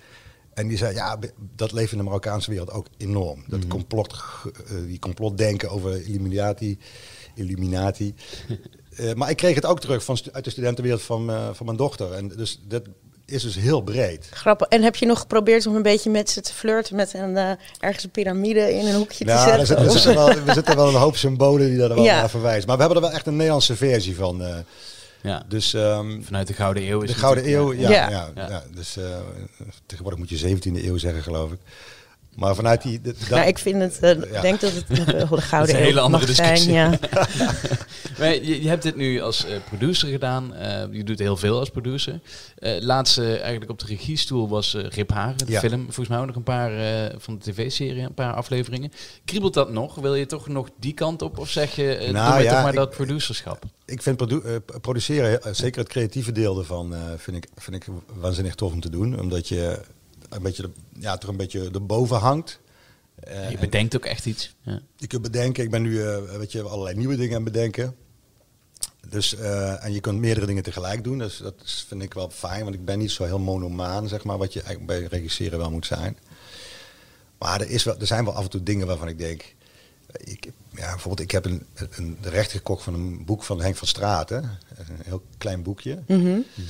En 0.53 0.67
die 0.67 0.77
zei, 0.77 0.93
ja, 0.95 1.17
dat 1.55 1.71
leeft 1.71 1.91
in 1.91 1.97
de 1.97 2.03
Marokkaanse 2.03 2.49
wereld 2.49 2.71
ook 2.71 2.87
enorm. 2.97 3.43
Dat 3.47 3.67
complot, 3.67 4.13
ge- 4.13 4.51
eh, 4.67 4.75
die 4.85 4.99
complotdenken 4.99 5.69
over 5.69 6.05
Illuminati. 6.05 6.77
Illuminati. 7.35 8.13
Eh, 8.93 9.13
maar 9.13 9.29
ik 9.29 9.37
kreeg 9.37 9.55
het 9.55 9.65
ook 9.65 9.79
terug 9.79 10.03
van, 10.03 10.17
uit 10.31 10.43
de 10.43 10.49
studentenwereld 10.49 11.01
van, 11.01 11.29
eh, 11.29 11.49
van 11.53 11.65
mijn 11.65 11.77
dochter. 11.77 12.11
En 12.13 12.27
dus 12.27 12.61
dat 12.67 12.83
is 13.25 13.41
dus 13.43 13.55
heel 13.55 13.81
breed. 13.81 14.27
grappig. 14.31 14.67
En 14.67 14.81
heb 14.83 14.95
je 14.95 15.05
nog 15.05 15.19
geprobeerd 15.19 15.67
om 15.67 15.75
een 15.75 15.81
beetje 15.81 16.09
met 16.09 16.29
ze 16.29 16.41
te 16.41 16.53
flirten 16.53 16.95
met 16.95 17.13
een, 17.13 17.37
eh, 17.37 17.51
ergens 17.79 18.03
een 18.03 18.09
piramide 18.09 18.73
in 18.73 18.85
een 18.87 18.95
hoekje 18.95 19.25
te 19.25 19.31
Nou, 19.31 19.49
er 19.59 19.65
zetten? 19.65 19.67
zitten, 19.67 19.85
er, 19.85 19.91
zitten 19.91 20.15
wel, 20.15 20.29
er 20.47 20.53
zitten 20.53 20.75
wel 20.75 20.87
een 20.87 20.93
hoop 20.95 21.15
symbolen 21.17 21.67
die 21.69 21.77
daar 21.77 21.89
wel 21.95 22.03
Ja. 22.13 22.19
naar 22.19 22.29
verwijzen. 22.29 22.67
Maar 22.67 22.75
we 22.77 22.83
hebben 22.83 23.01
er 23.01 23.07
wel 23.07 23.17
echt 23.17 23.27
een 23.27 23.35
Nederlandse 23.35 23.75
versie 23.75 24.15
van. 24.15 24.41
Eh. 25.23 25.29
Ja. 25.29 25.43
dus 25.47 25.73
ehm, 25.73 26.21
Vanuit 26.21 26.47
de 26.47 26.53
Gouden 26.53 26.83
Eeuw 26.83 27.01
is 27.01 27.09
de 27.09 27.15
Gouden 27.15 27.47
Eeuw, 27.47 27.67
natuurlijk, 27.67 27.89
ja. 27.91 28.09
Ja. 28.09 28.09
ja. 28.09 28.31
Ja. 28.35 28.49
ja, 28.49 28.63
dus 28.73 28.97
eh, 28.97 29.17
tegenwoordig 29.85 30.19
moet 30.19 30.29
je 30.29 30.57
17e 30.57 30.85
eeuw 30.85 30.97
zeggen, 30.97 31.23
geloof 31.23 31.51
ik. 31.51 31.59
Maar 32.35 32.55
vanuit 32.55 32.81
die... 32.81 33.01
de- 33.01 33.15
dat- 33.19 33.29
Maar 33.29 33.47
ik 33.47 33.57
vind 33.57 33.81
het, 33.81 33.99
eh, 33.99 34.31
Ja. 34.31 34.41
denk 34.41 34.59
dat 34.59 34.71
het 34.73 34.87
de 34.87 35.05
Dat 35.29 35.39
gouden 35.43 35.75
is 35.75 35.79
een 35.79 35.85
hele 35.85 35.99
andere 35.99 36.33
zijn. 36.33 36.49
discussie. 36.53 36.73
Ja. 36.73 36.99
Maar 38.19 38.33
je, 38.33 38.61
je 38.61 38.67
hebt 38.69 38.83
dit 38.83 38.95
nu 38.95 39.21
als 39.21 39.45
eh, 39.45 39.55
producer 39.67 40.07
gedaan. 40.09 40.53
Eh, 40.55 40.83
je 40.91 41.03
doet 41.03 41.19
heel 41.19 41.37
veel 41.37 41.59
als 41.59 41.69
producer. 41.69 42.19
Eh 42.55 42.81
laatste 42.81 43.37
eigenlijk 43.37 43.71
op 43.71 43.79
de 43.79 43.85
regiestoel 43.85 44.49
was 44.49 44.73
eh 44.75 44.83
Rip 44.89 45.11
Hagen, 45.11 45.37
de 45.45 45.51
Ja. 45.51 45.59
film. 45.59 45.83
Volgens 45.83 46.07
mij 46.07 46.17
ook 46.19 46.25
nog 46.25 46.35
een 46.35 46.43
paar 46.43 46.77
eh, 46.77 47.15
van 47.17 47.37
de 47.39 47.51
tv-serie, 47.51 48.01
een 48.01 48.13
paar 48.13 48.33
afleveringen. 48.33 48.91
Kriebelt 49.25 49.53
dat 49.53 49.71
nog? 49.71 49.95
Wil 49.95 50.15
je 50.15 50.25
toch 50.25 50.47
nog 50.47 50.69
die 50.79 50.93
kant 50.93 51.21
op? 51.21 51.37
Of 51.37 51.49
zeg 51.49 51.75
je, 51.75 51.95
eh 51.95 52.11
Nou, 52.11 52.33
doe 52.35 52.43
ja, 52.43 52.51
toch 52.53 52.61
maar 52.61 52.71
ik- 52.71 52.77
dat 52.77 52.89
producerschap? 52.89 53.63
Ik 53.85 54.01
vind 54.01 54.17
produ- 54.17 54.41
eh, 54.45 54.55
produceren, 54.81 55.41
eh, 55.43 55.53
zeker 55.53 55.79
het 55.81 55.89
creatieve 55.89 56.31
deel 56.31 56.57
ervan, 56.59 56.93
eh, 56.95 56.99
vind, 57.17 57.37
ik, 57.37 57.47
vind 57.55 57.75
ik 57.75 57.85
waanzinnig 58.13 58.55
tof 58.55 58.71
om 58.73 58.79
te 58.81 58.89
doen. 58.89 59.19
Omdat 59.19 59.47
je 59.47 59.79
een 60.35 60.41
beetje, 60.43 60.61
de, 60.61 60.71
ja, 60.99 61.17
toch 61.17 61.29
een 61.29 61.37
beetje 61.37 61.69
erboven 61.73 62.17
hangt. 62.17 62.59
Eh, 63.15 63.49
je 63.49 63.55
en- 63.55 63.59
bedenkt 63.59 63.95
ook 63.95 64.05
echt 64.05 64.25
iets. 64.25 64.55
Ja. 64.61 64.81
Je 64.95 65.07
kunt 65.07 65.21
bedenken, 65.21 65.63
ik 65.63 65.71
ben 65.71 65.81
nu 65.81 66.01
eh, 66.03 66.37
weet 66.37 66.51
je, 66.51 66.61
allerlei 66.61 66.95
nieuwe 66.97 67.15
dingen 67.15 67.35
aan 67.37 67.43
het 67.43 67.51
bedenken. 67.53 67.95
Dus, 69.09 69.35
eh, 69.35 69.83
en 69.85 69.93
je 69.93 69.99
kunt 69.99 70.19
meerdere 70.19 70.45
dingen 70.45 70.63
tegelijk 70.63 71.03
doen. 71.03 71.17
Dus 71.17 71.37
dat 71.37 71.53
is, 71.65 71.85
vind 71.87 72.01
ik 72.01 72.13
wel 72.13 72.29
fijn, 72.29 72.63
want 72.63 72.75
ik 72.75 72.85
ben 72.85 72.99
niet 72.99 73.11
zo 73.11 73.23
heel 73.23 73.39
monomaan, 73.39 74.07
zeg 74.07 74.23
maar, 74.23 74.37
wat 74.37 74.53
je 74.53 74.61
eigenlijk 74.61 74.99
bij 74.99 75.19
regisseren 75.19 75.59
wel 75.59 75.71
moet 75.71 75.85
zijn. 75.85 76.17
Maar 77.37 77.61
er, 77.61 77.69
is 77.69 77.83
wel, 77.83 77.99
er 77.99 78.07
zijn 78.07 78.25
wel 78.25 78.33
af 78.33 78.43
en 78.43 78.49
toe 78.49 78.63
dingen 78.63 78.87
waarvan 78.87 79.07
ik 79.07 79.17
denk. 79.17 79.55
Ik, 80.17 80.45
ja, 80.75 80.89
bijvoorbeeld, 80.89 81.19
ik 81.19 81.31
heb 81.31 81.45
een, 81.45 81.65
een, 81.89 82.17
de 82.21 82.29
recht 82.29 82.51
gekocht 82.51 82.83
van 82.83 82.93
een 82.93 83.25
boek 83.25 83.43
van 83.43 83.61
Henk 83.61 83.75
van 83.75 83.87
Straten. 83.87 84.43
Een 84.77 84.85
heel 85.03 85.23
klein 85.37 85.63
boekje. 85.63 86.03
Mhm. 86.07 86.27
Eh, 86.27 86.63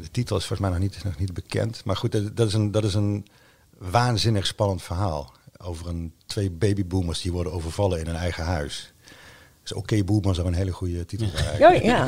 de 0.00 0.10
titel 0.10 0.36
is 0.36 0.44
volgens 0.44 0.68
mij 0.68 0.78
nog 0.78 0.88
niet, 0.88 1.04
nog 1.04 1.18
niet 1.18 1.34
bekend. 1.34 1.84
Maar 1.84 1.96
goed, 1.96 2.12
dat, 2.12 2.36
dat 2.36 2.46
is 2.46 2.54
een, 2.54 2.70
dat 2.70 2.84
is 2.84 2.94
een 2.94 3.26
waanzinnig 3.78 4.46
spannend 4.46 4.82
verhaal. 4.82 5.32
Over 5.56 5.88
een, 5.88 6.12
twee 6.26 6.50
babyboomers 6.50 7.20
die 7.20 7.32
worden 7.32 7.52
overvallen 7.52 8.00
in 8.00 8.06
hun 8.06 8.16
eigen 8.16 8.44
huis. 8.44 8.92
Dus 9.62 9.72
Oké 9.72 10.04
Boomer 10.04 10.34
zou 10.34 10.46
een 10.46 10.54
hele 10.54 10.72
goede 10.72 11.04
titel 11.04 11.28
zijn. 11.34 11.58
Ja, 11.58 11.72
ja. 11.72 12.06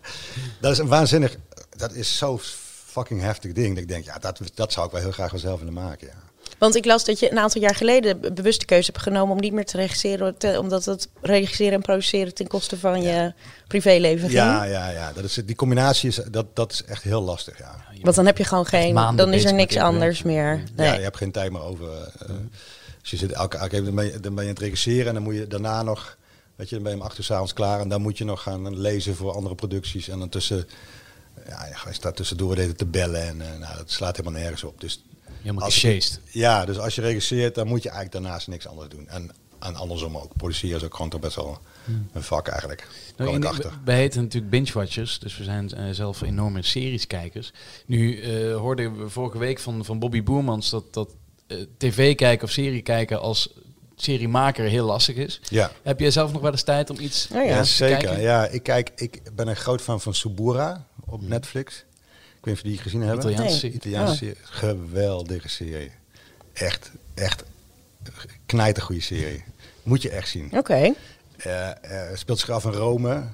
Dat 0.60 0.72
is 0.72 0.78
een 0.78 0.88
waanzinnig... 0.88 1.36
Dat 1.76 1.92
is 1.92 2.18
zo 2.18 2.38
fucking 2.84 3.20
heftig 3.20 3.52
ding. 3.52 3.68
Dat 3.68 3.82
ik 3.82 3.88
denk, 3.88 4.04
ja, 4.04 4.18
dat, 4.18 4.40
dat 4.54 4.72
zou 4.72 4.86
ik 4.86 4.92
wel 4.92 5.00
heel 5.00 5.12
graag 5.12 5.30
wel 5.30 5.40
zelf 5.40 5.58
willen 5.58 5.74
maken. 5.74 6.06
Ja. 6.06 6.22
Want 6.58 6.74
ik 6.76 6.84
las 6.84 7.04
dat 7.04 7.18
je 7.18 7.30
een 7.30 7.38
aantal 7.38 7.60
jaar 7.60 7.74
geleden 7.74 8.20
be- 8.20 8.32
bewust 8.32 8.60
de 8.60 8.66
keuze 8.66 8.90
hebt 8.92 9.02
genomen 9.02 9.34
om 9.34 9.40
niet 9.40 9.52
meer 9.52 9.64
te 9.64 9.76
regisseren, 9.76 10.36
te- 10.36 10.58
omdat 10.58 10.84
het 10.84 11.08
regisseren 11.20 11.72
en 11.72 11.80
produceren 11.82 12.34
ten 12.34 12.46
koste 12.46 12.78
van 12.78 13.02
je 13.02 13.32
privéleven 13.66 14.20
ging. 14.28 14.32
Ja, 14.42 14.64
ja, 14.64 14.88
ja. 14.90 15.12
Dat 15.12 15.24
is, 15.24 15.34
die 15.44 15.56
combinatie 15.56 16.08
is, 16.08 16.20
dat, 16.30 16.46
dat 16.56 16.72
is 16.72 16.84
echt 16.84 17.02
heel 17.02 17.22
lastig. 17.22 17.58
Ja. 17.58 17.76
Want 18.02 18.16
dan 18.16 18.26
heb 18.26 18.38
je 18.38 18.44
gewoon 18.44 18.66
geen, 18.66 18.94
maanden 18.94 19.24
dan 19.26 19.34
is 19.34 19.44
er 19.44 19.54
niks 19.54 19.76
anders 19.76 20.22
meer. 20.22 20.62
Nee. 20.76 20.86
Ja, 20.86 20.94
je 20.94 21.02
hebt 21.02 21.16
geen 21.16 21.32
tijd 21.32 21.52
meer 21.52 21.62
over. 21.62 21.92
eh, 21.92 22.34
dus 23.00 23.10
je 23.10 23.16
zit 23.16 23.32
elke, 23.32 23.56
elke 23.56 23.82
dan, 23.84 23.94
ben 23.94 24.04
je, 24.04 24.20
dan 24.20 24.34
ben 24.34 24.44
je 24.44 24.50
aan 24.50 24.56
het 24.56 24.64
regisseren 24.64 25.06
en 25.06 25.14
dan 25.14 25.22
moet 25.22 25.34
je 25.34 25.46
daarna 25.46 25.82
nog, 25.82 26.16
weet 26.56 26.68
je, 26.68 26.74
dan 26.74 26.84
ben 26.84 26.92
je 26.94 26.98
om 27.00 27.04
acht 27.04 27.18
uur 27.18 27.24
's 27.24 27.30
avonds 27.30 27.52
klaar 27.52 27.80
en 27.80 27.88
dan 27.88 28.02
moet 28.02 28.18
je 28.18 28.24
nog 28.24 28.42
gaan 28.42 28.78
lezen 28.80 29.14
voor 29.16 29.32
andere 29.32 29.54
producties 29.54 30.08
en 30.08 30.18
dan 30.18 30.28
tussen, 30.28 30.66
ja, 31.48 31.66
je 31.86 31.92
staat 31.94 32.16
tussendoor 32.16 32.74
te 32.76 32.86
bellen 32.86 33.22
en 33.22 33.40
eh, 33.40 33.58
nou, 33.58 33.76
dat 33.76 33.90
slaat 33.90 34.16
helemaal 34.16 34.40
nergens 34.40 34.64
op. 34.64 34.80
Dus 34.80 35.04
Helemaal 35.44 35.64
Als- 35.64 35.72
gesjeest. 35.74 36.20
Ja, 36.30 36.64
dus 36.64 36.78
als 36.78 36.94
je 36.94 37.00
regisseert, 37.00 37.54
dan 37.54 37.66
moet 37.66 37.82
je 37.82 37.88
eigenlijk 37.90 38.22
daarnaast 38.22 38.48
niks 38.48 38.66
anders 38.66 38.88
doen. 38.88 39.08
En, 39.08 39.30
en 39.60 39.74
andersom 39.76 40.16
ook. 40.16 40.36
Produceren 40.36 40.76
is 40.76 40.84
ook 40.84 40.94
gewoon 40.94 41.10
toch 41.10 41.20
best 41.20 41.36
wel 41.36 41.58
een 42.12 42.22
vak 42.22 42.48
eigenlijk. 42.48 42.88
Nou, 43.16 43.30
Kom 43.30 43.38
ik 43.38 43.44
in- 43.44 43.50
achter. 43.50 43.70
we- 43.70 43.76
wij 43.84 43.96
heten 43.96 44.22
natuurlijk 44.22 44.50
binge-watchers, 44.50 45.18
dus 45.18 45.36
we 45.38 45.44
zijn 45.44 45.70
eh, 45.72 45.84
zelf 45.90 46.20
enorme 46.22 46.62
serieskijkers. 46.62 47.52
Nu 47.86 48.20
eh, 48.20 48.56
hoorden 48.56 48.98
we 48.98 49.08
vorige 49.08 49.38
week 49.38 49.58
van, 49.58 49.84
van 49.84 49.98
Bobby 49.98 50.22
Boermans 50.22 50.70
dat, 50.70 50.94
dat 50.94 51.10
eh, 51.46 51.58
tv 51.78 52.14
kijken 52.14 52.44
of 52.46 52.52
serie 52.52 52.82
kijken 52.82 53.20
als 53.20 53.48
seriemaker 53.96 54.64
heel 54.64 54.86
lastig 54.86 55.16
is. 55.16 55.40
Ja. 55.48 55.70
Heb 55.82 56.00
jij 56.00 56.10
zelf 56.10 56.32
nog 56.32 56.42
wel 56.42 56.50
eens 56.50 56.62
tijd 56.62 56.90
om 56.90 56.98
iets 57.00 57.28
ja. 57.32 57.40
Ja, 57.42 57.60
te 57.62 57.68
zeker. 57.68 57.96
kijken? 57.98 58.22
Ja, 58.22 58.46
ik, 58.46 58.62
kijk, 58.62 58.92
ik 58.96 59.22
ben 59.34 59.48
een 59.48 59.56
groot 59.56 59.82
fan 59.82 60.00
van 60.00 60.14
Subura 60.14 60.86
op 61.06 61.22
Netflix. 61.22 61.84
Ik 62.44 62.50
weet 62.50 62.64
niet 62.64 62.74
of 62.74 62.84
jullie 62.84 63.00
die 63.00 63.08
gezien 63.08 63.08
hebben. 63.08 63.30
Italiaanse 63.30 63.66
Nee. 63.66 63.74
Italiaanse 63.74 64.26
Oh. 64.26 64.32
Geweldige 64.42 65.48
serie. 65.48 65.90
Echt, 66.52 66.90
echt 67.14 67.44
knijtergoede 68.46 69.00
serie. 69.00 69.44
Moet 69.82 70.02
je 70.02 70.10
echt 70.10 70.28
zien. 70.28 70.48
Oké. 70.52 70.94
Eh, 71.36 72.10
eh, 72.10 72.16
speelt 72.16 72.38
zich 72.38 72.50
af 72.50 72.64
in 72.64 72.72
Rome. 72.72 73.24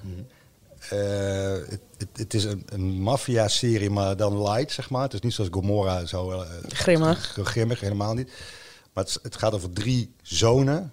Eh, 0.88 1.52
het, 1.52 1.80
het, 1.96 2.08
het 2.12 2.34
is 2.34 2.44
een, 2.44 2.62
een 2.66 3.00
maffia-serie, 3.00 3.90
maar 3.90 4.16
dan 4.16 4.42
light, 4.42 4.72
zeg 4.72 4.90
maar. 4.90 5.02
Het 5.02 5.12
is 5.14 5.20
niet 5.20 5.32
zoals 5.32 5.50
Gomorra 5.52 6.06
zo 6.06 6.44
Grimmig. 6.68 7.38
grimmig, 7.42 7.80
helemaal 7.80 8.14
niet. 8.14 8.30
Maar 8.92 9.04
het, 9.04 9.18
het 9.22 9.36
gaat 9.36 9.52
over 9.52 9.72
drie 9.72 10.14
zonen 10.22 10.92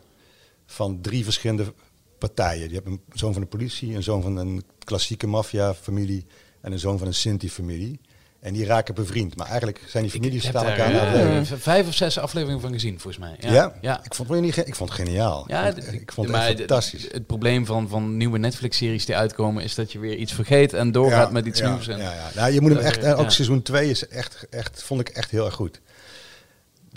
van 0.66 1.02
drie 1.02 1.24
verschillende 1.24 1.74
partijen. 2.18 2.70
Je 2.70 2.76
hebt 2.76 2.88
een 2.88 3.02
zoon 3.14 3.34
van 3.34 3.42
de 3.42 3.48
politie, 3.48 3.96
een 3.96 4.04
zoon 4.04 4.22
van 4.22 4.38
een 4.38 4.64
klassieke 4.84 5.28
maffia-familie 5.28 6.26
en 6.62 6.72
een 6.72 6.80
zoon 6.80 6.98
van 6.98 7.08
een 7.08 7.14
Sinti-familie. 7.14 8.00
En 8.40 8.54
die 8.54 8.66
raken 8.66 8.94
bevriend. 8.96 9.36
Maar 9.36 9.48
eigenlijk 9.48 9.82
zijn 9.88 10.04
die 10.04 10.12
families 10.12 10.48
staan 10.48 10.66
elkaar 10.66 10.92
naar 10.92 11.12
de 11.12 11.18
eh, 11.18 11.24
leven. 11.30 11.46
v- 11.58 11.64
vijf 11.64 11.88
of 11.88 11.94
zes 11.94 12.20
afleveringen 12.20 12.62
van 12.62 12.72
gezien, 12.72 13.00
volgens 13.00 13.18
mij. 13.18 13.36
Ja, 13.40 13.54
Ja? 13.54 13.74
ja. 13.82 14.00
Ik, 14.04 14.14
vond, 14.14 14.30
niet, 14.42 14.58
ik 14.58 14.76
vond 14.76 14.90
het 14.92 15.00
geniaal. 15.00 15.44
Ja, 15.48 15.68
ik 15.68 15.74
vond, 15.74 15.86
d- 15.88 15.94
ik 15.94 16.12
vond 16.12 16.28
het 16.28 16.36
echt 16.38 16.58
fantastisch. 16.58 17.08
Het 17.12 17.26
probleem 17.26 17.66
van, 17.66 17.88
van 17.90 18.18
nieuwe 18.18 18.38
Netflix-series 18.38 19.06
die 19.06 19.16
uitkomen 19.16 19.64
is 19.64 19.76
dat 19.76 19.92
je 19.92 20.00
weer 20.00 20.16
iets 20.16 20.34
vergeet 20.34 20.74
en 20.74 20.92
doorgaat 20.92 21.32
met 21.32 21.46
iets 21.46 21.60
ja, 21.60 21.70
nieuws. 21.70 21.88
En, 21.88 21.98
Ja, 21.98 22.14
ja. 22.14 22.30
Nou, 22.36 22.52
je 22.54 22.62
moet 22.62 22.72
hem 22.72 22.80
echt, 22.80 23.06
ook 23.06 23.32
seizoen 23.32 23.62
2 23.62 23.90
is 23.90 24.08
echt, 24.08 24.48
echt, 24.50 24.84
vond 24.84 25.00
ik 25.02 25.10
echt 25.10 25.32
heel 25.32 25.46
erg 25.46 25.56
goed. 25.56 25.82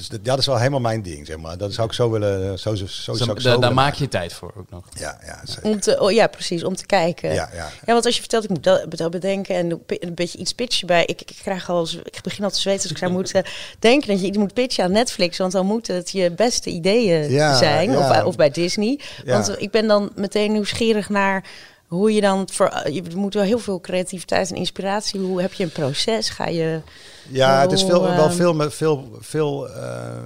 Dus 0.01 0.09
dat, 0.09 0.21
ja, 0.23 0.31
dat 0.31 0.39
is 0.39 0.47
wel 0.47 0.59
helemaal 0.59 0.81
mijn 0.81 1.03
ding, 1.03 1.27
zeg 1.27 1.37
maar. 1.37 1.59
Dat 1.59 1.73
zou 1.73 1.87
ik 1.87 1.93
zo 1.93 2.11
willen, 2.11 2.59
zo, 2.59 2.75
zo, 2.75 2.87
zo, 2.87 3.13
Dus 3.35 3.43
zo 3.43 3.59
daar 3.59 3.75
maak 3.75 3.95
je 3.95 4.09
tijd 4.09 4.33
voor 4.33 4.53
ook 4.57 4.71
nog. 4.71 4.85
Ja, 4.99 5.19
ja, 5.25 5.41
zeker. 5.45 5.71
Om 5.71 5.81
te, 5.81 6.01
oh, 6.01 6.11
ja, 6.11 6.27
precies, 6.27 6.65
om 6.65 6.77
te 6.77 6.87
kijken. 6.87 7.33
Ja, 7.33 7.51
ja. 7.53 7.69
Ja, 7.87 7.93
want 7.93 8.05
als 8.05 8.15
je 8.15 8.21
vertelt, 8.21 8.45
ik 8.45 8.51
moet 8.51 8.63
dat, 8.63 8.85
dat 8.89 9.11
bedenken 9.11 9.55
en 9.55 9.83
een 9.87 10.15
beetje 10.15 10.39
iets 10.39 10.53
pitchen 10.53 10.87
bij. 10.87 11.05
Ik, 11.05 11.21
ik 11.21 11.39
krijg 11.43 11.71
al, 11.71 11.89
ik 12.05 12.21
begin 12.23 12.45
al 12.45 12.51
te 12.51 12.61
zweten 12.61 12.83
als 12.83 12.91
ik 12.91 12.99
zou 12.99 13.13
moeten 13.13 13.45
denken 13.79 14.09
dat 14.09 14.21
je 14.21 14.27
iets 14.27 14.39
moet 14.39 14.55
pitchen 14.55 14.85
aan 14.85 14.93
Netflix, 14.93 15.39
want 15.39 15.53
dan 15.53 15.67
moeten 15.67 15.95
het 15.95 16.11
je 16.11 16.31
beste 16.31 16.71
ideeën 16.71 17.31
Ja, 17.31 17.57
zijn, 17.57 17.91
ja. 17.91 18.19
of, 18.19 18.25
of 18.25 18.37
bij 18.37 18.51
Disney. 18.51 19.01
Ja. 19.25 19.33
Want 19.33 19.55
ik 19.61 19.71
ben 19.71 19.87
dan 19.87 20.11
meteen 20.15 20.53
nieuwsgierig 20.53 21.09
naar 21.09 21.45
hoe 21.91 22.13
je 22.15 22.21
dan 22.21 22.49
voor, 22.53 22.67
eh, 22.67 22.95
je 22.95 23.03
moet 23.17 23.35
wel 23.35 23.43
heel 23.43 23.59
veel 23.59 23.81
creativiteit 23.81 24.51
en 24.51 24.57
inspiratie. 24.57 25.21
Hoe 25.21 25.41
heb 25.41 25.53
je 25.53 25.65
een 25.65 25.73
proces? 25.73 26.31
Ga 26.31 26.47
je, 26.47 26.81
Ja, 27.29 27.61
het 27.61 27.73
is 27.73 27.83
veel, 27.83 28.03
wel 28.03 28.11
ehm, 28.13 28.31
veel, 28.31 28.71
veel, 28.71 29.17
veel 29.21 29.69
eh, 29.69 30.17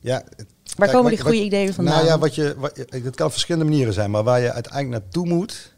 ja. 0.00 0.22
waar 0.22 0.74
kijk, 0.76 0.90
komen 0.90 1.10
die 1.10 1.20
goede 1.20 1.36
wat- 1.36 1.46
ideeën 1.46 1.74
vandaan? 1.74 1.94
Nou 1.94 2.06
ja, 2.06 2.18
wat 2.18 2.34
je, 2.34 2.54
wat, 2.58 2.76
het 2.76 3.14
kan 3.16 3.26
op 3.26 3.32
verschillende 3.32 3.68
manieren 3.68 3.92
zijn, 3.92 4.10
maar 4.10 4.22
waar 4.22 4.40
je 4.40 4.52
uiteindelijk 4.52 5.02
naartoe 5.02 5.26
moet, 5.26 5.72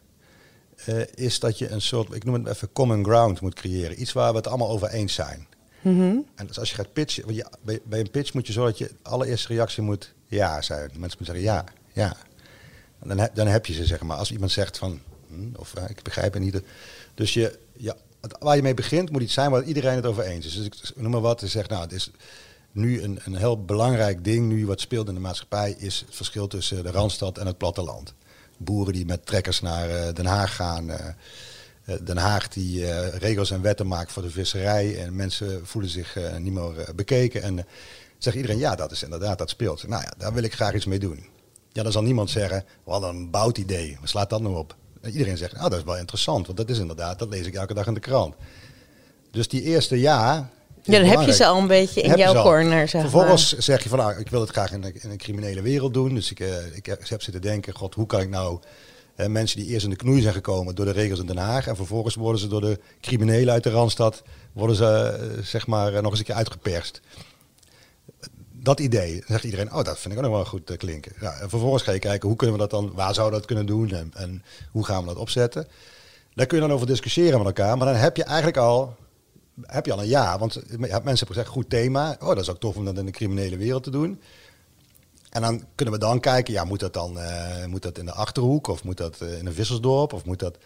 eh, 0.85 0.97
is 1.15 1.41
dat 1.41 1.59
je 1.59 1.69
een 1.69 1.81
soort, 1.81 2.15
ik 2.15 2.25
noem 2.25 2.35
het 2.35 2.47
even 2.47 2.73
common 2.73 3.05
ground 3.05 3.41
moet 3.41 3.55
creëren. 3.55 4.01
Iets 4.01 4.13
waar 4.13 4.31
we 4.31 4.37
het 4.37 4.47
allemaal 4.47 4.71
over 4.71 4.89
eens 4.89 5.15
zijn. 5.15 5.47
Mhm. 5.81 6.17
En 6.35 6.47
dus 6.47 6.59
als 6.59 6.71
je 6.71 6.75
gaat 6.75 6.93
pitchen, 6.93 7.25
want 7.25 7.37
je, 7.37 7.47
bij, 7.63 7.81
bij 7.85 8.01
een 8.01 8.11
pitch 8.11 8.35
moet 8.35 8.47
je 8.47 8.53
zorgen 8.53 8.79
dat 8.79 8.89
je 8.89 8.95
allereerste 9.03 9.49
reactie 9.49 9.83
moet 9.83 10.13
ja 10.27 10.63
zijn. 10.63 10.81
Mensen 10.81 11.19
moeten 11.19 11.25
zeggen 11.25 11.43
ja, 11.43 11.65
ja. 11.93 12.17
Dan, 13.05 13.19
heb, 13.19 13.35
dan 13.35 13.47
heb 13.47 13.67
je 13.67 13.73
ze, 13.73 13.85
zeg 13.85 14.03
maar. 14.03 14.17
Als 14.17 14.33
iemand 14.33 14.51
zegt 14.51 14.79
van, 14.79 15.01
hm, 15.29 15.55
of 15.57 15.75
eh, 15.75 15.85
ik 15.89 16.03
begrijp 16.03 16.33
het 16.33 16.43
niet. 16.43 16.63
Dus 17.15 17.35
je, 17.35 17.59
ja, 17.73 17.97
waar 18.39 18.57
je 18.57 18.63
mee 18.63 18.75
begint 18.75 19.11
moet 19.11 19.23
iets 19.23 19.35
zijn 19.35 19.51
waar 19.51 19.63
iedereen 19.63 19.97
het 19.97 20.07
over 20.07 20.25
eens 20.25 20.47
is. 20.47 20.55
Dus 20.55 20.91
ik 20.91 21.01
noem 21.01 21.11
maar 21.11 21.21
wat, 21.21 21.43
ik 21.43 21.49
zeg 21.51 21.69
nou, 21.69 21.83
het 21.83 21.93
is 21.93 22.11
nu 22.73 23.03
een, 23.03 23.21
een 23.25 23.37
heel 23.37 23.65
belangrijk 23.65 24.25
ding, 24.25 24.49
nu 24.49 24.67
wat 24.67 24.81
speelt 24.81 25.09
in 25.09 25.15
de 25.15 25.21
maatschappij, 25.21 25.75
is 25.79 26.01
het 26.07 26.15
verschil 26.15 26.47
tussen 26.47 26.83
de 26.83 26.91
Randstad 26.91 27.39
en 27.39 27.47
het 27.47 27.59
platteland. 27.59 28.15
Boeren 28.57 28.93
die 28.93 29.07
met 29.07 29.27
trekkers 29.27 29.61
naar 29.61 29.91
eh, 29.91 30.15
Den 30.15 30.27
Haag 30.27 30.55
gaan. 30.55 30.91
eh, 30.91 31.07
Den 32.03 32.17
Haag 32.17 32.49
die 32.49 33.01
regels 33.11 33.51
en 33.51 33.63
wetten 33.63 33.87
maakt 33.87 34.13
voor 34.13 34.23
de 34.23 34.31
visserij. 34.31 35.05
En 35.05 35.17
mensen 35.17 35.67
voelen 35.67 35.91
zich 35.91 36.17
niet 36.39 36.53
meer 36.53 36.93
bekeken. 36.95 37.43
En 37.43 37.67
zegt 38.19 38.37
iedereen, 38.37 38.59
ja, 38.59 38.75
dat 38.75 38.91
is 38.91 39.03
inderdaad, 39.03 39.39
dat 39.39 39.51
speelt. 39.51 39.89
Nou 39.89 40.03
ja, 40.03 40.13
daar 40.19 40.33
wil 40.33 40.43
ik 40.43 40.55
graag 40.55 40.75
iets 40.75 40.87
mee 40.87 40.99
doen. 40.99 41.38
Ja, 41.73 41.83
dan 41.83 41.93
zal 41.93 42.03
niemand 42.03 42.31
zeggen, 42.31 42.65
wat 42.85 43.03
een 43.03 43.31
bout 43.31 43.59
idee. 43.59 43.97
Waar 43.99 44.09
slaat 44.09 44.31
dat 44.31 44.41
nou 44.41 44.57
op? 44.57 44.77
En 45.01 45.11
iedereen 45.11 45.37
zegt, 45.37 45.53
nou, 45.53 45.71
dat 45.71 45.79
is 45.79 45.85
wel 45.85 45.97
interessant. 45.97 46.47
Want 46.47 46.59
dat 46.59 46.71
is 46.71 46.79
inderdaad, 46.79 47.19
dat 47.19 47.29
lees 47.29 47.47
ik 47.47 47.55
elke 47.55 47.75
dag 47.75 47.87
in 47.87 47.95
de 47.95 48.01
krant. 48.01 48.35
Dus 49.31 49.49
die 49.49 49.63
eerste 49.63 50.01
ja... 50.01 50.51
is 50.83 50.93
ja, 50.93 50.99
dan 51.01 51.09
heb 51.09 51.21
je 51.21 51.33
ze 51.33 51.47
al 51.47 51.59
een 51.59 51.67
beetje 51.67 52.01
in 52.01 52.11
Heb 52.11 52.19
jouw 52.19 52.43
corner, 52.43 52.89
zeg 52.89 53.01
Vervolgens 53.01 53.59
zeg 53.59 53.83
je 53.83 53.89
van, 53.89 53.99
nou, 53.99 54.19
ik 54.19 54.29
wil 54.31 54.41
het 54.41 54.51
graag 54.51 54.73
in 54.73 54.83
een, 54.83 55.03
in 55.03 55.11
een 55.11 55.17
criminele 55.17 55.63
wereld 55.63 55.95
doen. 55.95 56.15
Dus 56.15 56.31
ik, 56.31 56.41
eh, 56.41 56.77
ik 56.77 56.87
heb 56.87 57.23
zitten 57.23 57.43
denken, 57.43 57.75
god, 57.75 57.95
hoe 57.95 58.07
kan 58.07 58.21
ik 58.21 58.29
nou 58.29 58.59
eh, 59.19 59.27
mensen 59.27 59.59
die 59.61 59.69
eerst 59.69 59.85
in 59.85 59.91
de 59.91 59.97
knoei 59.97 60.21
zijn 60.21 60.35
gekomen 60.35 60.75
door 60.75 60.85
de 60.85 60.93
regels 60.93 61.21
in 61.21 61.27
Den 61.27 61.37
Haag. 61.37 61.67
En 61.67 61.77
vervolgens 61.77 62.15
worden 62.15 62.41
ze 62.41 62.47
door 62.47 62.61
de 62.61 62.81
criminelen 63.01 63.55
uit 63.55 63.63
de 63.63 63.71
Randstad, 63.71 64.23
worden 64.53 64.77
ze 64.77 64.85
eh, 64.87 65.45
zeg 65.45 65.67
maar 65.67 66.03
nog 66.03 66.11
eens 66.11 66.19
een 66.19 66.25
keer 66.25 66.35
uitgeperst. 66.35 67.01
Dat 68.61 68.81
idee, 68.81 69.23
zegt 69.27 69.45
iedereen, 69.45 69.73
oh 69.73 69.85
dat 69.85 69.99
vind 69.99 70.15
ik 70.15 70.21
ook 70.21 70.27
nog 70.27 70.35
wel 70.35 70.45
goed 70.45 70.71
eh, 70.71 70.77
klinken. 70.77 71.13
Ja, 71.21 71.33
en 71.33 71.49
vervolgens 71.49 71.83
ga 71.83 71.93
je 71.93 71.99
kijken, 71.99 72.29
hoe 72.29 72.37
kunnen 72.37 72.57
we 72.57 72.63
dat 72.63 72.71
dan, 72.71 72.93
waar 72.95 73.15
zouden 73.15 73.39
dat 73.39 73.47
kunnen 73.49 73.67
doen 73.67 73.91
en, 73.91 74.13
en 74.15 74.43
hoe 74.71 74.85
gaan 74.85 75.01
we 75.01 75.09
dat 75.09 75.17
opzetten. 75.17 75.69
Daar 76.35 76.47
kun 76.47 76.57
je 76.61 76.67
dan 76.67 76.73
over 76.73 76.87
discussiëren 76.87 77.39
met 77.39 77.47
elkaar, 77.47 77.77
maar 77.77 77.87
dan 77.87 77.97
heb 77.97 78.17
je 78.17 78.25
eigenlijk 78.25 78.57
al 78.57 78.97
heb 79.63 79.87
je 79.87 79.93
al 79.93 80.01
een 80.01 80.09
ja. 80.09 80.39
Want 80.39 80.55
hebt 80.55 80.71
mensen 80.71 81.05
hebben 81.05 81.27
gezegd, 81.27 81.49
goed 81.49 81.71
thema. 81.71 82.17
Oh, 82.21 82.29
dat 82.29 82.39
is 82.39 82.51
ook 82.51 82.61
tof 82.61 82.77
om 82.77 82.85
dat 82.85 82.99
in 82.99 83.07
de 83.07 83.13
criminele 83.13 83.57
wereld 83.57 83.83
te 83.83 83.91
doen. 83.91 84.21
En 85.31 85.43
dan 85.43 85.65
kunnen 85.75 85.95
we 85.95 86.01
dan 86.01 86.21
kijken, 86.21 86.53
ja, 86.55 86.65
moet 86.65 86.81
dat 86.81 86.93
dan 86.93 87.19
eh, 87.19 87.65
moet 87.67 87.83
dat 87.83 87.99
in 87.99 88.05
de 88.05 88.13
Achterhoek? 88.13 88.67
Of 88.67 88.85
moet 88.85 88.97
dat 88.97 89.21
eh, 89.21 89.39
in 89.39 89.47
een 89.47 89.55
vissersdorp? 89.55 90.13
Of 90.13 90.25
moet 90.25 90.39
dat... 90.39 90.57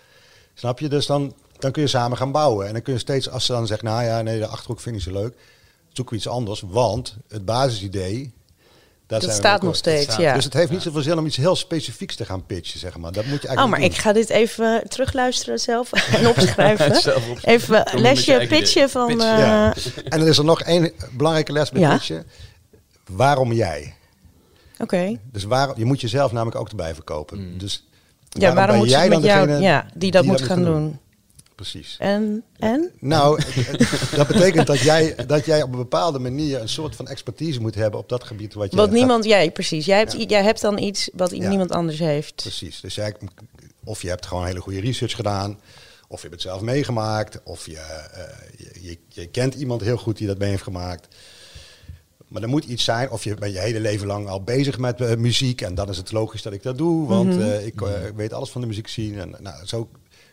Snap 0.54 0.78
je? 0.78 0.88
Dus 0.88 1.06
dan, 1.06 1.34
dan 1.58 1.72
kun 1.72 1.82
je 1.82 1.88
samen 1.88 2.16
gaan 2.16 2.32
bouwen. 2.32 2.66
En 2.66 2.72
dan 2.72 2.82
kun 2.82 2.92
je 2.92 2.98
steeds, 2.98 3.30
als 3.30 3.46
ze 3.46 3.52
dan 3.52 3.66
zeggen, 3.66 3.88
nou 3.88 4.04
ja, 4.04 4.22
nee, 4.22 4.38
de 4.38 4.46
Achterhoek 4.46 4.80
vind 4.80 4.96
ik 4.96 5.02
zo 5.02 5.12
leuk. 5.12 5.36
Zoeken 5.92 6.14
we 6.14 6.20
iets 6.20 6.28
anders. 6.28 6.62
Want 6.66 7.16
het 7.28 7.44
basisidee... 7.44 8.32
Daar 9.06 9.20
Dat 9.20 9.32
staat 9.32 9.62
nog 9.62 9.76
steeds, 9.76 10.02
staat- 10.02 10.18
ja. 10.20 10.34
Dus 10.34 10.44
het 10.44 10.52
heeft 10.52 10.70
niet 10.70 10.82
zoveel 10.82 11.02
zin 11.02 11.18
om 11.18 11.26
iets 11.26 11.36
heel 11.36 11.56
specifieks 11.56 12.16
te 12.16 12.24
gaan 12.24 12.46
pitchen, 12.46 12.78
zeg 12.80 12.96
maar. 12.98 13.12
Dat 13.12 13.24
moet 13.24 13.42
je 13.42 13.48
Oh, 13.48 13.54
eigenlijk 13.54 13.70
maar 13.70 13.80
niet 13.88 13.92
ik 13.92 14.02
ga 14.04 14.12
dit 14.12 14.28
even 14.30 14.82
terugluisteren 14.88 15.58
zelf 15.58 15.92
en 16.16 16.26
opschrijven. 16.36 16.94
Zelf 16.96 17.28
op- 17.30 17.38
even 17.42 17.84
lesje 17.94 18.46
pitchen 18.48 18.90
van... 18.90 19.06
pitch, 19.06 19.20
eh, 19.22 19.38
Ja. 19.38 19.74
En 20.04 20.20
er 20.20 20.28
is 20.28 20.38
er 20.38 20.44
nog 20.44 20.60
één 20.62 20.92
belangrijke 21.12 21.52
les 21.52 21.70
bij 21.70 21.80
Ja. 21.80 21.92
pitchen. 21.92 22.26
Waarom 23.06 23.52
jij? 23.52 23.94
Oké. 24.78 25.18
Dus 25.32 25.44
waar, 25.44 25.72
je 25.78 25.84
moet 25.84 26.00
jezelf 26.00 26.32
namelijk 26.32 26.56
ook 26.60 26.68
erbij 26.68 26.94
verkopen. 26.94 27.58
Dus 27.58 27.86
Ja, 28.28 28.54
waarom 28.54 28.66
ben 28.70 28.76
moet 28.84 28.90
jij 28.90 29.08
met 29.08 29.18
dan 29.18 29.26
jou... 29.26 29.46
degene 29.46 29.64
Ja, 29.64 29.86
die 29.94 30.10
dat 30.10 30.24
moet 30.24 30.42
gaan 30.42 30.64
doen. 30.64 30.98
Precies. 31.54 31.96
En? 31.98 32.42
En? 32.58 32.90
Nou, 32.98 33.40
dat 34.16 34.26
betekent 34.26 34.66
dat 34.66 34.78
jij, 34.78 35.14
dat 35.26 35.44
jij 35.44 35.62
op 35.62 35.72
een 35.72 35.78
bepaalde 35.78 36.18
manier 36.18 36.60
een 36.60 36.68
soort 36.68 36.96
van 36.96 37.08
expertise 37.08 37.60
moet 37.60 37.74
hebben 37.74 38.00
op 38.00 38.08
dat 38.08 38.24
gebied 38.24 38.54
wat 38.54 38.70
je 38.70 38.76
Wat 38.76 38.86
gaat- 38.88 38.94
niemand... 38.94 39.24
Jij, 39.24 39.50
precies. 39.50 39.84
Jij 39.86 39.98
hebt, 39.98 40.30
jij 40.30 40.42
hebt 40.42 40.60
dan 40.60 40.78
iets 40.78 41.10
wat 41.12 41.30
Ja. 41.36 41.48
niemand 41.48 41.70
anders 41.72 41.98
heeft. 41.98 42.34
Precies. 42.34 42.80
Dus 42.80 42.94
jij, 42.94 43.14
of 43.84 44.02
je 44.02 44.08
hebt 44.08 44.26
gewoon 44.26 44.46
hele 44.46 44.60
goede 44.60 44.80
research 44.80 45.14
gedaan, 45.14 45.60
of 46.08 46.22
je 46.22 46.28
hebt 46.28 46.32
het 46.42 46.50
zelf 46.52 46.60
meegemaakt, 46.60 47.40
of 47.44 47.66
je, 47.66 47.76
eh, 47.78 48.22
je, 48.56 48.88
je, 48.88 48.98
je 49.08 49.26
kent 49.26 49.54
iemand 49.54 49.80
heel 49.82 49.96
goed 49.96 50.16
die 50.16 50.26
dat 50.26 50.38
mee 50.38 50.50
heeft 50.50 50.62
gemaakt. 50.62 51.14
Maar 52.32 52.42
er 52.42 52.48
moet 52.48 52.64
iets 52.64 52.84
zijn, 52.84 53.10
of 53.10 53.24
je 53.24 53.34
bent 53.34 53.52
je 53.54 53.58
hele 53.60 53.80
leven 53.80 54.06
lang 54.06 54.28
al 54.28 54.42
bezig 54.42 54.78
met 54.78 55.00
eh, 55.00 55.16
muziek 55.16 55.60
en 55.60 55.74
dan 55.74 55.88
is 55.88 55.96
het 55.96 56.12
logisch 56.12 56.42
dat 56.42 56.52
ik 56.52 56.62
dat 56.62 56.78
doe, 56.78 57.08
want 57.08 57.28
Mhm. 57.28 57.40
eh, 57.40 57.66
ik, 57.66 57.80
eh, 57.80 58.06
ik 58.06 58.14
weet 58.16 58.32
alles 58.32 58.50
van 58.50 58.60
de 58.60 58.66
muziek 58.66 58.88
zien. 58.88 59.18
En, 59.20 59.34
nou, 59.40 59.66
zo, 59.66 59.88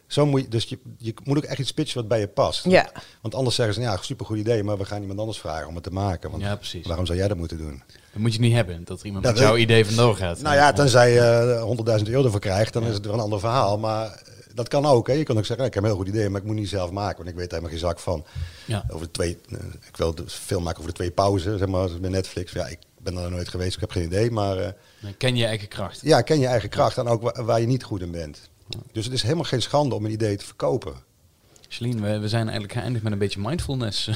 zo 0.08 0.26
moet 0.26 0.42
je, 0.42 0.48
dus 0.48 0.64
je, 0.66 0.80
je 0.98 1.14
moet 1.24 1.38
ook 1.38 1.44
echt 1.44 1.60
iets 1.60 1.72
pitchen 1.74 1.98
wat 2.00 2.08
bij 2.08 2.20
je 2.20 2.28
past. 2.28 2.64
Ja. 2.66 2.90
Want 3.22 3.36
anders 3.36 3.56
zeggen 3.56 3.76
ze, 3.76 3.82
ja, 3.82 3.98
supergoed 4.02 4.38
idee, 4.38 4.64
maar 4.64 4.78
we 4.78 4.86
gaan 4.86 5.02
iemand 5.02 5.20
anders 5.20 5.40
vragen 5.40 5.68
om 5.68 5.76
het 5.76 5.84
te 5.84 5.92
maken. 5.92 6.32
Want 6.32 6.44
Ja, 6.44 6.56
precies. 6.56 6.88
waarom 6.88 7.06
zou 7.06 7.18
jij 7.18 7.28
dat 7.28 7.38
moeten 7.38 7.58
doen? 7.58 7.82
Dat 8.12 8.22
moet 8.22 8.34
je 8.34 8.40
niet 8.40 8.54
hebben, 8.54 8.82
dat 8.84 9.00
er 9.00 9.06
iemand 9.06 9.26
met 9.26 9.38
jouw 9.38 9.56
idee 9.58 9.86
vandoor 9.86 10.16
gaat. 10.16 10.42
Nou 10.42 10.56
ja, 10.56 10.74
tenzij 10.74 11.14
je 11.14 11.20
eh, 11.20 11.64
100.000 11.64 12.10
euro 12.10 12.24
ervoor 12.26 12.40
krijgt, 12.40 12.74
dan 12.74 12.84
is 12.84 12.94
het 12.94 13.06
weer 13.06 13.14
een 13.14 13.20
ander 13.20 13.40
verhaal. 13.40 13.78
Maar 13.78 14.22
dat 14.54 14.68
kan 14.68 14.86
ook. 14.86 15.08
Hè. 15.08 15.14
Je 15.14 15.24
kan 15.24 15.38
ook 15.38 15.46
zeggen, 15.46 15.66
ik 15.66 15.74
heb 15.74 15.84
een 15.84 15.90
heel 15.90 15.98
goed 15.98 16.08
idee, 16.08 16.30
maar 16.30 16.42
ik 16.42 16.48
moet 16.48 16.56
niet 16.56 16.70
zelf 16.70 16.92
maken. 16.92 17.18
Want 17.18 17.30
ik 17.30 17.36
weet 17.36 17.50
helemaal 17.50 17.70
geen 17.72 17.80
zak 17.80 18.00
van. 18.00 18.26
Ja. 18.66 18.84
Over 18.90 19.06
de 19.06 19.12
twee, 19.12 19.38
eh, 19.50 19.58
ik 19.88 19.98
wil 19.98 20.16
de 20.16 20.24
film 20.28 20.64
maken 20.64 20.78
over 20.80 20.92
de 20.92 20.98
twee 20.98 21.12
pauzen, 21.12 21.58
zeg 21.58 21.68
maar, 21.68 21.90
bij 22.02 22.10
Netflix. 22.10 22.52
Ja, 22.52 22.68
ik 22.68 22.80
ben 22.98 23.18
er 23.18 23.32
nooit 23.32 23.50
geweest, 23.50 23.74
ik 23.76 23.80
heb 23.80 23.92
geen 23.92 24.04
idee. 24.04 24.32
Maar 24.32 24.58
eh, 24.58 24.72
ken 25.18 25.36
je 25.36 25.46
eigen 25.46 25.68
kracht. 25.68 26.00
ja, 26.02 26.22
ken 26.22 26.40
je 26.40 26.48
eigen 26.48 26.70
kracht 26.70 26.98
en 26.98 27.08
ook 27.08 27.22
wa- 27.22 27.44
waar 27.44 27.62
je 27.62 27.68
niet 27.68 27.84
goed 27.84 28.02
in 28.02 28.12
bent. 28.12 28.50
Dus 28.92 29.06
het 29.06 29.14
is 29.14 29.22
helemaal 29.22 29.44
geen 29.44 29.62
schande 29.62 29.96
om 29.96 30.06
een 30.06 30.12
idee 30.12 30.36
te 30.38 30.46
verkopen. 30.46 30.94
Celine, 31.72 32.02
we, 32.02 32.20
we 32.20 32.28
zijn 32.28 32.42
eigenlijk 32.42 32.74
geëindigd 32.74 33.04
met 33.04 33.14
een 33.14 33.20
beetje 33.20 33.40
mindfulness. 33.40 34.04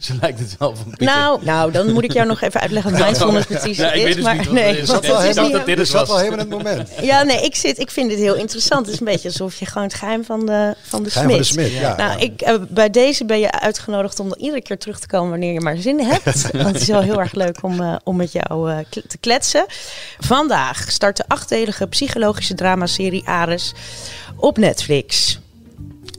Zo 0.00 0.14
lijkt 0.20 0.38
het 0.38 0.56
wel 0.58 0.76
van 0.76 0.84
Pieter. 0.84 1.06
Nou, 1.06 1.44
nou, 1.44 1.72
dan 1.72 1.92
moet 1.92 2.04
ik 2.04 2.12
jou 2.12 2.26
nog 2.26 2.40
even 2.40 2.60
uitleggen 2.60 2.92
wat 2.92 3.00
mindfulness 3.00 3.46
precies 3.46 3.76
Ja, 3.76 3.92
ik 3.92 4.02
weet 4.02 4.08
is. 4.08 4.14
dus 4.14 4.24
Maar 4.24 4.36
niet 4.36 4.52
nee, 4.60 4.64
het 4.64 4.76
is. 4.76 4.82
Ik 4.82 4.86
dacht 5.02 5.06
het 5.06 5.28
is 5.28 5.52
dat 5.52 5.66
dit 5.66 5.78
het 5.78 5.88
zat 5.88 6.00
was. 6.00 6.08
wel 6.08 6.18
helemaal 6.18 6.46
in 6.46 6.52
het 6.52 6.64
moment. 6.64 6.90
Ja, 7.02 7.22
nee, 7.22 7.40
ik, 7.44 7.54
zit, 7.54 7.78
ik 7.78 7.90
vind 7.90 8.10
dit 8.10 8.18
heel 8.18 8.34
interessant. 8.34 8.86
Het 8.86 8.94
is 8.94 9.00
een 9.00 9.06
beetje 9.06 9.28
alsof 9.28 9.56
je 9.58 9.66
gewoon 9.66 9.82
het 9.82 9.94
geheim 9.94 10.24
van 10.24 10.46
de, 10.46 10.74
van 10.82 11.02
de 11.02 11.10
Geheim 11.10 11.28
van 11.28 11.38
de 11.38 11.44
smid. 11.44 11.66
smid, 11.66 11.80
ja. 11.80 11.96
Nou, 11.96 12.20
ik, 12.20 12.40
eh, 12.40 12.54
bij 12.68 12.90
deze 12.90 13.24
ben 13.24 13.38
je 13.38 13.50
uitgenodigd 13.50 14.20
om 14.20 14.34
iedere 14.36 14.62
keer 14.62 14.78
terug 14.78 15.00
te 15.00 15.06
komen 15.06 15.30
wanneer 15.30 15.52
je 15.52 15.60
maar 15.60 15.76
zin 15.76 16.00
hebt. 16.00 16.50
Want 16.52 16.66
het 16.66 16.80
is 16.80 16.88
wel 16.88 17.02
heel 17.02 17.20
erg 17.20 17.32
leuk 17.32 17.62
om, 17.62 17.80
eh, 17.80 17.96
om 18.04 18.16
met 18.16 18.32
jou 18.32 18.70
eh, 18.70 18.78
te 18.88 19.18
kletsen. 19.20 19.64
Vandaag 20.18 20.90
start 20.90 21.16
de 21.16 21.24
achtdelige 21.28 21.86
psychologische 21.86 22.54
dramaserie 22.54 23.28
Ares 23.28 23.72
op 24.36 24.58
Netflix. 24.58 25.38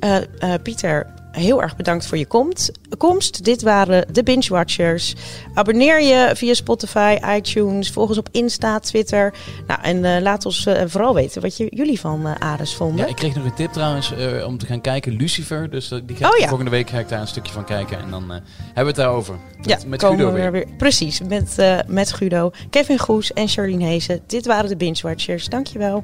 Eh, 0.06 0.18
eh, 0.54 0.62
Pieter, 0.62 1.08
heel 1.32 1.62
erg 1.62 1.76
bedankt 1.76 2.06
voor 2.08 2.18
je 2.18 2.26
komt, 2.26 2.72
komst. 2.98 3.44
Dit 3.44 3.62
waren 3.62 4.14
de 4.14 4.24
Binge 4.24 4.48
Watchers. 4.50 5.16
Abonneer 5.54 6.02
je 6.02 6.32
via 6.36 6.54
Spotify, 6.54 7.18
iTunes, 7.36 7.90
volg 7.92 8.10
ons 8.10 8.18
op 8.18 8.28
Insta, 8.32 8.80
Twitter. 8.80 9.34
Nou, 9.68 9.82
en 9.82 10.06
eh, 10.06 10.22
laat 10.22 10.46
ons 10.46 10.68
vooral 10.86 11.14
weten 11.14 11.42
wat 11.42 11.58
je, 11.58 11.68
jullie 11.70 12.00
van 12.00 12.40
Ares 12.40 12.76
vonden. 12.76 12.98
Ja, 12.98 13.06
ik 13.06 13.16
kreeg 13.16 13.36
nog 13.36 13.46
een 13.46 13.54
tip 13.54 13.72
trouwens 13.72 14.12
om 14.46 14.58
te 14.58 14.66
gaan 14.66 14.82
kijken. 14.82 15.12
Lucifer. 15.14 15.70
Dus 15.70 15.88
die 15.88 16.16
ga 16.16 16.28
ik, 16.28 16.34
Oh 16.34 16.40
ja. 16.40 16.48
volgende 16.48 16.72
week 16.72 16.90
ga 16.90 17.00
ik 17.00 17.10
daar 17.10 17.22
een 17.22 17.28
stukje 17.28 17.54
van 17.54 17.66
kijken. 17.66 18.00
En 18.00 18.10
dan 18.10 18.30
hebben 18.30 18.42
we 18.74 18.82
het 18.82 18.96
daarover. 18.96 19.36
Met, 19.58 19.66
Ja, 19.66 19.78
met 19.88 20.00
komen 20.00 20.18
Guido 20.18 20.34
we 20.36 20.42
weer. 20.42 20.52
weer. 20.52 20.68
Precies, 20.78 21.22
met, 21.22 21.56
met 21.88 22.14
Guido, 22.14 22.52
Kevin 22.70 23.00
Goes 23.00 23.34
en 23.34 23.48
Charlene 23.48 23.86
Hezen. 23.86 24.20
Dit 24.28 24.46
waren 24.46 24.70
de 24.70 24.78
Binge 24.78 25.00
Watchers. 25.02 25.50
Dankjewel. 25.50 26.04